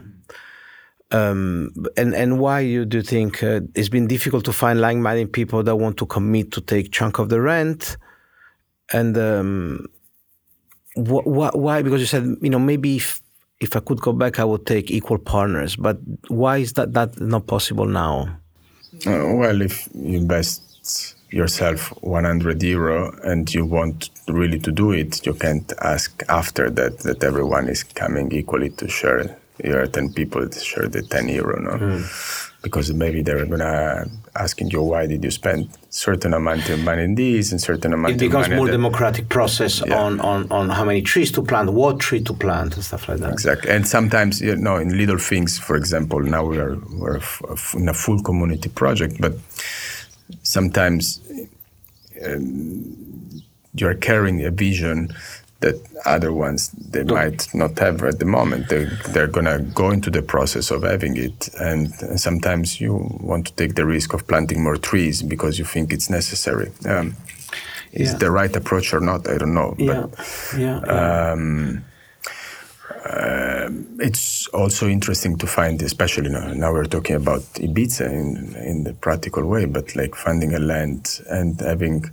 Um, 1.11 1.71
and 1.95 2.13
and 2.13 2.37
why 2.37 2.59
you 2.59 2.83
do 2.83 2.97
you 2.97 3.03
think 3.03 3.41
uh, 3.41 3.61
it's 3.75 3.87
been 3.87 4.07
difficult 4.07 4.43
to 4.43 4.51
find 4.51 4.81
like-minded 4.81 5.31
people 5.31 5.63
that 5.63 5.77
want 5.77 5.95
to 5.97 6.05
commit 6.05 6.51
to 6.51 6.61
take 6.61 6.91
chunk 6.91 7.17
of 7.17 7.29
the 7.29 7.39
rent, 7.39 7.95
and 8.91 9.17
um, 9.17 9.87
wh- 10.95 11.25
why? 11.25 11.81
Because 11.81 12.01
you 12.01 12.07
said, 12.07 12.35
you 12.41 12.49
know, 12.49 12.59
maybe 12.59 12.97
if, 12.97 13.21
if 13.61 13.73
I 13.77 13.79
could 13.79 14.01
go 14.01 14.11
back, 14.11 14.37
I 14.37 14.43
would 14.43 14.65
take 14.65 14.91
equal 14.91 15.17
partners. 15.17 15.77
But 15.77 15.97
why 16.27 16.57
is 16.57 16.73
that 16.73 16.91
that 16.93 17.17
not 17.21 17.47
possible 17.47 17.85
now? 17.85 18.37
Uh, 19.05 19.31
well, 19.33 19.61
if 19.61 19.87
you 19.93 20.17
invest 20.17 21.16
yourself 21.29 21.89
100 22.01 22.63
euro 22.63 23.11
and 23.23 23.53
you 23.53 23.65
want 23.65 24.09
really 24.27 24.59
to 24.59 24.71
do 24.71 24.91
it, 24.91 25.25
you 25.25 25.33
can't 25.33 25.71
ask 25.81 26.23
after 26.29 26.69
that 26.69 26.99
that 26.99 27.23
everyone 27.23 27.67
is 27.69 27.83
coming 27.83 28.31
equally 28.31 28.69
to 28.71 28.87
share. 28.87 29.37
You 29.63 29.75
are 29.75 29.87
10 29.87 30.13
people 30.13 30.47
to 30.47 30.59
share 30.59 30.87
the 30.87 31.01
10 31.01 31.29
euro, 31.29 31.59
no? 31.59 31.71
Mm 31.71 32.47
because 32.61 32.93
maybe 32.93 33.21
they're 33.21 33.45
gonna 33.45 34.05
asking 34.35 34.69
you 34.71 34.81
why 34.81 35.05
did 35.05 35.23
you 35.23 35.31
spend 35.31 35.69
certain 35.89 36.33
amount 36.33 36.67
of 36.69 36.79
money 36.83 37.03
in 37.03 37.15
this 37.15 37.51
and 37.51 37.61
certain 37.61 37.93
amount 37.93 38.15
it 38.15 38.19
becomes 38.19 38.49
more 38.49 38.67
democratic 38.67 39.29
process 39.29 39.81
yeah. 39.85 39.99
on, 39.99 40.19
on 40.21 40.51
on 40.51 40.69
how 40.69 40.83
many 40.83 41.01
trees 41.01 41.31
to 41.31 41.41
plant 41.41 41.71
what 41.71 41.99
tree 41.99 42.21
to 42.21 42.33
plant 42.33 42.75
and 42.75 42.83
stuff 42.83 43.07
like 43.07 43.19
that 43.19 43.31
exactly 43.31 43.69
and 43.71 43.87
sometimes 43.87 44.41
you 44.41 44.55
know 44.55 44.77
in 44.77 44.97
little 44.97 45.17
things 45.17 45.57
for 45.57 45.75
example 45.75 46.19
now 46.19 46.43
we 46.43 46.57
are 46.57 46.75
we're 46.99 47.21
in 47.75 47.87
a 47.89 47.93
full 47.93 48.21
community 48.21 48.69
project 48.69 49.15
but 49.19 49.33
sometimes 50.43 51.21
um, 52.25 53.41
you're 53.73 53.95
carrying 53.95 54.43
a 54.45 54.51
vision 54.51 55.13
that 55.59 55.75
other 56.05 56.31
ones 56.31 56.69
they 56.69 57.03
might 57.03 57.47
not 57.53 57.77
have 57.79 58.03
at 58.03 58.19
the 58.19 58.25
moment. 58.25 58.69
They, 58.69 58.85
they're 59.09 59.27
going 59.27 59.45
to 59.45 59.59
go 59.73 59.89
into 59.89 60.11
the 60.11 60.21
process 60.21 60.69
of 60.69 60.83
having 60.83 61.17
it. 61.17 61.49
And 61.59 61.91
sometimes 62.19 62.79
you 62.79 62.93
want 63.19 63.47
to 63.47 63.53
take 63.53 63.75
the 63.75 63.85
risk 63.85 64.13
of 64.13 64.27
planting 64.27 64.63
more 64.63 64.77
trees 64.77 65.23
because 65.23 65.57
you 65.57 65.65
think 65.65 65.91
it's 65.91 66.09
necessary. 66.09 66.71
Um, 66.85 67.15
is 67.91 68.11
yeah. 68.11 68.17
the 68.17 68.31
right 68.31 68.55
approach 68.55 68.93
or 68.93 68.99
not? 68.99 69.27
I 69.27 69.37
don't 69.37 69.53
know. 69.53 69.73
Yeah. 69.79 70.05
But, 70.07 70.53
yeah. 70.57 70.79
Um, 70.79 71.83
uh, 72.89 73.69
it's 73.99 74.47
also 74.47 74.87
interesting 74.87 75.37
to 75.37 75.47
find, 75.47 75.81
especially 75.81 76.29
now, 76.29 76.53
now, 76.53 76.71
we're 76.71 76.85
talking 76.85 77.15
about 77.15 77.41
Ibiza 77.55 78.09
in, 78.09 78.55
in 78.55 78.83
the 78.83 78.93
practical 78.93 79.45
way, 79.45 79.65
but 79.65 79.95
like 79.95 80.15
finding 80.15 80.53
a 80.53 80.59
land 80.59 81.21
and 81.29 81.59
having 81.59 82.09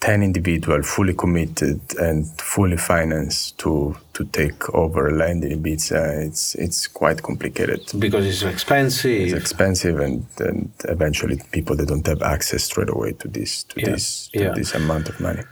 10 0.00 0.22
individuals 0.22 0.88
fully 0.88 1.14
committed 1.14 1.80
and 1.98 2.28
fully 2.40 2.76
financed 2.76 3.58
to 3.58 3.96
to 4.12 4.24
take 4.26 4.72
over 4.74 5.08
a 5.08 5.12
land 5.12 5.44
in 5.44 5.60
Ibiza, 5.60 6.26
it's 6.26 6.54
it's 6.54 6.86
quite 6.86 7.22
complicated 7.22 7.80
because 7.98 8.26
it's 8.26 8.42
expensive. 8.42 9.22
It's 9.22 9.32
expensive, 9.32 9.98
and, 10.00 10.26
and 10.38 10.70
eventually 10.84 11.40
people 11.50 11.76
they 11.76 11.86
don't 11.86 12.06
have 12.06 12.22
access 12.22 12.64
straight 12.64 12.90
away 12.90 13.12
to 13.12 13.28
this 13.28 13.64
to 13.64 13.80
yeah. 13.80 13.90
this 13.90 14.28
to 14.28 14.42
yeah. 14.44 14.52
this 14.54 14.74
amount 14.74 15.08
of 15.08 15.18
money. 15.18 15.42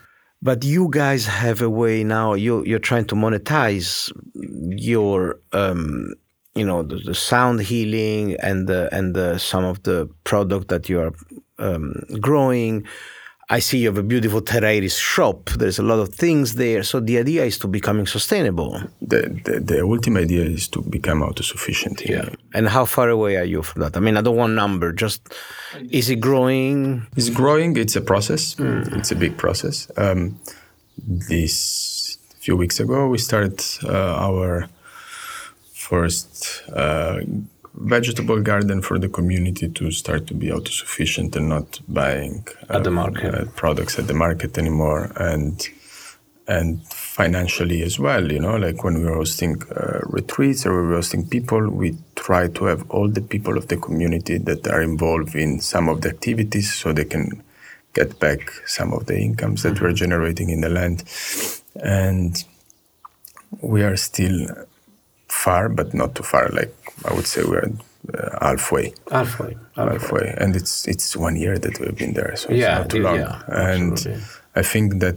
But 0.44 0.62
you 0.62 0.88
guys 0.90 1.26
have 1.26 1.62
a 1.62 1.70
way 1.70 2.04
now. 2.04 2.34
You 2.34 2.64
you're 2.64 2.78
trying 2.78 3.06
to 3.06 3.16
monetize 3.16 4.12
your. 4.34 5.40
Um, 5.52 6.14
you 6.54 6.64
know 6.64 6.84
the, 6.84 6.96
the, 6.98 7.16
sound 7.16 7.62
healing 7.62 8.36
and 8.38 8.68
the 8.68 8.88
and 8.92 9.12
the 9.16 9.38
some 9.38 9.64
of 9.64 9.82
the 9.82 10.08
product 10.22 10.68
that 10.68 10.88
you 10.88 11.00
are 11.00 11.12
um, 11.58 12.00
growing 12.20 12.86
I 13.50 13.58
see 13.58 13.78
you 13.78 13.88
have 13.88 13.98
a 13.98 14.02
beautiful 14.02 14.40
terrarius 14.40 14.98
shop. 14.98 15.50
There's 15.50 15.78
a 15.78 15.82
lot 15.82 15.98
of 15.98 16.14
things 16.14 16.54
there. 16.54 16.82
So 16.82 17.00
the 17.00 17.18
idea 17.18 17.44
is 17.44 17.58
to 17.58 17.68
becoming 17.68 18.06
sustainable. 18.06 18.80
The, 19.02 19.40
the, 19.44 19.60
the 19.60 19.82
ultimate 19.82 20.24
idea 20.24 20.44
is 20.44 20.66
to 20.68 20.80
become 20.80 21.20
autosufficient. 21.20 22.08
Yeah. 22.08 22.30
And 22.54 22.68
how 22.68 22.86
far 22.86 23.10
away 23.10 23.36
are 23.36 23.44
you 23.44 23.62
from 23.62 23.82
that? 23.82 23.96
I 23.96 24.00
mean, 24.00 24.16
I 24.16 24.22
don't 24.22 24.36
want 24.36 24.54
number. 24.54 24.92
Just 24.92 25.34
is 25.90 26.08
it 26.08 26.20
growing? 26.20 27.06
It's 27.16 27.28
growing. 27.28 27.76
It's 27.76 27.96
a 27.96 28.00
process. 28.00 28.54
Mm. 28.54 28.96
It's 28.96 29.12
a 29.12 29.16
big 29.16 29.36
process. 29.36 29.90
Um, 29.96 30.38
this 31.06 32.18
few 32.38 32.56
weeks 32.56 32.80
ago, 32.80 33.08
we 33.08 33.18
started 33.18 33.62
uh, 33.84 34.16
our 34.26 34.68
first 35.72 36.62
uh, 36.72 37.20
vegetable 37.74 38.40
garden 38.40 38.80
for 38.80 38.98
the 38.98 39.08
community 39.08 39.68
to 39.68 39.90
start 39.90 40.26
to 40.26 40.34
be 40.34 40.48
autosufficient 40.48 41.34
and 41.36 41.48
not 41.48 41.80
buying 41.88 42.46
uh, 42.70 42.76
at 42.76 42.84
the 42.84 42.90
market 42.90 43.34
uh, 43.34 43.44
products 43.56 43.98
at 43.98 44.06
the 44.06 44.14
market 44.14 44.56
anymore 44.58 45.10
and 45.16 45.68
and 46.46 46.86
financially 46.92 47.82
as 47.82 47.98
well 47.98 48.30
you 48.30 48.38
know 48.38 48.56
like 48.56 48.84
when 48.84 49.00
we 49.00 49.06
are 49.06 49.14
hosting 49.14 49.60
uh, 49.72 49.98
retreats 50.04 50.66
or 50.66 50.82
we're 50.82 50.94
hosting 50.94 51.26
people 51.26 51.68
we 51.68 51.96
try 52.16 52.46
to 52.46 52.66
have 52.66 52.88
all 52.90 53.08
the 53.08 53.20
people 53.20 53.56
of 53.56 53.68
the 53.68 53.76
community 53.76 54.38
that 54.38 54.66
are 54.68 54.82
involved 54.82 55.34
in 55.34 55.58
some 55.58 55.88
of 55.88 56.02
the 56.02 56.08
activities 56.08 56.72
so 56.72 56.92
they 56.92 57.04
can 57.04 57.42
get 57.94 58.18
back 58.20 58.50
some 58.66 58.92
of 58.92 59.06
the 59.06 59.18
incomes 59.18 59.62
that 59.62 59.74
mm-hmm. 59.74 59.84
we're 59.84 59.92
generating 59.92 60.50
in 60.50 60.60
the 60.60 60.68
land 60.68 61.02
and 61.76 62.44
we 63.60 63.82
are 63.82 63.96
still 63.96 64.46
far, 65.28 65.68
but 65.68 65.94
not 65.94 66.14
too 66.14 66.22
far. 66.22 66.48
Like 66.48 66.74
I 67.04 67.12
would 67.14 67.26
say, 67.26 67.42
we're 67.44 67.70
uh, 68.12 68.38
halfway. 68.40 68.94
Halfway, 69.10 69.56
halfway. 69.76 69.92
Halfway, 69.98 70.34
and 70.38 70.54
it's 70.56 70.86
it's 70.86 71.16
one 71.16 71.36
year 71.36 71.58
that 71.58 71.80
we've 71.80 71.96
been 71.96 72.14
there, 72.14 72.36
so 72.36 72.50
Yeah, 72.50 72.56
it's 72.56 72.78
not 72.80 72.90
too 72.90 73.02
long. 73.02 73.16
yeah, 73.16 73.42
and 73.48 73.92
absolutely. 73.92 74.24
I 74.54 74.62
think 74.62 75.00
that 75.00 75.16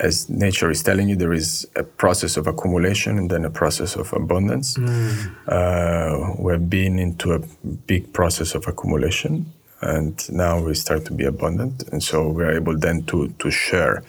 as 0.00 0.28
nature 0.28 0.70
is 0.70 0.82
telling 0.82 1.08
you, 1.08 1.16
there 1.16 1.32
is 1.32 1.66
a 1.74 1.82
process 1.82 2.36
of 2.36 2.46
accumulation 2.46 3.18
and 3.18 3.30
then 3.30 3.44
a 3.44 3.50
process 3.50 3.96
of 3.96 4.12
abundance. 4.12 4.76
Mm. 4.78 5.34
Uh, 5.48 6.34
we've 6.38 6.70
been 6.70 6.98
into 6.98 7.32
a 7.32 7.40
big 7.86 8.12
process 8.12 8.54
of 8.54 8.66
accumulation, 8.68 9.52
and 9.80 10.14
now 10.32 10.60
we 10.60 10.74
start 10.74 11.04
to 11.06 11.12
be 11.12 11.24
abundant, 11.24 11.82
and 11.92 12.02
so 12.02 12.28
we're 12.28 12.52
able 12.56 12.76
then 12.78 13.02
to 13.04 13.28
to 13.40 13.50
share, 13.50 14.02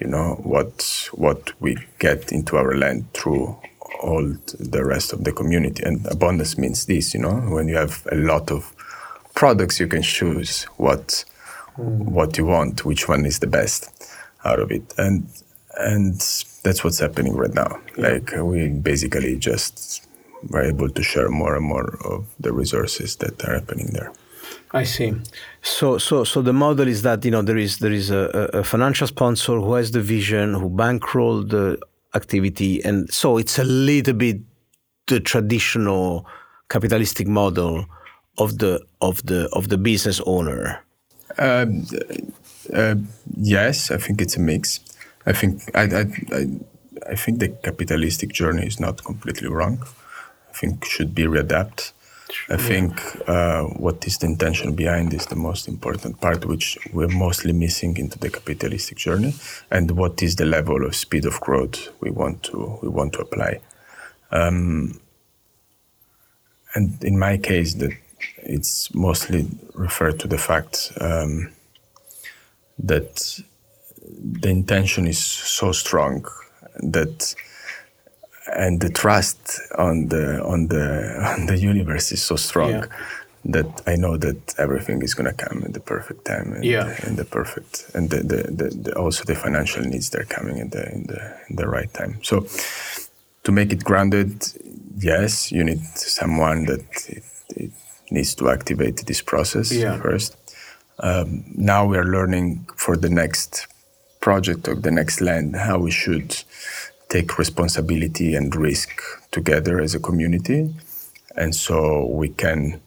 you 0.00 0.06
know, 0.06 0.34
what 0.44 1.08
what 1.12 1.52
we 1.60 1.76
get 1.98 2.30
into 2.32 2.56
our 2.56 2.76
land 2.76 3.04
through 3.14 3.56
all 4.02 4.36
the 4.58 4.84
rest 4.84 5.12
of 5.12 5.24
the 5.24 5.32
community. 5.32 5.82
And 5.82 6.04
abundance 6.06 6.58
means 6.58 6.86
this, 6.86 7.14
you 7.14 7.20
know, 7.20 7.34
when 7.54 7.68
you 7.68 7.76
have 7.76 8.06
a 8.10 8.16
lot 8.16 8.50
of 8.50 8.74
products, 9.34 9.80
you 9.80 9.86
can 9.86 10.02
choose 10.02 10.64
what 10.76 11.24
mm. 11.78 11.98
what 11.98 12.36
you 12.38 12.46
want, 12.46 12.84
which 12.84 13.08
one 13.08 13.24
is 13.24 13.38
the 13.38 13.46
best 13.46 14.10
out 14.44 14.60
of 14.60 14.70
it, 14.70 14.94
and 14.98 15.26
and 15.78 16.14
that's 16.62 16.84
what's 16.84 16.98
happening 16.98 17.34
right 17.34 17.54
now. 17.54 17.80
Like 17.96 18.32
we 18.36 18.68
basically 18.68 19.36
just 19.38 20.06
were 20.50 20.62
able 20.62 20.90
to 20.90 21.02
share 21.02 21.28
more 21.28 21.54
and 21.56 21.64
more 21.64 21.96
of 22.04 22.26
the 22.40 22.52
resources 22.52 23.16
that 23.16 23.42
are 23.44 23.54
happening 23.54 23.90
there. 23.92 24.12
I 24.74 24.84
see. 24.84 25.12
So, 25.60 25.98
so, 25.98 26.24
so 26.24 26.40
the 26.40 26.52
model 26.52 26.88
is 26.88 27.02
that 27.02 27.24
you 27.24 27.30
know 27.30 27.42
there 27.42 27.58
is 27.58 27.78
there 27.78 27.92
is 27.92 28.10
a, 28.10 28.50
a 28.52 28.58
a 28.60 28.64
financial 28.64 29.06
sponsor 29.06 29.60
who 29.60 29.74
has 29.74 29.90
the 29.90 30.00
vision, 30.00 30.54
who 30.54 30.68
bankroll 30.68 31.42
the 31.42 31.78
activity, 32.14 32.84
and 32.84 33.12
so 33.12 33.38
it's 33.38 33.58
a 33.58 33.64
little 33.64 34.14
bit 34.14 34.40
the 35.06 35.20
traditional 35.20 36.26
capitalistic 36.68 37.26
model 37.26 37.86
of 38.38 38.58
the 38.58 38.80
of 39.00 39.24
the 39.26 39.48
of 39.52 39.68
the 39.68 39.78
business 39.78 40.20
owner. 40.26 40.84
Um, 41.38 41.86
uh, 42.72 42.96
yes, 43.36 43.90
I 43.90 43.96
think 43.96 44.20
it's 44.20 44.36
a 44.36 44.40
mix. 44.40 44.80
I 45.26 45.32
think 45.32 45.62
I, 45.74 45.82
I, 45.82 46.04
I, 46.32 46.46
I 47.10 47.14
think 47.14 47.40
the 47.40 47.48
capitalistic 47.48 48.32
journey 48.32 48.66
is 48.66 48.78
not 48.80 49.04
completely 49.04 49.48
wrong. 49.48 49.82
I 50.50 50.58
think 50.58 50.84
should 50.84 51.14
be 51.14 51.24
readapt. 51.24 51.92
I 52.48 52.56
think 52.56 53.00
uh, 53.28 53.62
what 53.62 54.06
is 54.06 54.18
the 54.18 54.26
intention 54.26 54.74
behind 54.74 55.12
is 55.14 55.26
the 55.26 55.36
most 55.36 55.68
important 55.68 56.20
part, 56.20 56.44
which 56.44 56.78
we're 56.92 57.08
mostly 57.08 57.52
missing 57.52 57.96
into 57.96 58.18
the 58.18 58.30
capitalistic 58.30 58.98
journey, 58.98 59.34
and 59.70 59.90
what 59.92 60.22
is 60.22 60.36
the 60.36 60.44
level 60.44 60.84
of 60.84 60.94
speed 60.96 61.24
of 61.26 61.40
growth 61.40 61.88
we 62.00 62.10
want 62.10 62.42
to 62.44 62.78
we 62.82 62.88
want 62.88 63.12
to 63.14 63.20
apply. 63.20 63.60
Um, 64.30 65.00
and 66.74 67.02
in 67.04 67.18
my 67.18 67.36
case, 67.36 67.74
that 67.74 67.92
it's 68.38 68.94
mostly 68.94 69.46
referred 69.74 70.18
to 70.20 70.28
the 70.28 70.38
fact 70.38 70.92
um, 71.00 71.52
that 72.78 73.40
the 74.08 74.48
intention 74.48 75.06
is 75.06 75.18
so 75.18 75.72
strong 75.72 76.26
that 76.78 77.34
and 78.56 78.80
the 78.80 78.88
trust 78.90 79.60
on 79.78 80.08
the 80.08 80.42
on 80.44 80.68
the 80.68 80.84
on 81.32 81.46
the 81.46 81.58
universe 81.58 82.12
is 82.12 82.22
so 82.22 82.36
strong 82.36 82.70
Yeah. 82.70 82.84
that 83.44 83.82
I 83.86 83.96
know 83.96 84.16
that 84.18 84.54
everything 84.58 85.02
is 85.02 85.14
gonna 85.14 85.32
come 85.32 85.62
at 85.64 85.72
the 85.72 85.80
perfect 85.80 86.24
time 86.24 86.52
and, 86.54 86.64
Yeah. 86.64 86.94
and 87.06 87.16
the 87.16 87.24
perfect 87.24 87.90
and 87.94 88.10
the, 88.10 88.18
the, 88.18 88.42
the, 88.58 88.68
the 88.84 88.92
also 88.96 89.24
the 89.24 89.34
financial 89.34 89.82
needs 89.82 90.10
they're 90.10 90.24
coming 90.38 90.58
in 90.58 90.70
the 90.70 90.82
in 90.92 91.02
the 91.06 91.20
in 91.48 91.56
the 91.56 91.68
right 91.68 91.92
time. 91.94 92.18
So 92.22 92.46
to 93.44 93.52
make 93.52 93.72
it 93.72 93.82
grounded, 93.84 94.32
yes, 94.98 95.50
you 95.50 95.64
need 95.64 95.82
someone 95.96 96.66
that 96.66 96.84
it, 97.08 97.24
it 97.56 97.70
needs 98.10 98.34
to 98.36 98.50
activate 98.50 98.96
this 99.06 99.22
process 99.22 99.72
Yeah. 99.72 100.00
first. 100.00 100.36
Um, 100.98 101.44
now 101.56 101.84
we 101.86 101.96
are 101.98 102.04
learning 102.04 102.66
for 102.76 102.96
the 102.96 103.08
next 103.08 103.66
project 104.20 104.68
or 104.68 104.76
the 104.76 104.90
next 104.90 105.20
land 105.20 105.56
how 105.56 105.78
we 105.78 105.90
should 105.90 106.44
take 107.12 107.38
responsibility 107.38 108.34
and 108.34 108.56
risk 108.56 108.90
together 109.30 109.80
as 109.80 109.94
a 109.94 110.00
community. 110.00 110.74
And 111.36 111.54
so 111.54 112.06
we 112.06 112.30
can 112.30 112.80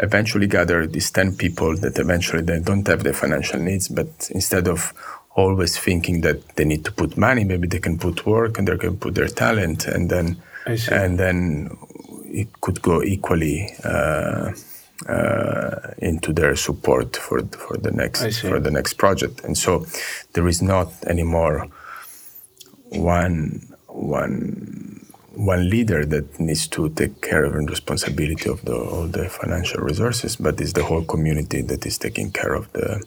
eventually 0.00 0.48
gather 0.48 0.86
these 0.86 1.10
10 1.12 1.36
people 1.36 1.76
that 1.76 1.98
eventually 1.98 2.42
they 2.42 2.58
don't 2.58 2.86
have 2.88 3.04
the 3.04 3.12
financial 3.12 3.60
needs, 3.60 3.86
but 3.88 4.30
instead 4.32 4.66
of 4.66 4.92
always 5.36 5.78
thinking 5.78 6.22
that 6.22 6.56
they 6.56 6.64
need 6.64 6.84
to 6.84 6.92
put 6.92 7.16
money, 7.16 7.44
maybe 7.44 7.68
they 7.68 7.78
can 7.78 7.98
put 7.98 8.26
work 8.26 8.58
and 8.58 8.66
they 8.66 8.76
can 8.76 8.96
put 8.96 9.14
their 9.14 9.28
talent 9.28 9.86
and 9.86 10.10
then 10.10 10.36
and 10.90 11.18
then 11.18 11.76
it 12.24 12.60
could 12.60 12.82
go 12.82 13.02
equally 13.02 13.70
uh, 13.84 14.52
uh, 15.08 15.94
into 15.98 16.32
their 16.32 16.56
support 16.56 17.16
for 17.16 17.40
for 17.64 17.76
the 17.78 17.90
next 17.90 18.40
for 18.40 18.60
the 18.60 18.70
next 18.70 18.94
project. 18.94 19.44
And 19.44 19.56
so 19.56 19.86
there 20.32 20.48
is 20.48 20.60
not 20.60 20.88
anymore 21.06 21.68
one 22.90 23.67
one 23.98 25.04
one 25.34 25.70
leader 25.70 26.04
that 26.04 26.40
needs 26.40 26.66
to 26.66 26.88
take 26.90 27.20
care 27.22 27.44
of 27.44 27.54
and 27.54 27.70
responsibility 27.70 28.50
of 28.50 28.64
the 28.64 28.74
all 28.74 29.06
the 29.06 29.28
financial 29.28 29.80
resources, 29.80 30.36
but 30.36 30.60
it's 30.60 30.72
the 30.72 30.82
whole 30.82 31.04
community 31.04 31.62
that 31.62 31.86
is 31.86 31.98
taking 31.98 32.32
care 32.32 32.54
of 32.54 32.72
the 32.72 33.02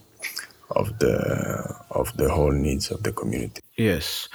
of 0.76 0.98
the 1.00 1.16
of 1.92 2.16
the 2.18 2.30
whole 2.30 2.52
needs 2.52 2.92
of 2.92 3.04
the 3.04 3.12
community. 3.12 3.62
Yes, 3.76 4.30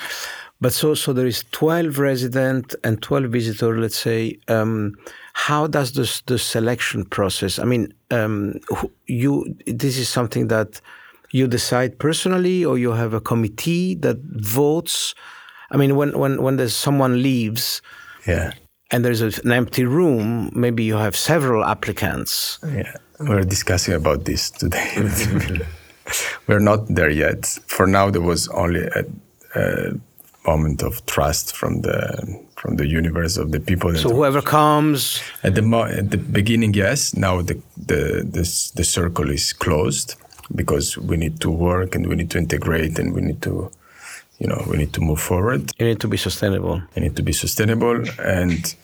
but 0.61 0.73
so 0.73 0.95
so 0.95 1.13
there 1.13 1.27
is 1.27 1.45
twelve 1.53 1.99
resident 1.99 2.75
and 2.85 3.01
twelve 3.03 3.31
visitor. 3.31 3.79
Let's 3.79 3.99
say, 3.99 4.39
um, 4.49 4.95
how 5.33 5.67
does 5.67 5.93
this 5.93 6.21
the 6.23 6.39
selection 6.39 7.05
process? 7.05 7.59
I 7.59 7.65
mean, 7.65 7.95
um, 8.11 8.61
you 9.07 9.57
this 9.67 9.97
is 9.97 10.09
something 10.09 10.49
that 10.49 10.81
you 11.31 11.47
decide 11.47 11.99
personally, 11.99 12.65
or 12.65 12.77
you 12.79 12.93
have 12.93 13.15
a 13.15 13.21
committee 13.21 13.95
that 13.97 14.19
votes. 14.21 15.15
I 15.71 15.77
mean, 15.77 15.97
when 15.97 16.19
when 16.19 16.43
when 16.43 16.57
there's 16.57 16.77
someone 16.77 17.23
leaves 17.23 17.83
Yeah. 18.27 18.53
and 18.91 19.05
there's 19.05 19.23
a, 19.23 19.31
an 19.45 19.53
empty 19.53 19.85
room, 19.85 20.51
maybe 20.55 20.83
you 20.85 20.97
have 20.99 21.17
several 21.17 21.64
applicants. 21.64 22.59
Yeah, 22.64 22.93
we're 23.21 23.45
discussing 23.45 23.95
about 23.95 24.25
this 24.25 24.51
today. 24.51 24.91
Mm-hmm. 24.95 25.62
we're 26.47 26.61
not 26.61 26.87
there 26.89 27.11
yet. 27.11 27.47
For 27.67 27.87
now, 27.87 28.11
there 28.11 28.23
was 28.23 28.49
only 28.49 28.83
a, 28.95 29.05
a 29.55 29.93
moment 30.47 30.83
of 30.83 31.05
trust 31.07 31.57
from 31.57 31.83
the 31.83 32.45
from 32.57 32.77
the 32.77 32.87
universe 32.87 33.37
of 33.37 33.51
the 33.51 33.61
people. 33.61 33.95
So 33.97 34.09
whoever 34.11 34.41
comes, 34.43 35.21
at 35.43 35.55
the 35.55 35.62
mo- 35.62 35.85
at 35.99 36.11
the 36.11 36.17
beginning, 36.19 36.75
yes. 36.75 37.14
Now 37.14 37.43
the 37.43 37.55
the 37.87 38.23
this, 38.25 38.71
the 38.71 38.85
circle 38.85 39.31
is 39.31 39.53
closed 39.53 40.14
because 40.55 40.97
we 40.97 41.17
need 41.17 41.41
to 41.41 41.51
work 41.51 41.95
and 41.97 42.07
we 42.07 42.14
need 42.14 42.31
to 42.31 42.39
integrate 42.39 42.99
and 43.01 43.12
we 43.14 43.21
need 43.21 43.43
to, 43.43 43.71
you 44.39 44.47
know, 44.47 44.64
we 44.68 44.76
need 44.76 44.93
to 44.93 45.01
move 45.01 45.20
forward. 45.20 45.72
you 45.78 45.87
need 45.87 46.01
to 46.01 46.09
be 46.09 46.16
sustainable. 46.16 46.82
They 46.95 47.01
need 47.03 47.16
to 47.16 47.22
be 47.22 47.32
sustainable. 47.32 48.05
And 48.18 48.74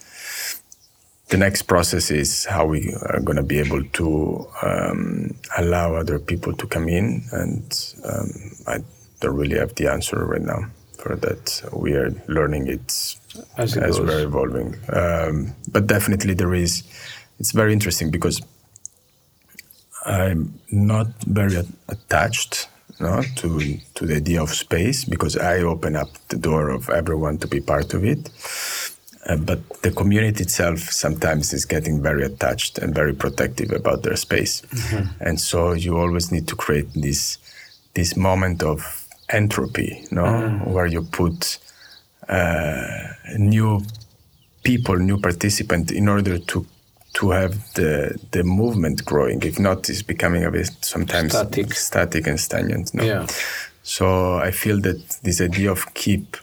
the 1.29 1.37
next 1.37 1.63
process 1.63 2.11
is 2.11 2.45
how 2.47 2.67
we 2.67 2.95
are 3.11 3.21
going 3.21 3.37
to 3.37 3.43
be 3.43 3.59
able 3.59 3.83
to 3.85 4.47
um, 4.63 5.35
allow 5.59 5.95
other 5.95 6.19
people 6.19 6.53
to 6.55 6.67
come 6.67 6.89
in. 6.89 7.23
And 7.33 7.95
um, 8.05 8.31
I 8.67 8.79
don't 9.21 9.37
really 9.37 9.59
have 9.59 9.75
the 9.75 9.89
answer 9.91 10.25
right 10.25 10.43
now 10.43 10.67
for 10.99 11.17
that. 11.17 11.63
We 11.73 11.95
are 11.95 12.11
learning 12.29 12.69
it 12.69 13.17
As 13.57 13.77
as, 13.77 13.77
it 13.77 13.81
goes. 13.81 14.01
we're 14.01 14.25
evolving. 14.25 14.77
Um, 14.91 15.55
but 15.71 15.87
definitely 15.87 16.35
there 16.35 16.55
is, 16.55 16.83
it's 17.39 17.53
very 17.53 17.73
interesting 17.73 18.11
because 18.11 18.41
I'm 20.05 20.59
not 20.71 21.09
very 21.25 21.63
attached 21.89 22.69
no, 23.01 23.23
to 23.37 23.79
to 23.95 24.07
the 24.07 24.17
idea 24.17 24.43
of 24.43 24.51
space 24.51 25.05
because 25.05 25.37
I 25.37 25.63
open 25.63 25.97
up 25.97 26.09
the 26.29 26.37
door 26.37 26.71
of 26.71 26.89
everyone 26.91 27.39
to 27.39 27.49
be 27.49 27.61
part 27.61 27.95
of 27.95 28.05
it. 28.05 28.31
Uh, 29.25 29.37
but 29.37 29.61
the 29.83 29.93
community 29.93 30.43
itself 30.43 30.81
sometimes 30.81 31.53
is 31.53 31.65
getting 31.65 32.03
very 32.03 32.25
attached 32.25 32.79
and 32.79 32.93
very 32.93 33.15
protective 33.15 33.71
about 33.71 34.03
their 34.03 34.17
space, 34.17 34.63
and 35.21 35.41
so 35.41 35.73
you 35.73 35.97
always 35.97 36.33
need 36.33 36.49
to 36.49 36.57
create 36.57 36.89
this 36.95 37.39
this 37.95 38.17
moment 38.17 38.63
of 38.63 39.07
entropy, 39.29 40.05
no, 40.11 40.51
where 40.65 40.87
you 40.87 41.03
put 41.03 41.59
uh, 42.29 43.09
new 43.39 43.81
people, 44.65 44.97
new 44.97 45.19
participant, 45.19 45.91
in 45.93 46.09
order 46.09 46.39
to 46.39 46.67
to 47.15 47.31
have 47.31 47.55
the 47.75 48.19
the 48.31 48.43
movement 48.43 49.05
growing. 49.05 49.43
If 49.43 49.59
not, 49.59 49.89
it's 49.89 50.03
becoming 50.03 50.45
a 50.45 50.51
bit 50.51 50.71
sometimes 50.81 51.33
Static. 51.33 51.75
static 51.75 52.27
and 52.27 52.39
stagnant. 52.41 52.95
No? 52.95 53.05
Yeah. 53.05 53.27
So 53.83 54.37
I 54.37 54.51
feel 54.51 54.81
that 54.81 55.19
this 55.23 55.41
idea 55.41 55.71
of 55.71 55.93
keep 55.95 56.37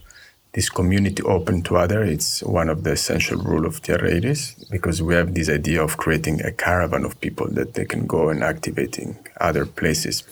this 0.54 0.70
community 0.70 1.22
open 1.24 1.62
to 1.62 1.78
other, 1.78 2.04
it's 2.04 2.42
one 2.44 2.70
of 2.70 2.84
the 2.84 2.92
essential 2.92 3.38
rule 3.38 3.66
of 3.66 3.82
Tierra 3.82 4.12
Iris 4.16 4.56
because 4.72 5.02
we 5.02 5.14
have 5.14 5.34
this 5.34 5.48
idea 5.48 5.82
of 5.84 5.98
creating 5.98 6.42
a 6.44 6.52
caravan 6.52 7.06
of 7.06 7.20
people 7.22 7.48
that 7.52 7.76
they 7.76 7.86
can 7.86 8.08
go 8.08 8.30
and 8.30 8.44
activating 8.44 9.18
other 9.40 9.66
places 9.66 10.24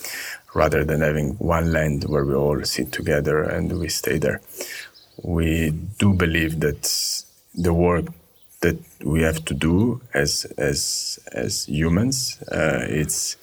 rather 0.56 0.84
than 0.84 1.02
having 1.02 1.36
one 1.36 1.72
land 1.72 2.06
where 2.06 2.26
we 2.26 2.34
all 2.34 2.64
sit 2.64 2.92
together 2.92 3.44
and 3.44 3.80
we 3.80 3.90
stay 3.90 4.18
there. 4.18 4.42
We 5.24 5.72
do 6.00 6.14
believe 6.14 6.60
that 6.62 6.84
the 7.54 7.74
work 7.74 8.06
that 8.62 8.78
we 9.03 9.22
have 9.22 9.43
to 9.45 9.53
do 9.53 10.01
as 10.14 10.45
as 10.58 11.20
as 11.32 11.66
humans. 11.66 12.41
Uh, 12.51 12.86
it's 12.88 13.38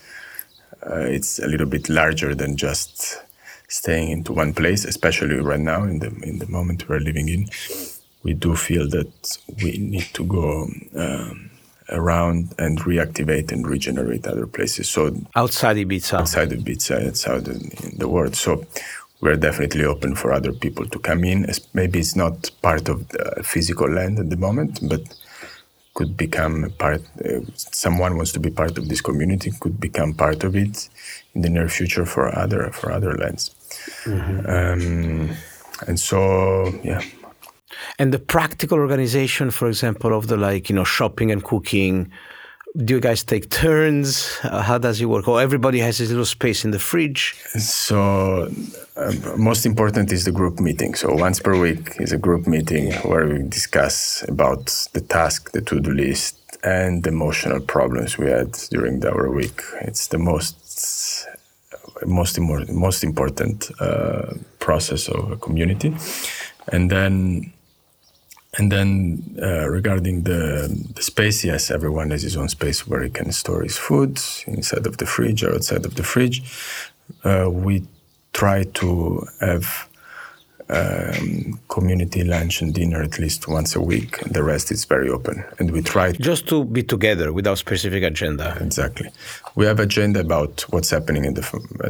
uh, 0.86 1.06
it's 1.06 1.38
a 1.38 1.46
little 1.46 1.66
bit 1.66 1.88
larger 1.88 2.34
than 2.34 2.56
just 2.56 3.22
staying 3.68 4.10
into 4.10 4.32
one 4.32 4.52
place, 4.52 4.84
especially 4.84 5.36
right 5.36 5.60
now 5.60 5.84
in 5.84 5.98
the 6.00 6.08
in 6.22 6.38
the 6.38 6.48
moment 6.48 6.88
we're 6.88 6.98
living 6.98 7.28
in. 7.28 7.48
We 8.22 8.34
do 8.34 8.56
feel 8.56 8.88
that 8.88 9.38
we 9.62 9.76
need 9.78 10.08
to 10.14 10.24
go 10.24 10.68
um, 10.96 11.50
around 11.90 12.54
and 12.58 12.78
reactivate 12.80 13.52
and 13.52 13.66
regenerate 13.66 14.26
other 14.26 14.46
places. 14.46 14.88
So 14.88 15.14
outside 15.36 15.76
Ibiza, 15.76 16.20
outside 16.20 16.50
Ibiza, 16.50 17.08
outside 17.08 17.48
in 17.48 17.98
the 17.98 18.08
world. 18.08 18.34
So 18.34 18.66
we're 19.24 19.36
definitely 19.36 19.84
open 19.86 20.14
for 20.14 20.32
other 20.34 20.52
people 20.52 20.84
to 20.86 20.98
come 20.98 21.24
in. 21.24 21.46
Maybe 21.72 21.98
it's 21.98 22.14
not 22.14 22.50
part 22.60 22.90
of 22.90 23.08
the 23.08 23.42
physical 23.42 23.88
land 23.88 24.18
at 24.18 24.28
the 24.28 24.36
moment, 24.36 24.86
but 24.86 25.00
could 25.94 26.14
become 26.14 26.70
part. 26.78 27.00
Uh, 27.24 27.40
someone 27.54 28.16
wants 28.16 28.32
to 28.32 28.40
be 28.40 28.50
part 28.50 28.76
of 28.76 28.90
this 28.90 29.00
community, 29.00 29.50
could 29.60 29.80
become 29.80 30.12
part 30.12 30.44
of 30.44 30.54
it 30.54 30.90
in 31.34 31.40
the 31.40 31.48
near 31.48 31.70
future 31.70 32.04
for 32.04 32.36
other 32.36 32.70
for 32.72 32.92
other 32.92 33.14
lands. 33.16 33.50
Mm-hmm. 34.04 34.38
Um, 34.56 35.30
and 35.88 35.98
so, 35.98 36.78
yeah. 36.82 37.00
And 37.98 38.12
the 38.12 38.18
practical 38.18 38.78
organization, 38.78 39.50
for 39.50 39.68
example, 39.68 40.12
of 40.12 40.26
the 40.26 40.36
like 40.36 40.68
you 40.68 40.76
know 40.76 40.84
shopping 40.84 41.30
and 41.30 41.42
cooking 41.42 42.12
do 42.76 42.94
you 42.94 43.00
guys 43.00 43.22
take 43.22 43.50
turns? 43.50 44.36
Uh, 44.42 44.60
how 44.60 44.78
does 44.78 45.00
it 45.00 45.06
work? 45.06 45.28
Or 45.28 45.40
everybody 45.40 45.78
has 45.78 46.00
a 46.00 46.04
little 46.04 46.24
space 46.24 46.64
in 46.64 46.72
the 46.72 46.80
fridge? 46.80 47.36
So, 47.56 48.50
um, 48.96 49.42
most 49.42 49.64
important 49.64 50.10
is 50.10 50.24
the 50.24 50.32
group 50.32 50.58
meeting. 50.58 50.94
So, 50.94 51.14
once 51.14 51.38
per 51.38 51.58
week 51.58 51.92
is 52.00 52.12
a 52.12 52.18
group 52.18 52.48
meeting 52.48 52.92
where 53.08 53.26
we 53.26 53.42
discuss 53.44 54.24
about 54.28 54.66
the 54.92 55.00
task, 55.00 55.52
the 55.52 55.60
to 55.62 55.78
do 55.78 55.92
list, 55.92 56.36
and 56.64 57.04
the 57.04 57.10
emotional 57.10 57.60
problems 57.60 58.18
we 58.18 58.26
had 58.26 58.52
during 58.70 59.04
our 59.06 59.30
week. 59.30 59.62
It's 59.82 60.08
the 60.08 60.18
most 60.18 61.26
most 62.06 62.40
most 62.40 63.04
important 63.04 63.70
uh, 63.80 64.34
process 64.58 65.08
of 65.08 65.30
a 65.30 65.36
community, 65.36 65.94
and 66.72 66.90
then 66.90 67.53
and 68.56 68.70
then 68.70 69.36
uh, 69.42 69.68
regarding 69.68 70.22
the, 70.22 70.68
the, 70.94 71.02
space, 71.02 71.44
yes, 71.44 71.70
everyone 71.70 72.10
has 72.10 72.22
his 72.22 72.36
own 72.36 72.48
space 72.48 72.86
where 72.86 73.02
he 73.02 73.10
can 73.10 73.32
store 73.32 73.62
his 73.62 73.76
food 73.76 74.20
inside 74.46 74.86
of 74.86 74.98
the 74.98 75.06
fridge 75.06 75.42
or 75.42 75.54
outside 75.54 75.84
of 75.84 75.94
the 75.96 76.02
fridge. 76.02 76.42
Uh, 77.24 77.48
we 77.50 77.86
try 78.32 78.64
to 78.64 79.26
have 79.40 79.88
um, 80.68 81.60
community 81.68 82.24
lunch 82.24 82.62
and 82.62 82.74
dinner 82.74 83.02
at 83.02 83.18
least 83.18 83.48
once 83.48 83.76
a 83.76 83.80
week. 83.80 84.22
And 84.22 84.34
the 84.34 84.42
rest 84.42 84.70
is 84.70 84.84
very 84.84 85.10
open, 85.10 85.44
and 85.58 85.70
we 85.70 85.82
try 85.82 86.12
just 86.12 86.48
to 86.48 86.64
be 86.64 86.82
together 86.82 87.32
without 87.32 87.58
specific 87.58 88.02
agenda. 88.02 88.56
Exactly, 88.60 89.10
we 89.56 89.66
have 89.66 89.80
agenda 89.80 90.20
about 90.20 90.62
what's 90.70 90.90
happening 90.90 91.24
in 91.24 91.34
the 91.34 91.42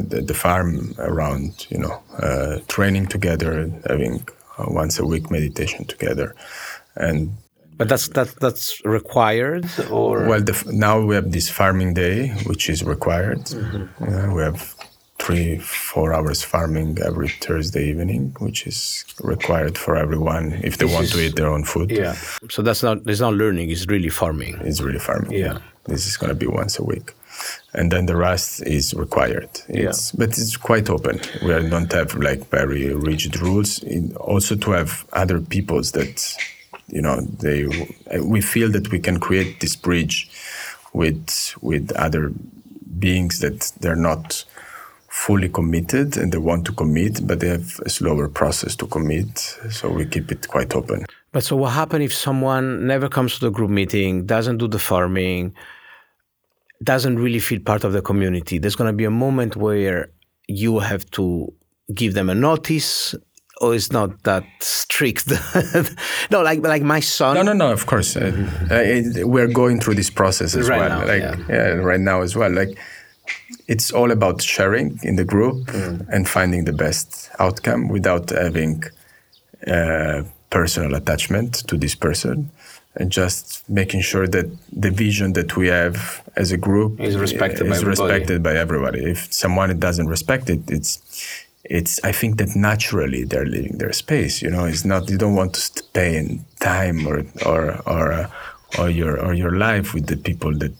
the, 0.09 0.21
the 0.21 0.33
farm 0.33 0.93
around, 0.97 1.67
you 1.69 1.77
know, 1.77 2.01
uh, 2.19 2.59
training 2.67 3.07
together, 3.07 3.71
having 3.87 4.27
uh, 4.57 4.65
once 4.67 4.99
a 4.99 5.05
week 5.05 5.31
meditation 5.31 5.85
together, 5.85 6.35
and 6.95 7.31
but 7.77 7.89
that's 7.89 8.07
that 8.09 8.27
that's 8.39 8.83
required, 8.85 9.65
or 9.89 10.27
well, 10.27 10.41
the, 10.41 10.55
now 10.71 11.01
we 11.01 11.15
have 11.15 11.31
this 11.31 11.49
farming 11.49 11.93
day, 11.93 12.29
which 12.45 12.69
is 12.69 12.83
required. 12.83 13.39
Mm-hmm. 13.39 14.33
We 14.33 14.41
have 14.41 14.75
three, 15.19 15.57
four 15.59 16.13
hours 16.13 16.43
farming 16.43 16.99
every 17.03 17.29
Thursday 17.29 17.89
evening, 17.89 18.35
which 18.39 18.67
is 18.67 19.03
required 19.21 19.77
for 19.77 19.95
everyone 19.95 20.53
if 20.63 20.77
they 20.77 20.85
this 20.85 20.93
want 20.93 21.05
is, 21.05 21.11
to 21.13 21.25
eat 21.25 21.35
their 21.35 21.47
own 21.47 21.63
food. 21.63 21.91
Yeah. 21.91 22.13
So 22.49 22.61
that's 22.61 22.83
not 22.83 22.99
it's 23.05 23.21
not 23.21 23.33
learning; 23.33 23.69
it's 23.71 23.87
really 23.87 24.09
farming. 24.09 24.57
It's 24.61 24.81
really 24.81 24.99
farming. 24.99 25.31
Yeah. 25.31 25.57
This 25.85 26.07
is 26.07 26.17
going 26.17 26.29
to 26.29 26.35
be 26.35 26.47
once 26.47 26.79
a 26.79 26.83
week 26.83 27.13
and 27.73 27.91
then 27.91 28.05
the 28.05 28.15
rest 28.15 28.61
is 28.63 28.93
required. 28.93 29.49
It's, 29.67 30.13
yeah. 30.13 30.17
But 30.17 30.29
it's 30.37 30.57
quite 30.57 30.89
open. 30.89 31.19
We 31.41 31.49
don't 31.69 31.91
have 31.91 32.15
like 32.15 32.47
very 32.49 32.93
rigid 32.93 33.39
rules. 33.39 33.83
also 34.17 34.55
to 34.55 34.71
have 34.71 35.05
other 35.13 35.39
peoples 35.41 35.91
that, 35.91 36.35
you 36.87 37.01
know, 37.01 37.21
they 37.21 37.67
we 38.21 38.41
feel 38.41 38.69
that 38.71 38.91
we 38.91 38.99
can 38.99 39.19
create 39.19 39.59
this 39.59 39.75
bridge 39.75 40.29
with 40.93 41.55
with 41.61 41.91
other 41.93 42.31
beings 42.99 43.39
that 43.39 43.71
they're 43.79 43.95
not 43.95 44.45
fully 45.15 45.47
committed 45.47 46.17
and 46.17 46.31
they 46.31 46.37
want 46.37 46.65
to 46.65 46.73
commit, 46.73 47.25
but 47.25 47.39
they 47.39 47.47
have 47.47 47.79
a 47.85 47.89
slower 47.89 48.27
process 48.27 48.75
to 48.75 48.85
commit. 48.85 49.37
So 49.69 49.89
we 49.89 50.05
keep 50.05 50.29
it 50.31 50.47
quite 50.47 50.75
open. 50.75 51.05
But 51.31 51.43
so 51.43 51.55
what 51.55 51.71
happens 51.71 52.03
if 52.05 52.13
someone 52.13 52.85
never 52.85 53.07
comes 53.09 53.35
to 53.35 53.39
the 53.45 53.49
group 53.49 53.69
meeting, 53.69 54.25
doesn't 54.25 54.57
do 54.57 54.67
the 54.67 54.79
farming? 54.79 55.53
Doesn't 56.83 57.17
really 57.17 57.39
feel 57.39 57.59
part 57.59 57.83
of 57.83 57.93
the 57.93 58.01
community, 58.01 58.57
there's 58.57 58.75
going 58.75 58.91
to 58.91 58.95
be 58.95 59.05
a 59.05 59.11
moment 59.11 59.55
where 59.55 60.09
you 60.47 60.79
have 60.79 61.09
to 61.11 61.53
give 61.93 62.13
them 62.13 62.29
a 62.29 62.35
notice 62.35 63.15
or 63.61 63.73
it's 63.73 63.91
not 63.91 64.23
that 64.23 64.43
strict 64.59 65.31
no 66.31 66.41
like 66.41 66.61
like 66.61 66.81
my 66.81 66.99
son 66.99 67.35
no 67.35 67.41
no 67.41 67.53
no 67.53 67.71
of 67.71 67.85
course 67.85 68.17
uh, 68.17 68.31
uh, 68.69 69.25
we're 69.25 69.47
going 69.47 69.79
through 69.79 69.95
this 69.95 70.09
process 70.09 70.55
as 70.55 70.67
right 70.67 70.79
well 70.79 70.99
now, 70.99 71.07
like 71.07 71.21
yeah. 71.21 71.35
yeah. 71.47 71.67
right 71.75 71.99
now 71.99 72.21
as 72.21 72.35
well 72.35 72.51
like 72.51 72.77
it's 73.67 73.91
all 73.91 74.11
about 74.11 74.41
sharing 74.41 74.99
in 75.03 75.15
the 75.15 75.23
group 75.23 75.55
mm. 75.67 76.05
and 76.09 76.27
finding 76.27 76.65
the 76.65 76.73
best 76.73 77.29
outcome 77.39 77.87
without 77.87 78.29
having 78.29 78.83
uh, 79.67 80.23
personal 80.49 80.93
attachment 80.95 81.67
to 81.67 81.77
this 81.77 81.95
person 81.95 82.49
and 82.97 83.11
just 83.11 83.67
making 83.69 84.01
sure 84.01 84.27
that 84.27 84.45
the 84.71 84.91
vision 84.91 85.33
that 85.33 85.57
we 85.57 85.67
have 85.67 86.23
as 86.35 86.51
a 86.51 86.57
group 86.57 86.99
is 86.99 87.17
respected, 87.17 87.67
is 87.67 87.83
by, 87.83 87.89
respected 87.89 88.41
by 88.41 88.55
everybody. 88.55 89.03
If 89.03 89.33
someone 89.33 89.77
doesn't 89.79 90.07
respect 90.07 90.49
it, 90.49 90.61
it's 90.69 91.01
it's 91.63 91.99
I 92.03 92.11
think 92.11 92.37
that 92.37 92.55
naturally 92.55 93.23
they're 93.23 93.45
leaving 93.45 93.77
their 93.77 93.91
space. 93.91 94.41
You 94.41 94.49
know, 94.51 94.65
it's 94.65 94.85
not 94.85 95.09
you 95.09 95.17
don't 95.17 95.35
want 95.35 95.53
to 95.55 95.61
spend 95.61 96.45
time 96.59 97.05
or 97.07 97.25
or 97.45 97.81
or 97.87 98.11
uh, 98.13 98.29
or 98.79 98.89
your 98.89 99.19
or 99.19 99.33
your 99.33 99.51
life 99.57 99.93
with 99.93 100.07
the 100.07 100.17
people 100.17 100.53
that 100.59 100.73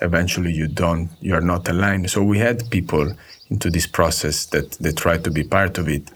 eventually 0.00 0.52
you 0.52 0.66
don't 0.66 1.08
you 1.20 1.34
are 1.34 1.40
not 1.40 1.68
aligned. 1.68 2.10
So 2.10 2.22
we 2.22 2.38
had 2.38 2.70
people 2.70 3.14
into 3.50 3.70
this 3.70 3.86
process 3.86 4.46
that 4.46 4.72
they 4.72 4.92
tried 4.92 5.24
to 5.24 5.30
be 5.30 5.44
part 5.44 5.78
of 5.78 5.88
it, 5.88 6.10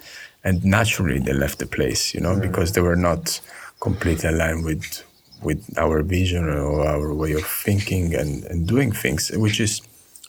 and 0.45 0.65
naturally 0.65 1.21
they 1.21 1.33
left 1.33 1.59
the 1.59 1.67
place. 1.67 2.15
You 2.15 2.21
know, 2.21 2.35
mm. 2.35 2.43
because 2.43 2.73
they 2.73 2.81
were 2.81 2.97
not 2.97 3.41
completely 3.81 4.29
aligned 4.29 4.65
with 4.65 5.05
with 5.43 5.79
our 5.79 6.03
vision 6.03 6.49
or 6.49 6.87
our 6.87 7.15
way 7.15 7.33
of 7.33 7.45
thinking 7.45 8.15
and, 8.15 8.45
and 8.45 8.67
doing 8.67 8.93
things, 8.93 9.31
which 9.31 9.61
is 9.61 9.83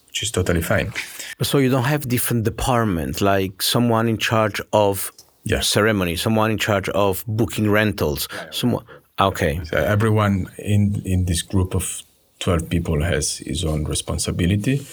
which 0.07 0.23
is 0.23 0.31
totally 0.31 0.61
fine. 0.61 0.91
So 1.41 1.59
you 1.59 1.69
don't 1.69 1.83
have 1.83 2.07
different 2.07 2.43
departments, 2.43 3.21
like 3.21 3.61
someone 3.61 4.07
in 4.07 4.17
charge 4.17 4.59
of 4.73 5.11
yeah. 5.43 5.59
ceremony, 5.59 6.15
someone 6.15 6.51
in 6.51 6.57
charge 6.57 6.89
of 6.89 7.23
booking 7.27 7.69
rentals, 7.69 8.27
someone. 8.51 8.85
Okay. 9.19 9.61
So 9.65 9.77
everyone 9.77 10.49
in 10.57 11.01
in 11.05 11.25
this 11.25 11.41
group 11.41 11.75
of 11.75 12.01
twelve 12.39 12.69
people 12.69 13.03
has 13.03 13.37
his 13.37 13.63
own 13.63 13.83
responsibility 13.85 14.85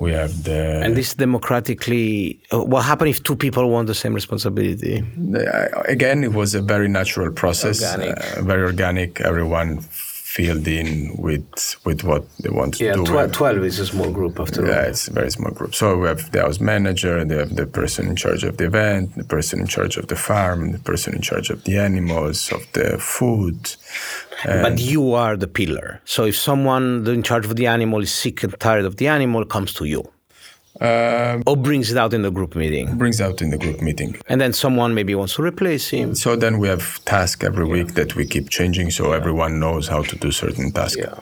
we 0.00 0.12
have 0.12 0.44
the 0.44 0.80
and 0.84 0.96
this 0.96 1.14
democratically 1.14 2.40
uh, 2.52 2.64
what 2.72 2.82
happened 2.90 3.10
if 3.10 3.22
two 3.22 3.36
people 3.36 3.68
want 3.68 3.86
the 3.86 3.94
same 3.94 4.14
responsibility 4.14 5.04
again 5.84 6.24
it 6.24 6.32
was 6.32 6.54
a 6.54 6.62
very 6.62 6.88
natural 6.88 7.30
process 7.30 7.76
organic. 7.82 8.16
Uh, 8.18 8.42
very 8.42 8.62
organic 8.62 9.20
everyone 9.20 9.68
filled 10.36 10.68
in 10.68 11.10
with 11.16 11.76
with 11.84 12.04
what 12.04 12.24
they 12.38 12.50
want 12.50 12.74
to 12.74 12.84
yeah, 12.84 12.94
do. 12.94 13.02
Yeah, 13.12 13.26
12 13.26 13.64
is 13.64 13.78
a 13.80 13.86
small 13.86 14.10
group 14.12 14.38
after 14.38 14.62
all. 14.62 14.68
Yeah, 14.68 14.90
it's 14.90 15.08
a 15.08 15.12
very 15.12 15.30
small 15.30 15.50
group. 15.50 15.74
So 15.74 15.98
we 15.98 16.06
have 16.06 16.30
the 16.30 16.42
house 16.42 16.60
manager, 16.60 17.24
they 17.24 17.36
have 17.36 17.56
the 17.56 17.66
person 17.66 18.06
in 18.06 18.14
charge 18.14 18.44
of 18.44 18.56
the 18.56 18.66
event, 18.66 19.16
the 19.16 19.24
person 19.24 19.58
in 19.58 19.66
charge 19.66 19.96
of 19.96 20.06
the 20.06 20.14
farm, 20.14 20.70
the 20.70 20.78
person 20.78 21.14
in 21.14 21.22
charge 21.30 21.50
of 21.50 21.64
the 21.64 21.78
animals, 21.78 22.52
of 22.52 22.62
the 22.74 22.96
food. 22.98 23.60
but 24.44 24.78
you 24.78 25.14
are 25.14 25.36
the 25.36 25.48
pillar. 25.48 26.00
So 26.04 26.20
if 26.24 26.36
someone 26.36 26.86
in 27.08 27.24
charge 27.24 27.44
of 27.44 27.56
the 27.56 27.66
animal 27.66 28.00
is 28.00 28.12
sick 28.12 28.44
and 28.44 28.54
tired 28.60 28.84
of 28.84 28.94
the 28.98 29.08
animal, 29.08 29.44
comes 29.44 29.72
to 29.74 29.84
you. 29.84 30.02
Um, 30.80 31.42
or 31.46 31.56
brings 31.56 31.90
it 31.90 31.98
out 31.98 32.14
in 32.14 32.22
the 32.22 32.30
group 32.30 32.54
meeting. 32.54 32.96
Brings 32.96 33.20
out 33.20 33.42
in 33.42 33.50
the 33.50 33.58
group 33.58 33.82
meeting. 33.82 34.16
And 34.28 34.40
then 34.40 34.52
someone 34.52 34.94
maybe 34.94 35.14
wants 35.14 35.34
to 35.34 35.42
replace 35.42 35.88
him. 35.88 36.14
So 36.14 36.36
then 36.36 36.58
we 36.58 36.68
have 36.68 37.04
tasks 37.04 37.44
every 37.44 37.66
yeah. 37.66 37.72
week 37.72 37.94
that 37.94 38.14
we 38.14 38.24
keep 38.24 38.50
changing 38.50 38.90
so 38.90 39.10
yeah. 39.10 39.16
everyone 39.16 39.58
knows 39.58 39.88
how 39.88 40.02
to 40.02 40.16
do 40.16 40.30
certain 40.30 40.70
tasks. 40.70 40.96
Yeah. 40.98 41.18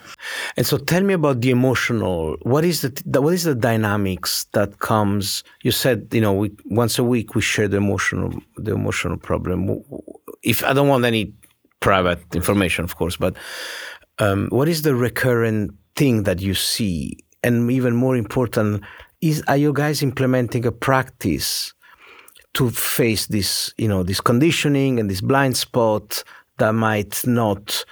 And 0.56 0.66
so 0.66 0.76
tell 0.76 1.02
me 1.02 1.14
about 1.14 1.40
the 1.40 1.50
emotional. 1.50 2.36
What 2.42 2.64
is 2.64 2.82
the 2.82 3.20
what 3.20 3.32
is 3.32 3.44
the 3.44 3.54
dynamics 3.54 4.44
that 4.52 4.80
comes? 4.80 5.44
You 5.62 5.72
said 5.72 6.08
you 6.12 6.20
know 6.20 6.34
we, 6.34 6.50
once 6.66 6.98
a 6.98 7.04
week 7.04 7.34
we 7.34 7.40
share 7.40 7.68
the 7.68 7.78
emotional 7.78 8.34
the 8.56 8.72
emotional 8.74 9.16
problem. 9.16 9.82
If 10.42 10.62
I 10.62 10.74
don't 10.74 10.88
want 10.88 11.04
any 11.06 11.32
private 11.80 12.20
information, 12.34 12.84
of 12.84 12.96
course, 12.96 13.16
but 13.16 13.34
um, 14.18 14.48
what 14.50 14.68
is 14.68 14.82
the 14.82 14.94
recurrent 14.94 15.72
thing 15.96 16.24
that 16.24 16.40
you 16.40 16.54
see? 16.54 17.18
And 17.42 17.70
even 17.70 17.94
more 17.94 18.16
important, 18.16 18.82
is 19.20 19.42
are 19.48 19.56
you 19.56 19.72
guys 19.72 20.02
implementing 20.02 20.64
a 20.66 20.72
practice 20.72 21.72
to 22.54 22.70
face 22.70 23.26
this 23.26 23.72
you 23.76 23.88
know 23.88 24.02
this 24.02 24.20
conditioning 24.20 24.98
and 24.98 25.10
this 25.10 25.20
blind 25.20 25.56
spot 25.56 26.22
that 26.58 26.72
might 26.72 27.26
not 27.26 27.84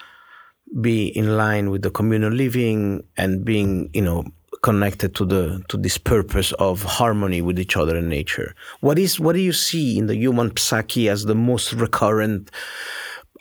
be 0.81 1.07
in 1.09 1.37
line 1.37 1.71
with 1.71 1.83
the 1.83 1.91
communal 1.91 2.33
living 2.33 3.03
and 3.17 3.45
being, 3.45 3.91
you 3.93 4.03
know, 4.03 4.25
connected 4.63 5.15
to 5.15 5.25
the 5.25 5.63
to 5.69 5.77
this 5.77 5.99
purpose 5.99 6.53
of 6.53 6.83
harmony 6.83 7.41
with 7.41 7.59
each 7.59 7.77
other 7.77 7.97
and 7.97 8.09
nature. 8.09 8.55
What 8.81 8.99
is 8.99 9.21
what 9.21 9.35
do 9.35 9.41
you 9.41 9.53
see 9.53 9.99
in 9.99 10.07
the 10.07 10.17
human 10.17 10.57
psyche 10.57 11.09
as 11.09 11.25
the 11.25 11.35
most 11.35 11.73
recurrent 11.73 12.51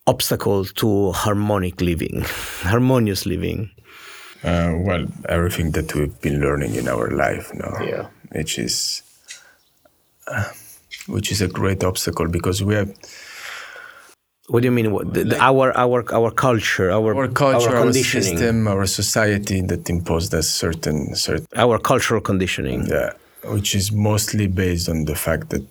obstacle 0.07 0.65
to 0.65 1.11
harmonic 1.13 1.81
living, 1.81 2.21
harmonious 2.61 3.25
living? 3.25 3.71
Uh, 4.45 4.71
well, 4.87 5.03
everything 5.27 5.71
that 5.71 5.87
we've 5.95 6.17
been 6.21 6.39
learning 6.45 6.75
in 6.75 6.87
our 6.87 7.07
life, 7.25 7.45
no, 7.63 7.69
Yeah. 7.91 8.05
which 8.37 8.53
is 8.59 9.01
uh, 10.27 10.49
which 11.07 11.31
is 11.31 11.41
a 11.41 11.47
great 11.47 11.83
obstacle 11.83 12.27
because 12.37 12.57
we 12.63 12.73
have 12.75 12.91
What 14.47 14.61
do 14.61 14.67
you 14.69 14.75
mean? 14.79 14.91
What, 14.93 15.05
the, 15.15 15.23
the, 15.31 15.37
our 15.41 15.67
our 15.85 15.99
our 16.13 16.31
culture, 16.47 16.89
our 16.97 17.11
our 17.15 17.27
culture, 17.27 17.73
our, 17.75 17.81
conditioning, 17.85 18.37
system, 18.37 18.67
our 18.67 18.85
society 18.85 19.59
that 19.71 19.89
imposed 19.89 20.31
us 20.39 20.47
certain 20.63 21.15
certain 21.15 21.47
our 21.55 21.77
cultural 21.91 22.21
conditioning. 22.21 22.79
yeah, 22.95 23.11
which 23.55 23.73
is 23.79 23.91
mostly 23.91 24.45
based 24.47 24.87
on 24.93 25.05
the 25.05 25.15
fact 25.15 25.49
that 25.49 25.65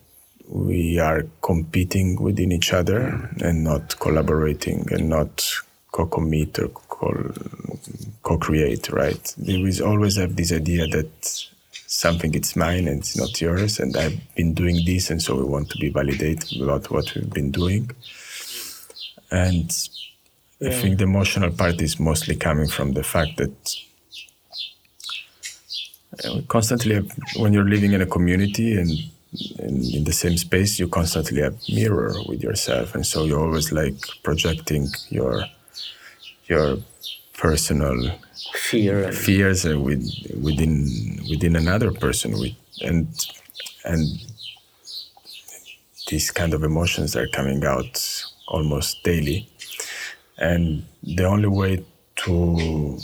we 0.49 0.99
are 1.09 1.23
competing 1.51 2.07
within 2.27 2.51
each 2.53 2.73
other 2.81 2.99
and 3.47 3.57
not 3.71 3.85
collaborating 4.05 4.81
and 4.95 5.09
not 5.09 5.33
co-commit 5.93 6.59
or 6.59 6.69
co- 6.69 6.83
co-create. 8.23 8.91
Right? 8.91 9.35
We 9.39 9.81
always 9.81 10.17
have 10.17 10.37
this 10.37 10.53
idea 10.53 10.87
that 10.89 11.49
something 11.87 12.35
is 12.35 12.57
mine 12.57 12.89
and 12.89 13.01
it's 13.01 13.17
not 13.17 13.41
yours, 13.41 13.79
and 13.79 13.97
I've 13.97 14.35
been 14.35 14.55
doing 14.55 14.85
this, 14.85 15.11
and 15.11 15.23
so 15.23 15.37
we 15.37 15.45
want 15.45 15.71
to 15.71 15.79
be 15.79 15.91
validated 15.91 16.61
about 16.61 16.91
what 16.91 17.15
we've 17.15 17.31
been 17.31 17.51
doing. 17.51 17.91
And 19.31 19.71
I 20.63 20.71
think 20.71 20.99
the 20.99 21.05
emotional 21.05 21.51
part 21.51 21.81
is 21.81 21.99
mostly 21.99 22.37
coming 22.37 22.69
from 22.69 22.93
the 22.93 23.03
fact 23.03 23.37
that 23.37 23.77
uh, 26.25 26.41
constantly 26.49 26.95
have, 26.95 27.11
when 27.37 27.53
you're 27.53 27.69
living 27.69 27.93
in 27.93 28.01
a 28.01 28.07
community 28.07 28.77
and, 28.77 28.91
and 29.59 29.85
in 29.85 30.05
the 30.05 30.13
same 30.13 30.37
space 30.37 30.79
you 30.79 30.87
constantly 30.89 31.43
have 31.43 31.57
mirror 31.69 32.15
with 32.29 32.41
yourself 32.43 32.95
and 32.95 33.05
so 33.05 33.25
you're 33.25 33.41
always 33.41 33.73
like 33.73 33.97
projecting 34.23 34.87
your 35.09 35.45
your 36.47 36.79
personal 37.37 38.11
Fear. 38.55 39.13
fears 39.13 39.67
uh, 39.67 39.79
with, 39.79 40.05
within 40.43 40.89
within 41.29 41.57
another 41.57 41.91
person 41.93 42.33
with 42.39 42.55
and 42.83 43.07
and 43.85 44.07
these 46.09 46.31
kind 46.31 46.55
of 46.55 46.63
emotions 46.63 47.17
are 47.17 47.27
coming 47.29 47.65
out 47.65 48.25
almost 48.49 49.03
daily 49.03 49.49
and 50.39 50.85
the 51.03 51.25
only 51.25 51.49
way 51.49 51.85
to 52.17 52.99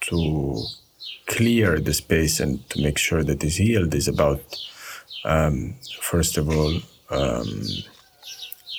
to 0.00 0.64
clear 1.26 1.78
the 1.80 1.92
space 1.92 2.40
and 2.40 2.68
to 2.70 2.80
make 2.82 2.98
sure 2.98 3.22
that 3.22 3.42
it's 3.44 3.56
healed 3.56 3.94
is 3.94 4.08
about 4.08 4.42
um, 5.24 5.74
first 6.00 6.38
of 6.38 6.48
all 6.48 6.74
um, 7.10 7.62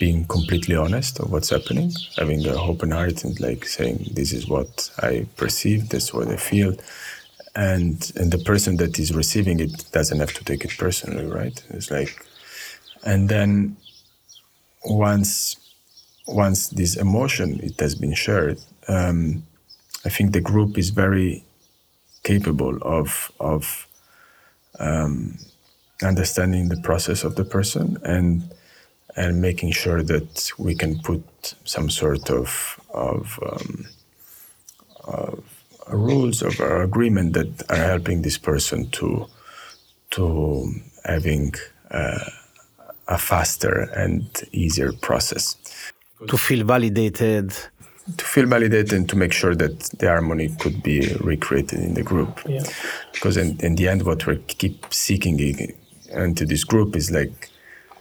being 0.02 0.26
completely 0.26 0.76
honest 0.76 1.20
of 1.20 1.32
what's 1.32 1.52
happening 1.52 1.91
having 2.18 2.41
an 2.47 2.58
open 2.72 2.89
heart 2.89 3.24
and 3.24 3.39
like 3.39 3.64
saying 3.78 3.97
this 4.20 4.34
is 4.34 4.47
what 4.47 4.89
i 5.10 5.14
perceive 5.38 5.89
this 5.89 6.06
is 6.06 6.14
what 6.14 6.28
i 6.28 6.38
feel. 6.52 6.74
And 7.54 7.97
and 8.20 8.28
the 8.36 8.43
person 8.52 8.78
that 8.78 8.97
is 9.04 9.10
receiving 9.24 9.58
it 9.60 9.74
doesn't 9.97 10.22
have 10.24 10.34
to 10.39 10.43
take 10.49 10.62
it 10.68 10.74
personally 10.86 11.28
right? 11.39 11.58
It's 11.78 11.91
like 11.91 12.14
and 13.12 13.30
then 13.34 13.52
once 14.86 15.36
once 16.43 16.60
this 16.80 16.93
emotion 17.06 17.60
it 17.70 17.76
has 17.86 17.93
been 18.04 18.16
shared 18.26 18.60
um, 18.95 19.20
i 20.08 20.10
think 20.16 20.28
the 20.32 20.45
group 20.52 20.72
is 20.84 20.89
very 21.04 21.32
capable 22.24 22.76
of 22.97 23.32
of 23.39 23.64
um, 24.80 25.14
understanding 26.12 26.70
the 26.70 26.82
process 26.88 27.20
of 27.28 27.36
the 27.36 27.47
person 27.58 27.86
and 28.16 28.30
and 29.16 29.41
making 29.41 29.72
sure 29.72 30.01
that 30.03 30.51
we 30.57 30.76
can 30.76 30.99
put 30.99 31.24
some 31.66 31.89
sort 31.89 32.30
of 32.30 32.80
of, 32.93 33.39
um, 33.51 33.86
of 35.05 35.43
rules 35.89 36.41
of 36.41 36.59
our 36.59 36.82
agreement 36.84 37.34
that 37.34 37.64
are 37.70 37.76
helping 37.93 38.22
this 38.22 38.38
person 38.38 38.89
to 38.91 39.28
to 40.12 40.72
having 41.05 41.53
uh, 41.91 42.20
a 43.07 43.18
faster 43.18 43.89
and 43.95 44.43
easier 44.51 44.91
process 44.93 45.55
to 46.28 46.38
feel 46.38 46.66
validated. 46.66 47.53
to 48.18 48.26
feel 48.26 48.47
validated 48.47 48.93
and 48.93 49.07
to 49.09 49.16
make 49.16 49.34
sure 49.34 49.55
that 49.55 49.80
the 49.99 50.07
harmony 50.07 50.49
could 50.59 50.82
be 50.84 51.14
recreated 51.22 51.80
in 51.80 51.93
the 51.93 52.03
group. 52.03 52.41
Yeah. 52.47 52.64
Because 53.14 53.38
in, 53.38 53.59
in 53.59 53.76
the 53.76 53.88
end, 53.88 54.03
what 54.03 54.26
we 54.26 54.38
keep 54.38 54.86
seeking 54.91 55.39
into 56.09 56.45
this 56.45 56.64
group 56.64 56.95
is 56.95 57.12
like 57.12 57.49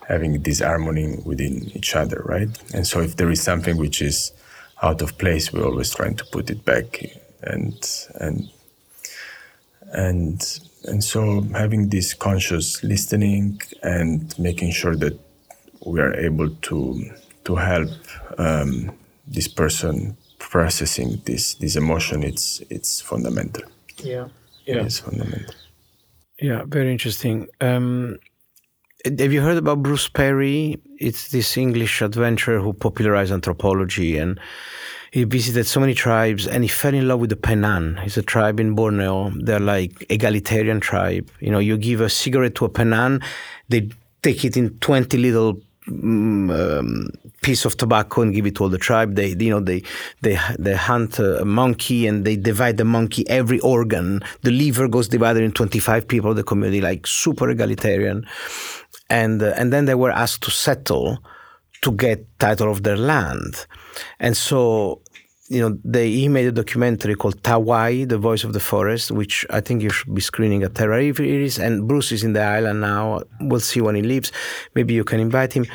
having 0.08 0.42
this 0.42 0.60
harmony 0.60 1.16
within 1.24 1.70
each 1.76 1.94
other, 1.94 2.22
right? 2.24 2.48
And 2.74 2.86
so 2.86 3.00
if 3.00 3.16
there 3.16 3.30
is 3.30 3.42
something 3.42 3.76
which 3.76 4.02
is 4.02 4.32
out 4.82 5.02
of 5.02 5.16
place, 5.18 5.52
we're 5.52 5.64
always 5.66 5.94
trying 5.94 6.16
to 6.16 6.24
put 6.26 6.50
it 6.50 6.64
back, 6.64 7.02
and 7.42 7.74
and 8.16 8.48
and 9.92 10.60
and 10.88 11.04
so 11.04 11.42
having 11.54 11.88
this 11.90 12.14
conscious 12.14 12.82
listening 12.82 13.60
and 13.82 14.36
making 14.38 14.70
sure 14.72 14.96
that 14.96 15.18
we 15.86 16.00
are 16.00 16.14
able 16.14 16.50
to 16.62 17.10
to 17.44 17.56
help 17.56 17.90
um, 18.38 18.92
this 19.26 19.48
person 19.48 20.16
processing 20.38 21.20
this 21.26 21.54
this 21.54 21.76
emotion 21.76 22.22
it's 22.22 22.60
it's 22.70 23.00
fundamental 23.00 23.64
Yeah. 24.02 24.28
it's 24.66 24.98
fundamental 25.00 25.54
Yeah, 26.40 26.62
very 26.66 26.90
interesting. 26.90 27.48
Um, 27.60 28.18
have 29.04 29.32
you 29.32 29.40
heard 29.40 29.56
about 29.56 29.82
Bruce 29.82 30.08
Parry? 30.08 30.80
It's 30.98 31.30
this 31.30 31.56
English 31.56 32.02
adventurer 32.02 32.60
who 32.60 32.72
popularized 32.72 33.32
anthropology, 33.32 34.18
and 34.18 34.38
he 35.10 35.24
visited 35.24 35.66
so 35.66 35.80
many 35.80 35.94
tribes, 35.94 36.46
and 36.46 36.62
he 36.64 36.68
fell 36.68 36.94
in 36.94 37.08
love 37.08 37.20
with 37.20 37.30
the 37.30 37.36
Penan. 37.36 38.04
It's 38.04 38.16
a 38.16 38.22
tribe 38.22 38.60
in 38.60 38.74
Borneo. 38.74 39.30
They're 39.30 39.60
like 39.60 40.06
egalitarian 40.08 40.80
tribe. 40.80 41.30
You 41.40 41.50
know, 41.50 41.58
you 41.58 41.76
give 41.76 42.00
a 42.00 42.08
cigarette 42.08 42.54
to 42.56 42.66
a 42.66 42.68
Penan, 42.68 43.22
they 43.68 43.90
take 44.22 44.44
it 44.44 44.56
in 44.56 44.78
twenty 44.78 45.16
little 45.16 45.60
um, 45.88 47.08
piece 47.42 47.64
of 47.64 47.76
tobacco 47.76 48.22
and 48.22 48.34
give 48.34 48.46
it 48.46 48.56
to 48.56 48.64
all 48.64 48.68
the 48.68 48.78
tribe. 48.78 49.14
They, 49.14 49.28
you 49.28 49.50
know, 49.50 49.60
they 49.60 49.82
they 50.20 50.38
they 50.58 50.74
hunt 50.74 51.18
a, 51.18 51.42
a 51.42 51.44
monkey 51.44 52.06
and 52.06 52.24
they 52.24 52.36
divide 52.36 52.76
the 52.76 52.84
monkey 52.84 53.28
every 53.28 53.60
organ. 53.60 54.22
The 54.42 54.50
liver 54.50 54.88
goes 54.88 55.08
divided 55.08 55.42
in 55.42 55.52
twenty 55.52 55.78
five 55.78 56.06
people 56.06 56.30
of 56.30 56.36
the 56.36 56.44
community, 56.44 56.80
like 56.80 57.06
super 57.06 57.48
egalitarian. 57.48 58.26
And 59.08 59.42
uh, 59.42 59.54
and 59.56 59.72
then 59.72 59.86
they 59.86 59.94
were 59.94 60.12
asked 60.12 60.42
to 60.44 60.50
settle 60.50 61.18
to 61.82 61.92
get 61.92 62.26
title 62.38 62.70
of 62.70 62.82
their 62.82 62.96
land, 62.96 63.66
and 64.18 64.36
so. 64.36 65.00
You 65.50 65.60
know, 65.62 65.78
they 65.84 66.08
he 66.10 66.28
made 66.28 66.46
a 66.46 66.52
documentary 66.52 67.16
called 67.16 67.42
Tawai, 67.42 68.08
the 68.08 68.18
Voice 68.18 68.44
of 68.44 68.52
the 68.52 68.60
Forest, 68.60 69.10
which 69.10 69.44
I 69.50 69.60
think 69.60 69.82
you 69.82 69.90
should 69.90 70.14
be 70.14 70.20
screening 70.20 70.62
at 70.62 70.76
Terra 70.76 70.98
Iris. 70.98 71.58
And 71.58 71.88
Bruce 71.88 72.12
is 72.12 72.22
in 72.22 72.32
the 72.34 72.42
island 72.42 72.80
now. 72.80 73.22
We'll 73.40 73.66
see 73.72 73.80
when 73.80 73.96
he 73.96 74.02
leaves. 74.02 74.30
Maybe 74.76 74.94
you 74.94 75.04
can 75.04 75.18
invite 75.18 75.52
him. 75.52 75.66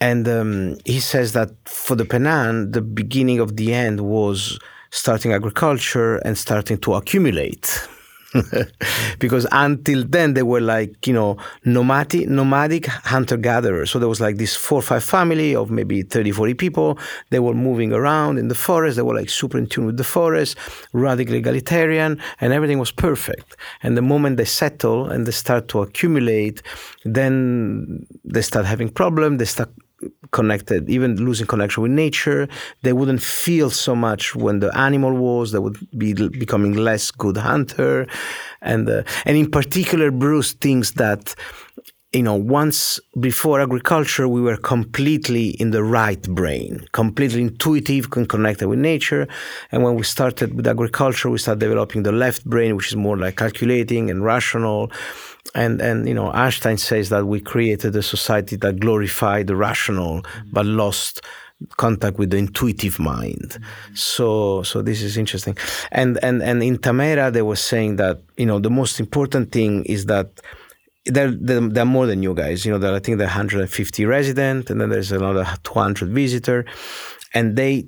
And 0.00 0.26
um, 0.26 0.76
he 0.86 1.00
says 1.00 1.34
that 1.34 1.50
for 1.66 1.94
the 1.94 2.04
Penan, 2.04 2.72
the 2.72 2.80
beginning 2.80 3.38
of 3.40 3.56
the 3.56 3.74
end 3.74 4.00
was 4.00 4.58
starting 4.90 5.34
agriculture 5.34 6.16
and 6.24 6.36
starting 6.38 6.78
to 6.78 6.94
accumulate. 6.94 7.86
because 9.18 9.46
until 9.52 10.04
then 10.04 10.34
they 10.34 10.42
were 10.42 10.60
like 10.60 11.06
you 11.06 11.12
know 11.12 11.36
nomadic 11.64 12.28
nomadic 12.28 12.86
hunter 12.86 13.36
gatherers 13.36 13.90
so 13.90 13.98
there 13.98 14.08
was 14.08 14.20
like 14.20 14.36
this 14.36 14.54
four 14.56 14.78
or 14.78 14.82
five 14.82 15.02
family 15.02 15.54
of 15.54 15.70
maybe 15.70 16.02
30 16.02 16.30
40 16.32 16.54
people. 16.54 16.98
They 17.30 17.38
were 17.38 17.54
moving 17.54 17.92
around 17.92 18.38
in 18.38 18.48
the 18.48 18.54
forest. 18.54 18.96
They 18.96 19.02
were 19.02 19.14
like 19.14 19.30
super 19.30 19.58
in 19.58 19.66
tune 19.66 19.86
with 19.86 19.96
the 19.96 20.04
forest 20.04 20.56
radically 20.92 21.38
egalitarian 21.38 22.20
and 22.40 22.52
everything 22.52 22.78
was 22.78 22.92
perfect. 22.92 23.56
And 23.82 23.96
the 23.96 24.02
moment 24.02 24.36
they 24.36 24.44
settle 24.44 25.08
and 25.10 25.26
they 25.26 25.32
start 25.32 25.68
to 25.68 25.82
accumulate 25.82 26.62
then 27.04 28.06
they 28.24 28.42
start 28.42 28.66
having 28.66 28.88
problem. 28.88 29.38
They 29.38 29.44
start 29.44 29.70
connected, 30.32 30.88
even 30.88 31.16
losing 31.16 31.46
connection 31.46 31.82
with 31.82 31.92
nature. 31.92 32.48
They 32.82 32.92
wouldn't 32.92 33.22
feel 33.22 33.70
so 33.70 33.94
much 33.94 34.34
when 34.34 34.60
the 34.60 34.76
animal 34.76 35.12
was. 35.14 35.52
They 35.52 35.58
would 35.58 35.78
be 35.96 36.12
becoming 36.14 36.74
less 36.74 37.10
good 37.10 37.36
hunter, 37.36 38.06
and 38.60 38.88
uh, 38.88 39.02
and 39.24 39.36
in 39.36 39.50
particular, 39.50 40.10
Bruce 40.10 40.52
thinks 40.52 40.92
that 40.92 41.34
you 42.12 42.24
know 42.24 42.34
once 42.34 42.98
before 43.20 43.60
agriculture 43.60 44.26
we 44.26 44.40
were 44.40 44.56
completely 44.56 45.50
in 45.62 45.70
the 45.70 45.82
right 45.82 46.22
brain 46.22 46.84
completely 46.90 47.42
intuitive 47.42 48.08
and 48.16 48.28
connected 48.28 48.66
with 48.66 48.80
nature 48.80 49.28
and 49.70 49.84
when 49.84 49.94
we 49.94 50.02
started 50.02 50.54
with 50.54 50.66
agriculture 50.66 51.30
we 51.30 51.38
started 51.38 51.60
developing 51.60 52.02
the 52.02 52.10
left 52.10 52.44
brain 52.44 52.74
which 52.74 52.88
is 52.88 52.96
more 52.96 53.16
like 53.16 53.36
calculating 53.36 54.10
and 54.10 54.24
rational 54.24 54.90
and 55.54 55.80
and 55.80 56.08
you 56.08 56.14
know 56.14 56.30
Einstein 56.32 56.76
says 56.76 57.08
that 57.08 57.26
we 57.26 57.40
created 57.40 57.94
a 57.96 58.02
society 58.02 58.56
that 58.56 58.80
glorified 58.80 59.46
the 59.46 59.56
rational 59.56 60.22
mm-hmm. 60.22 60.50
but 60.52 60.66
lost 60.66 61.22
contact 61.76 62.18
with 62.18 62.30
the 62.30 62.38
intuitive 62.38 62.98
mind. 62.98 63.50
Mm-hmm. 63.50 63.94
So 63.94 64.62
so 64.62 64.82
this 64.82 65.02
is 65.02 65.16
interesting. 65.16 65.56
And 65.92 66.18
and 66.22 66.42
and 66.42 66.62
in 66.62 66.78
Tamera 66.78 67.32
they 67.32 67.42
were 67.42 67.56
saying 67.56 67.96
that 67.96 68.20
you 68.36 68.46
know 68.46 68.58
the 68.58 68.70
most 68.70 69.00
important 69.00 69.52
thing 69.52 69.84
is 69.84 70.06
that 70.06 70.40
there, 71.06 71.30
there, 71.30 71.60
there, 71.60 71.82
are 71.82 71.86
more 71.86 72.06
than 72.06 72.22
you 72.22 72.34
guys. 72.34 72.64
You 72.64 72.72
know, 72.72 72.78
there, 72.78 72.94
I 72.94 72.98
think 72.98 73.18
there 73.18 73.26
are 73.26 73.30
150 73.30 74.04
resident, 74.04 74.68
and 74.68 74.80
then 74.80 74.90
there's 74.90 75.10
another 75.10 75.46
200 75.64 76.10
visitor, 76.10 76.66
and 77.32 77.56
they 77.56 77.86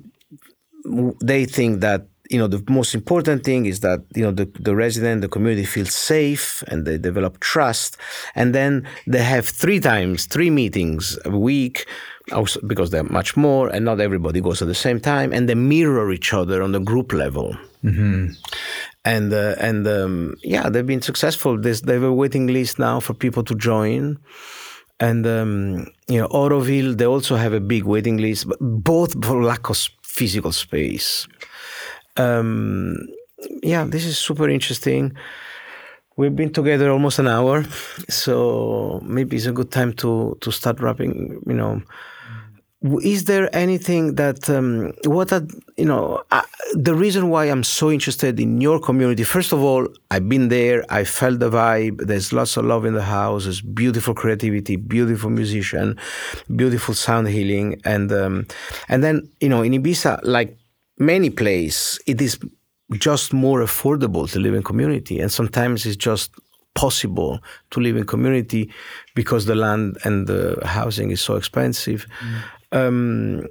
they 1.21 1.45
think 1.45 1.81
that 1.81 2.07
you 2.33 2.39
know 2.39 2.47
the 2.47 2.63
most 2.67 2.95
important 2.95 3.43
thing 3.43 3.67
is 3.67 3.81
that 3.81 4.01
you 4.15 4.23
know 4.23 4.31
the, 4.31 4.45
the 4.59 4.75
resident 4.75 5.21
the 5.21 5.29
community 5.29 5.65
feels 5.65 5.93
safe 5.93 6.63
and 6.67 6.85
they 6.85 6.97
develop 6.97 7.39
trust. 7.39 7.95
And 8.35 8.53
then 8.55 8.87
they 9.05 9.23
have 9.23 9.47
three 9.47 9.79
times 9.79 10.25
three 10.25 10.49
meetings 10.49 11.17
a 11.25 11.29
week 11.29 11.87
also 12.31 12.59
because 12.65 12.89
they're 12.89 13.03
much 13.03 13.37
more 13.37 13.69
and 13.69 13.85
not 13.85 13.99
everybody 13.99 14.41
goes 14.41 14.61
at 14.61 14.67
the 14.67 14.81
same 14.87 14.99
time 14.99 15.31
and 15.31 15.47
they 15.47 15.55
mirror 15.55 16.11
each 16.11 16.33
other 16.33 16.63
on 16.63 16.71
the 16.71 16.79
group 16.79 17.13
level. 17.13 17.55
Mm-hmm. 17.83 18.31
and 19.03 19.33
uh, 19.33 19.55
and 19.59 19.85
um, 19.87 20.35
yeah 20.41 20.69
they've 20.69 20.87
been 20.87 21.01
successful. 21.01 21.57
There's, 21.59 21.81
they 21.81 21.93
have 21.93 22.03
a 22.03 22.13
waiting 22.13 22.47
list 22.47 22.79
now 22.79 22.99
for 22.99 23.13
people 23.13 23.43
to 23.43 23.55
join. 23.55 24.17
And 24.99 25.27
um, 25.27 25.87
you 26.07 26.19
know 26.19 26.27
Auroville 26.29 26.97
they 26.97 27.05
also 27.05 27.35
have 27.35 27.53
a 27.53 27.59
big 27.59 27.83
waiting 27.83 28.17
list 28.17 28.47
but 28.47 28.59
both 28.59 29.23
for 29.23 29.43
lack 29.43 29.69
of 29.69 29.77
physical 30.01 30.51
space 30.51 31.27
um, 32.17 32.97
yeah 33.61 33.83
this 33.85 34.05
is 34.05 34.17
super 34.17 34.49
interesting 34.49 35.15
We've 36.15 36.35
been 36.35 36.53
together 36.53 36.91
almost 36.91 37.17
an 37.17 37.27
hour, 37.27 37.63
so 38.07 39.01
maybe 39.03 39.35
it's 39.35 39.47
a 39.47 39.51
good 39.51 39.71
time 39.71 39.93
to 39.93 40.37
to 40.41 40.51
start 40.51 40.79
wrapping. 40.79 41.41
You 41.47 41.53
know, 41.55 41.81
is 43.01 43.25
there 43.25 43.49
anything 43.55 44.15
that 44.15 44.47
um, 44.49 44.93
what 45.05 45.31
are, 45.33 45.41
you 45.77 45.85
know 45.85 46.21
uh, 46.31 46.43
the 46.73 46.93
reason 46.93 47.29
why 47.29 47.45
i'm 47.45 47.63
so 47.63 47.89
interested 47.89 48.39
in 48.39 48.59
your 48.59 48.79
community 48.79 49.23
first 49.23 49.53
of 49.53 49.63
all 49.63 49.87
i've 50.11 50.27
been 50.27 50.49
there 50.49 50.83
i 50.89 51.03
felt 51.03 51.39
the 51.39 51.49
vibe 51.49 51.97
there's 52.05 52.33
lots 52.33 52.57
of 52.57 52.65
love 52.65 52.83
in 52.83 52.93
the 52.93 53.03
house 53.03 53.45
there's 53.45 53.61
beautiful 53.61 54.13
creativity 54.13 54.75
beautiful 54.75 55.29
musician 55.29 55.97
beautiful 56.55 56.93
sound 56.93 57.27
healing 57.27 57.79
and 57.85 58.11
um, 58.11 58.45
and 58.89 59.03
then 59.03 59.27
you 59.39 59.47
know 59.47 59.61
in 59.61 59.71
ibiza 59.73 60.19
like 60.23 60.57
many 61.05 61.29
places 61.29 61.99
it 62.05 62.21
is 62.21 62.39
just 62.93 63.33
more 63.33 63.61
affordable 63.61 64.29
to 64.31 64.39
live 64.39 64.53
in 64.53 64.63
community 64.63 65.19
and 65.19 65.31
sometimes 65.31 65.85
it's 65.85 65.95
just 65.95 66.31
possible 66.75 67.39
to 67.69 67.79
live 67.79 67.95
in 67.95 68.05
community 68.05 68.71
because 69.15 69.45
the 69.45 69.55
land 69.55 69.97
and 70.03 70.27
the 70.27 70.59
housing 70.65 71.11
is 71.11 71.21
so 71.21 71.35
expensive 71.35 72.07
mm. 72.19 72.41
Um, 72.73 73.45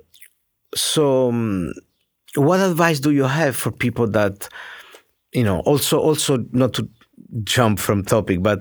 so, 0.74 1.28
um, 1.28 1.72
what 2.34 2.60
advice 2.60 2.98
do 2.98 3.12
you 3.12 3.24
have 3.24 3.54
for 3.54 3.70
people 3.70 4.08
that, 4.08 4.48
you 5.32 5.44
know, 5.44 5.60
also 5.60 6.00
also 6.00 6.44
not 6.50 6.74
to 6.74 6.88
jump 7.44 7.78
from 7.78 8.04
topic, 8.04 8.42
but 8.42 8.60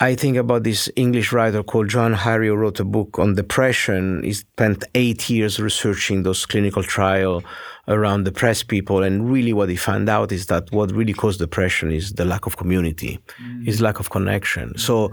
I 0.00 0.14
think 0.14 0.36
about 0.36 0.62
this 0.62 0.88
English 0.94 1.32
writer 1.32 1.64
called 1.64 1.92
Johann 1.92 2.12
Hari 2.12 2.48
who 2.48 2.54
wrote 2.54 2.78
a 2.78 2.84
book 2.84 3.18
on 3.18 3.34
depression. 3.34 4.22
He 4.22 4.32
spent 4.34 4.84
eight 4.94 5.28
years 5.28 5.58
researching 5.58 6.22
those 6.22 6.46
clinical 6.46 6.84
trial 6.84 7.42
around 7.88 8.24
depressed 8.24 8.68
people, 8.68 9.02
and 9.02 9.30
really 9.30 9.52
what 9.52 9.68
he 9.68 9.76
found 9.76 10.08
out 10.08 10.30
is 10.30 10.46
that 10.46 10.70
what 10.70 10.92
really 10.92 11.12
caused 11.12 11.40
depression 11.40 11.90
is 11.90 12.12
the 12.12 12.24
lack 12.24 12.46
of 12.46 12.56
community, 12.56 13.18
mm. 13.42 13.66
is 13.66 13.80
lack 13.80 13.98
of 13.98 14.10
connection. 14.10 14.70
Mm. 14.70 14.80
So 14.80 15.12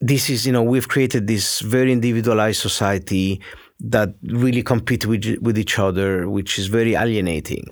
this 0.00 0.28
is, 0.28 0.46
you 0.46 0.52
know, 0.52 0.62
we've 0.62 0.88
created 0.88 1.26
this 1.26 1.60
very 1.60 1.92
individualized 1.92 2.60
society 2.60 3.40
that 3.80 4.14
really 4.24 4.62
compete 4.62 5.06
with, 5.06 5.38
with 5.40 5.56
each 5.58 5.78
other, 5.78 6.28
which 6.28 6.58
is 6.58 6.66
very 6.66 6.94
alienating. 6.94 7.68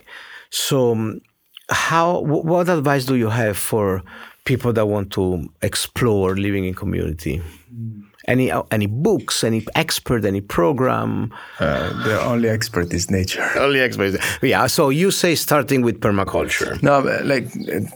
So, 0.49 0.91
um, 0.93 1.21
how, 1.69 2.19
what 2.21 2.69
advice 2.69 3.05
do 3.05 3.15
you 3.15 3.29
have 3.29 3.57
for 3.57 4.03
people 4.45 4.71
that 4.73 4.85
want 4.85 5.11
to 5.13 5.49
explore 5.63 6.35
living 6.35 6.65
in 6.65 6.75
community? 6.75 7.41
Mm. 7.73 8.04
Any 8.27 8.51
uh, 8.51 8.63
any 8.71 8.87
books, 8.87 9.43
any 9.43 9.65
expert, 9.75 10.25
any 10.25 10.41
program? 10.41 11.33
Uh, 11.59 12.03
the 12.03 12.21
only 12.21 12.49
expert 12.49 12.91
is 12.93 13.11
nature. 13.11 13.47
only 13.55 13.79
expert, 13.79 14.19
yeah. 14.41 14.67
So 14.67 14.89
you 14.89 15.11
say 15.11 15.35
starting 15.35 15.83
with 15.83 16.01
permaculture. 16.01 16.81
No, 16.81 16.99
like 17.23 17.51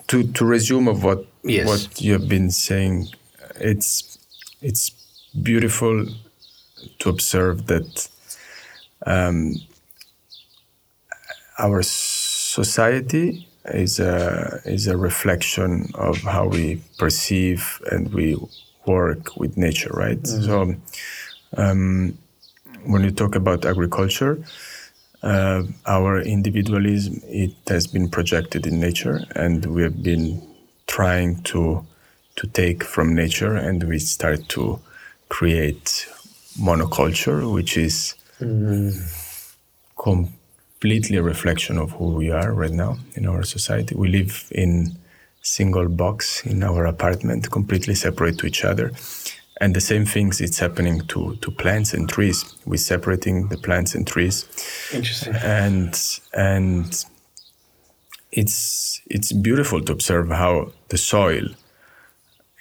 to 0.07 0.23
to 0.23 0.45
resume 0.45 0.88
of 0.88 1.03
what 1.03 1.25
yes. 1.43 1.67
what 1.67 2.01
you 2.01 2.13
have 2.13 2.27
been 2.27 2.51
saying, 2.51 3.07
it's 3.59 4.19
it's 4.61 4.91
beautiful 5.41 6.05
to 6.99 7.09
observe 7.09 7.67
that 7.67 8.07
um, 9.05 9.55
our 11.57 11.82
society 11.82 13.47
is 13.65 13.99
a 13.99 14.61
is 14.65 14.88
a 14.88 14.97
reflection 14.97 15.91
of 15.95 16.17
how 16.17 16.47
we 16.47 16.82
perceive 16.97 17.82
and 17.91 18.13
we 18.13 18.38
work 18.86 19.38
with 19.38 19.57
nature, 19.57 19.91
right? 19.93 20.21
Mm-hmm. 20.21 20.45
So, 20.45 20.75
um, 21.57 22.17
when 22.86 23.03
you 23.03 23.11
talk 23.11 23.36
about 23.36 23.65
agriculture, 23.65 24.43
uh, 25.21 25.63
our 25.86 26.21
individualism 26.21 27.21
it 27.25 27.53
has 27.67 27.88
been 27.88 28.09
projected 28.09 28.65
in 28.65 28.80
nature, 28.80 29.25
and 29.36 29.65
we 29.65 29.84
have 29.84 30.01
been 30.01 30.41
trying 30.88 31.41
to 31.43 31.86
to 32.39 32.47
take 32.47 32.84
from 32.86 33.13
nature 33.13 33.55
and 33.55 33.84
we 33.84 33.99
start 33.99 34.47
to 34.47 34.80
create 35.27 36.07
monoculture, 36.57 37.53
which 37.53 37.77
is 37.77 38.15
mm. 38.39 38.93
completely 39.97 41.17
a 41.17 41.21
reflection 41.21 41.77
of 41.77 41.91
who 41.91 42.13
we 42.13 42.32
are 42.32 42.53
right 42.53 42.71
now 42.71 42.97
in 43.15 43.27
our 43.27 43.43
society. 43.43 43.93
We 43.93 44.07
live 44.07 44.47
in 44.51 44.97
single 45.42 45.88
box 45.88 46.46
in 46.46 46.64
our 46.64 46.86
apartment, 46.86 47.52
completely 47.52 47.96
separate 47.96 48.38
to 48.40 48.48
each 48.48 48.64
other. 48.66 48.92
And 49.62 49.76
the 49.76 49.82
same 49.82 50.06
things 50.06 50.40
it's 50.40 50.60
happening 50.60 51.02
to, 51.08 51.36
to 51.36 51.52
plants 51.52 51.94
and 51.94 52.08
trees. 52.08 52.56
We're 52.66 52.78
separating 52.78 53.50
the 53.50 53.58
plants 53.58 53.94
and 53.94 54.08
trees. 54.08 54.46
Interesting. 54.94 55.36
And 55.36 55.94
and 56.34 57.06
it's 58.32 59.02
it's 59.08 59.34
beautiful 59.34 59.82
to 59.82 59.92
observe 59.92 60.30
how 60.30 60.72
the 60.90 60.98
soil 60.98 61.50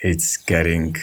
it's 0.00 0.36
getting 0.36 0.96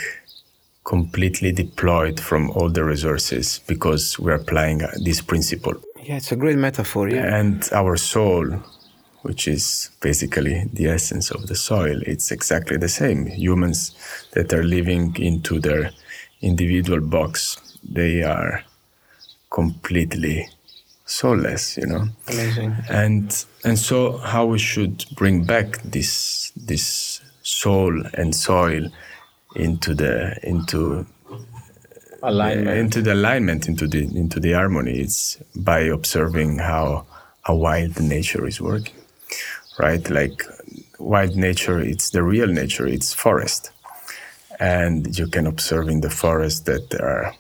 completely 0.86 1.52
deployed 1.52 2.20
from 2.20 2.50
all 2.52 2.70
the 2.70 2.84
resources 2.84 3.60
because 3.68 4.20
we're 4.20 4.36
applying 4.36 4.82
this 5.04 5.22
principle. 5.22 5.74
Yeah, 6.04 6.18
it's 6.18 6.32
a 6.32 6.36
great 6.36 6.58
metaphor. 6.58 7.10
Yeah. 7.10 7.36
And 7.36 7.68
our 7.74 7.98
soul, 7.98 8.64
which 9.26 9.48
is 9.48 9.90
basically 10.02 10.66
the 10.72 10.86
essence 10.86 11.32
of 11.32 11.48
the 11.48 11.56
soil, 11.56 12.00
it's 12.06 12.30
exactly 12.32 12.78
the 12.78 12.88
same. 12.88 13.26
Humans 13.26 13.96
that 14.34 14.54
are 14.54 14.64
living 14.64 15.16
into 15.18 15.60
their 15.60 15.90
individual 16.42 17.02
box, 17.02 17.58
they 17.84 18.22
are 18.22 18.64
completely 19.50 20.48
soulless, 21.06 21.76
you 21.76 21.88
know. 21.88 22.06
Amazing. 22.28 22.76
And 22.88 23.46
and 23.64 23.80
so 23.80 24.18
how 24.18 24.46
we 24.46 24.60
should 24.60 25.04
bring 25.16 25.44
back 25.44 25.82
this 25.82 26.52
this 26.56 27.22
soul 27.42 27.94
and 28.14 28.36
soil 28.36 28.92
into 29.56 29.96
the 29.96 30.38
into 30.44 31.08
alignment. 32.22 32.68
Uh, 32.68 32.82
into 32.84 33.02
the 33.02 33.14
alignment 33.14 33.68
into 33.68 33.88
the 33.88 34.04
into 34.18 34.40
the 34.40 34.54
harmony 34.54 35.00
it's 35.00 35.38
by 35.56 35.80
observing 35.80 36.60
how 36.60 37.06
a 37.46 37.56
wild 37.56 38.00
nature 38.02 38.46
is 38.48 38.60
working 38.60 38.95
right? 39.78 40.10
Like 40.10 40.44
wild 41.00 41.36
nature 41.36 41.80
it's 41.82 42.10
the 42.12 42.24
real 42.24 42.48
nature 42.48 42.88
it's 42.88 43.14
forest. 43.14 43.72
And 44.60 45.18
you 45.18 45.28
can 45.28 45.48
observe 45.48 45.90
in 45.90 46.02
the 46.02 46.10
forest 46.10 46.66
that 46.66 46.90
there 46.90 47.06
are 47.06 47.34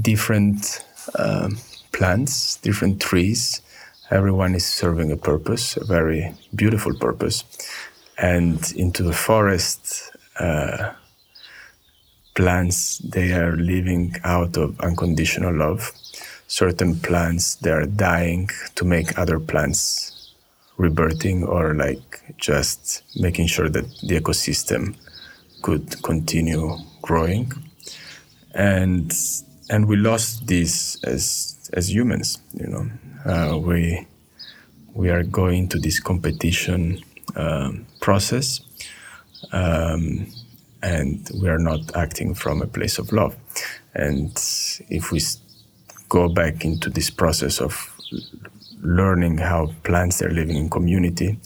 different 0.00 0.84
um, 1.18 1.58
plants 1.92 2.56
different 2.58 3.00
trees. 3.00 3.62
Everyone 4.10 4.54
is 4.54 4.66
serving 4.66 5.12
a 5.12 5.16
purpose 5.16 5.76
a 5.76 5.84
very 5.84 6.34
beautiful 6.54 6.94
purpose. 6.98 7.44
And 8.18 8.60
into 8.76 9.02
the 9.02 9.14
forest 9.14 10.10
uh, 10.38 10.92
plants 12.34 12.98
they 12.98 13.32
are 13.32 13.56
living 13.56 14.14
out 14.24 14.56
of 14.56 14.78
unconditional 14.80 15.54
love. 15.54 15.92
Certain 16.46 16.98
plants 16.98 17.54
they 17.56 17.70
are 17.70 17.86
dying 17.86 18.48
to 18.74 18.84
make 18.84 19.18
other 19.18 19.38
plants 19.38 20.19
rebirthing 20.82 21.46
or 21.46 21.74
like 21.74 22.22
just 22.38 23.02
making 23.16 23.46
sure 23.46 23.68
that 23.68 23.86
the 24.02 24.20
ecosystem 24.20 24.96
could 25.62 26.02
continue 26.02 26.76
growing 27.02 27.52
and 28.54 29.12
and 29.68 29.86
we 29.86 29.96
lost 29.96 30.46
this 30.46 31.02
as 31.04 31.24
as 31.74 31.92
humans 31.92 32.38
you 32.54 32.66
know 32.66 32.84
uh, 33.26 33.56
we 33.58 34.06
we 34.94 35.10
are 35.10 35.22
going 35.22 35.68
to 35.68 35.78
this 35.78 36.00
competition 36.00 37.02
um, 37.36 37.86
process. 38.00 38.60
Um, 39.52 40.26
and 40.82 41.30
we 41.40 41.48
are 41.48 41.58
not 41.58 41.94
acting 41.94 42.34
from 42.34 42.62
a 42.62 42.66
place 42.66 42.98
of 42.98 43.12
love. 43.12 43.36
And 43.94 44.32
if 44.88 45.12
we 45.12 45.20
go 46.08 46.28
back 46.28 46.64
into 46.64 46.88
this 46.90 47.10
process 47.10 47.60
of 47.60 47.74
learning 48.82 49.38
how 49.38 49.72
plants 49.84 50.22
are 50.22 50.30
living 50.30 50.56
in 50.56 50.70
community 50.70 51.38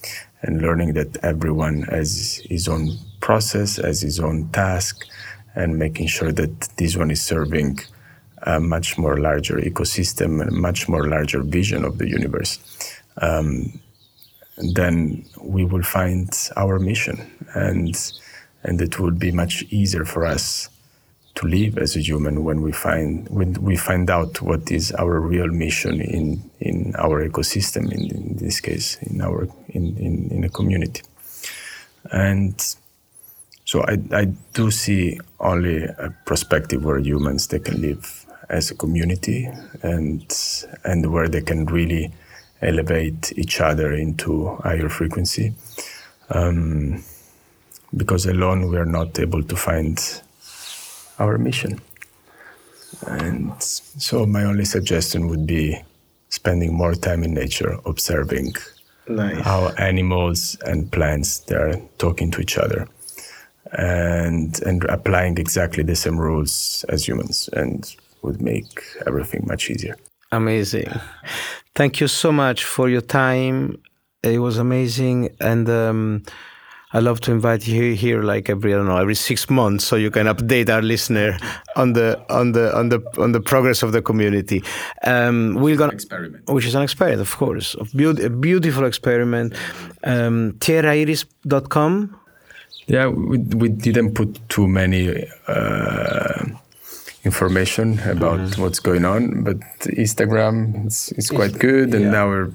and 0.42 0.62
learning 0.62 0.92
that 0.94 1.16
everyone 1.24 1.82
has 1.82 2.42
his 2.44 2.68
own 2.68 2.90
process, 3.20 3.76
has 3.76 4.02
his 4.02 4.20
own 4.20 4.48
task, 4.50 5.04
and 5.54 5.78
making 5.78 6.06
sure 6.06 6.32
that 6.32 6.68
this 6.76 6.96
one 6.96 7.10
is 7.10 7.22
serving 7.22 7.78
a 8.42 8.60
much 8.60 8.98
more 8.98 9.18
larger 9.18 9.56
ecosystem 9.56 10.40
and 10.42 10.52
much 10.52 10.88
more 10.88 11.08
larger 11.08 11.42
vision 11.42 11.84
of 11.84 11.98
the 11.98 12.08
universe. 12.08 12.58
Um, 13.18 13.80
then 14.74 15.24
we 15.40 15.64
will 15.64 15.82
find 15.82 16.30
our 16.56 16.78
mission 16.78 17.30
and 17.54 18.12
and 18.62 18.80
it 18.80 18.98
will 18.98 19.10
be 19.10 19.30
much 19.30 19.62
easier 19.70 20.04
for 20.04 20.24
us 20.24 20.68
to 21.34 21.46
live 21.46 21.78
as 21.78 21.96
a 21.96 22.00
human 22.00 22.44
when 22.44 22.62
we 22.62 22.72
find 22.72 23.28
when 23.28 23.54
we 23.54 23.76
find 23.76 24.08
out 24.08 24.40
what 24.40 24.70
is 24.70 24.92
our 24.92 25.20
real 25.20 25.48
mission 25.48 26.00
in 26.00 26.50
in 26.60 26.94
our 26.96 27.28
ecosystem 27.28 27.90
in, 27.92 28.10
in 28.16 28.36
this 28.36 28.60
case 28.60 28.96
in 29.02 29.20
our 29.20 29.48
in, 29.68 29.96
in, 29.98 30.30
in 30.30 30.44
a 30.44 30.48
community. 30.48 31.02
And 32.12 32.54
so 33.64 33.82
I, 33.82 33.98
I 34.12 34.24
do 34.52 34.70
see 34.70 35.18
only 35.40 35.84
a 35.84 36.14
perspective 36.24 36.84
where 36.84 36.98
humans 36.98 37.48
they 37.48 37.58
can 37.58 37.80
live 37.80 38.26
as 38.48 38.70
a 38.70 38.74
community 38.76 39.48
and 39.82 40.24
and 40.84 41.12
where 41.12 41.28
they 41.28 41.40
can 41.40 41.66
really 41.66 42.12
elevate 42.62 43.32
each 43.36 43.60
other 43.60 43.92
into 43.92 44.56
higher 44.62 44.88
frequency. 44.88 45.54
Um, 46.30 47.02
because 47.96 48.26
alone 48.26 48.70
we 48.70 48.76
are 48.76 48.86
not 48.86 49.18
able 49.18 49.42
to 49.42 49.56
find 49.56 49.98
our 51.18 51.38
mission. 51.38 51.80
And 53.06 53.52
so 53.62 54.26
my 54.26 54.44
only 54.44 54.64
suggestion 54.64 55.28
would 55.28 55.46
be 55.46 55.82
spending 56.28 56.74
more 56.74 56.94
time 56.94 57.22
in 57.22 57.34
nature, 57.34 57.78
observing 57.86 58.54
nice. 59.08 59.40
how 59.40 59.68
animals 59.78 60.56
and 60.64 60.90
plants 60.90 61.40
they 61.40 61.56
are 61.56 61.76
talking 61.98 62.30
to 62.32 62.40
each 62.40 62.56
other, 62.58 62.88
and 63.72 64.60
and 64.62 64.84
applying 64.84 65.38
exactly 65.38 65.82
the 65.82 65.96
same 65.96 66.18
rules 66.18 66.84
as 66.88 67.06
humans, 67.06 67.48
and 67.52 67.94
would 68.22 68.40
make 68.40 68.82
everything 69.06 69.44
much 69.46 69.70
easier. 69.70 69.96
Amazing. 70.32 70.88
Thank 71.74 72.00
you 72.00 72.08
so 72.08 72.32
much 72.32 72.64
for 72.64 72.88
your 72.88 73.02
time. 73.02 73.82
It 74.22 74.38
was 74.38 74.58
amazing, 74.58 75.30
and. 75.40 75.68
Um, 75.68 76.22
I 76.94 77.00
love 77.00 77.20
to 77.22 77.32
invite 77.32 77.66
you 77.66 77.94
here 77.94 78.22
like 78.22 78.48
every 78.48 78.72
I 78.72 78.76
don't 78.76 78.86
know 78.86 78.96
every 78.96 79.16
six 79.16 79.50
months, 79.50 79.84
so 79.84 79.96
you 79.96 80.12
can 80.12 80.26
update 80.28 80.70
our 80.70 80.80
listener 80.80 81.36
on 81.74 81.92
the 81.92 82.24
on 82.30 82.52
the 82.52 82.74
on 82.74 82.88
the 82.88 83.02
on 83.18 83.32
the 83.32 83.40
progress 83.40 83.82
of 83.82 83.90
the 83.90 84.00
community. 84.00 84.62
Um, 85.02 85.54
we're 85.56 85.76
gonna 85.76 85.92
experiment, 85.92 86.48
which 86.48 86.66
is 86.66 86.76
an 86.76 86.82
experiment, 86.82 87.20
of 87.20 87.36
course, 87.36 87.74
a, 87.74 87.84
be- 87.96 88.24
a 88.24 88.30
beautiful 88.30 88.84
experiment. 88.84 89.54
Um, 90.04 90.52
tierrairis.com. 90.60 92.16
Yeah, 92.86 93.08
we 93.08 93.38
we 93.38 93.68
didn't 93.70 94.14
put 94.14 94.48
too 94.48 94.68
many. 94.68 95.28
Uh, 95.48 96.44
information 97.24 97.98
about 98.00 98.38
mm-hmm. 98.38 98.60
what's 98.60 98.78
going 98.78 99.02
on 99.06 99.42
but 99.44 99.58
Instagram 99.96 100.86
is, 100.86 101.10
is 101.16 101.30
quite 101.30 101.58
good 101.58 101.94
and 101.94 102.04
yeah. 102.04 102.10
now 102.10 102.28
we're 102.28 102.52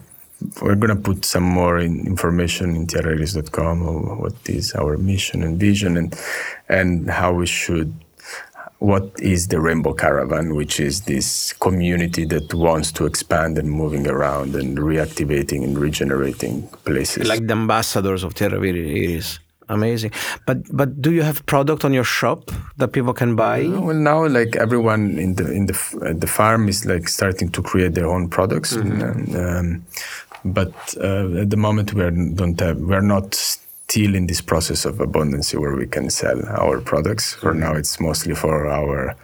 we're 0.62 0.76
going 0.76 0.96
to 0.96 1.02
put 1.02 1.26
some 1.26 1.44
more 1.44 1.80
in 1.80 2.06
information 2.08 2.76
in 2.76 2.88
tierrairis.com 2.88 3.82
of 3.88 4.20
what 4.20 4.36
is 4.46 4.74
our 4.76 4.98
mission 4.98 5.44
and 5.44 5.60
vision 5.60 5.98
and 5.98 6.18
and 6.70 7.10
how 7.10 7.34
we 7.34 7.46
should 7.46 7.94
what 8.80 9.12
is 9.20 9.50
the 9.50 9.60
rainbow 9.60 9.94
caravan 9.94 10.56
which 10.56 10.80
is 10.80 11.02
this 11.02 11.52
community 11.54 12.24
that 12.24 12.54
wants 12.54 12.92
to 12.94 13.06
expand 13.06 13.58
and 13.58 13.70
moving 13.70 14.08
around 14.08 14.56
and 14.56 14.78
reactivating 14.78 15.64
and 15.64 15.78
regenerating 15.78 16.68
places. 16.86 17.28
Like 17.28 17.46
the 17.46 17.54
ambassadors 17.54 18.24
of 18.24 18.34
Tierra 18.34 18.60
amazing 19.70 20.12
but 20.46 20.58
but 20.76 21.02
do 21.02 21.12
you 21.12 21.22
have 21.22 21.46
product 21.46 21.86
on 21.86 21.94
your 21.94 22.04
shop 22.04 22.52
that 22.78 22.90
people 22.90 23.14
can 23.14 23.36
buy 23.36 23.68
well 23.68 23.96
now 23.96 24.26
like 24.28 24.56
everyone 24.56 25.18
in 25.18 25.36
the 25.36 25.52
in 25.52 25.68
the 25.68 26.16
the 26.18 26.28
farm 26.28 26.68
is 26.68 26.86
like 26.86 27.08
starting 27.08 27.50
to 27.50 27.62
create 27.62 27.94
their 27.94 28.08
own 28.08 28.28
products 28.28 28.76
mm-hmm. 28.76 29.02
and, 29.02 29.36
um, 29.36 29.86
but 30.46 30.74
uh, 31.02 31.42
at 31.42 31.50
the 31.50 31.58
moment 31.58 31.94
we 31.94 32.02
are, 32.04 32.12
don't 32.12 32.60
have 32.60 32.78
we're 32.78 33.02
not 33.02 33.36
still 33.36 34.16
in 34.16 34.28
this 34.28 34.42
process 34.42 34.86
of 34.86 35.00
abundance 35.00 35.54
where 35.54 35.76
we 35.76 35.86
can 35.86 36.10
sell 36.10 36.40
our 36.50 36.82
products 36.82 37.34
for 37.34 37.52
mm-hmm. 37.52 37.62
now 37.62 37.74
it's 37.74 38.00
mostly 38.00 38.34
for 38.34 38.68
our 38.68 39.16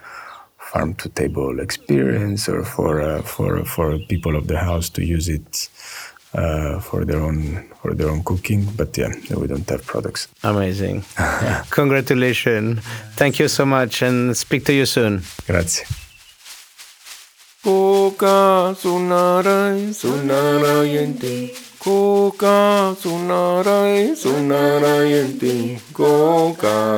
farm 0.57 0.93
to 0.95 1.09
table 1.09 1.59
experience 1.59 2.49
or 2.49 2.63
for 2.63 3.01
uh, 3.01 3.21
for 3.21 3.63
for 3.65 3.97
people 4.09 4.35
of 4.35 4.47
the 4.47 4.57
house 4.57 4.89
to 4.89 5.03
use 5.03 5.29
it 5.29 5.69
uh, 6.35 6.79
for 6.79 7.05
their 7.05 7.21
own 7.21 7.65
for 7.81 7.93
their 7.93 8.09
own 8.09 8.23
cooking. 8.23 8.65
But 8.77 8.97
yeah, 8.97 9.13
we 9.35 9.47
don't 9.47 9.69
have 9.69 9.85
products. 9.85 10.27
Amazing! 10.43 11.03
Congratulations! 11.69 12.79
Thank 13.15 13.39
you 13.39 13.47
so 13.47 13.65
much, 13.65 14.01
and 14.01 14.35
speak 14.35 14.65
to 14.65 14.73
you 14.73 14.85
soon. 14.85 15.23
Grazie. 15.47 15.85
Koka 17.65 18.75
sunarai 18.77 19.93
sunarayanti 19.93 21.53
Koka 21.79 22.93
sunarai 22.93 24.15
sunarayanti 24.15 25.81
Koka 25.93 26.93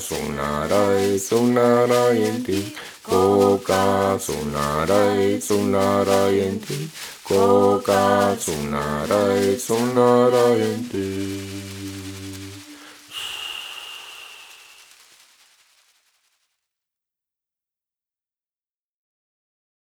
sunarai 0.00 1.18
Coca 3.02 4.18
sonarai, 4.18 5.40
sonarai 5.40 6.40
en 6.40 6.60
ti. 6.60 6.90
Coca 7.22 8.36
sonarai, 8.38 9.58
sonarai. 9.58 11.71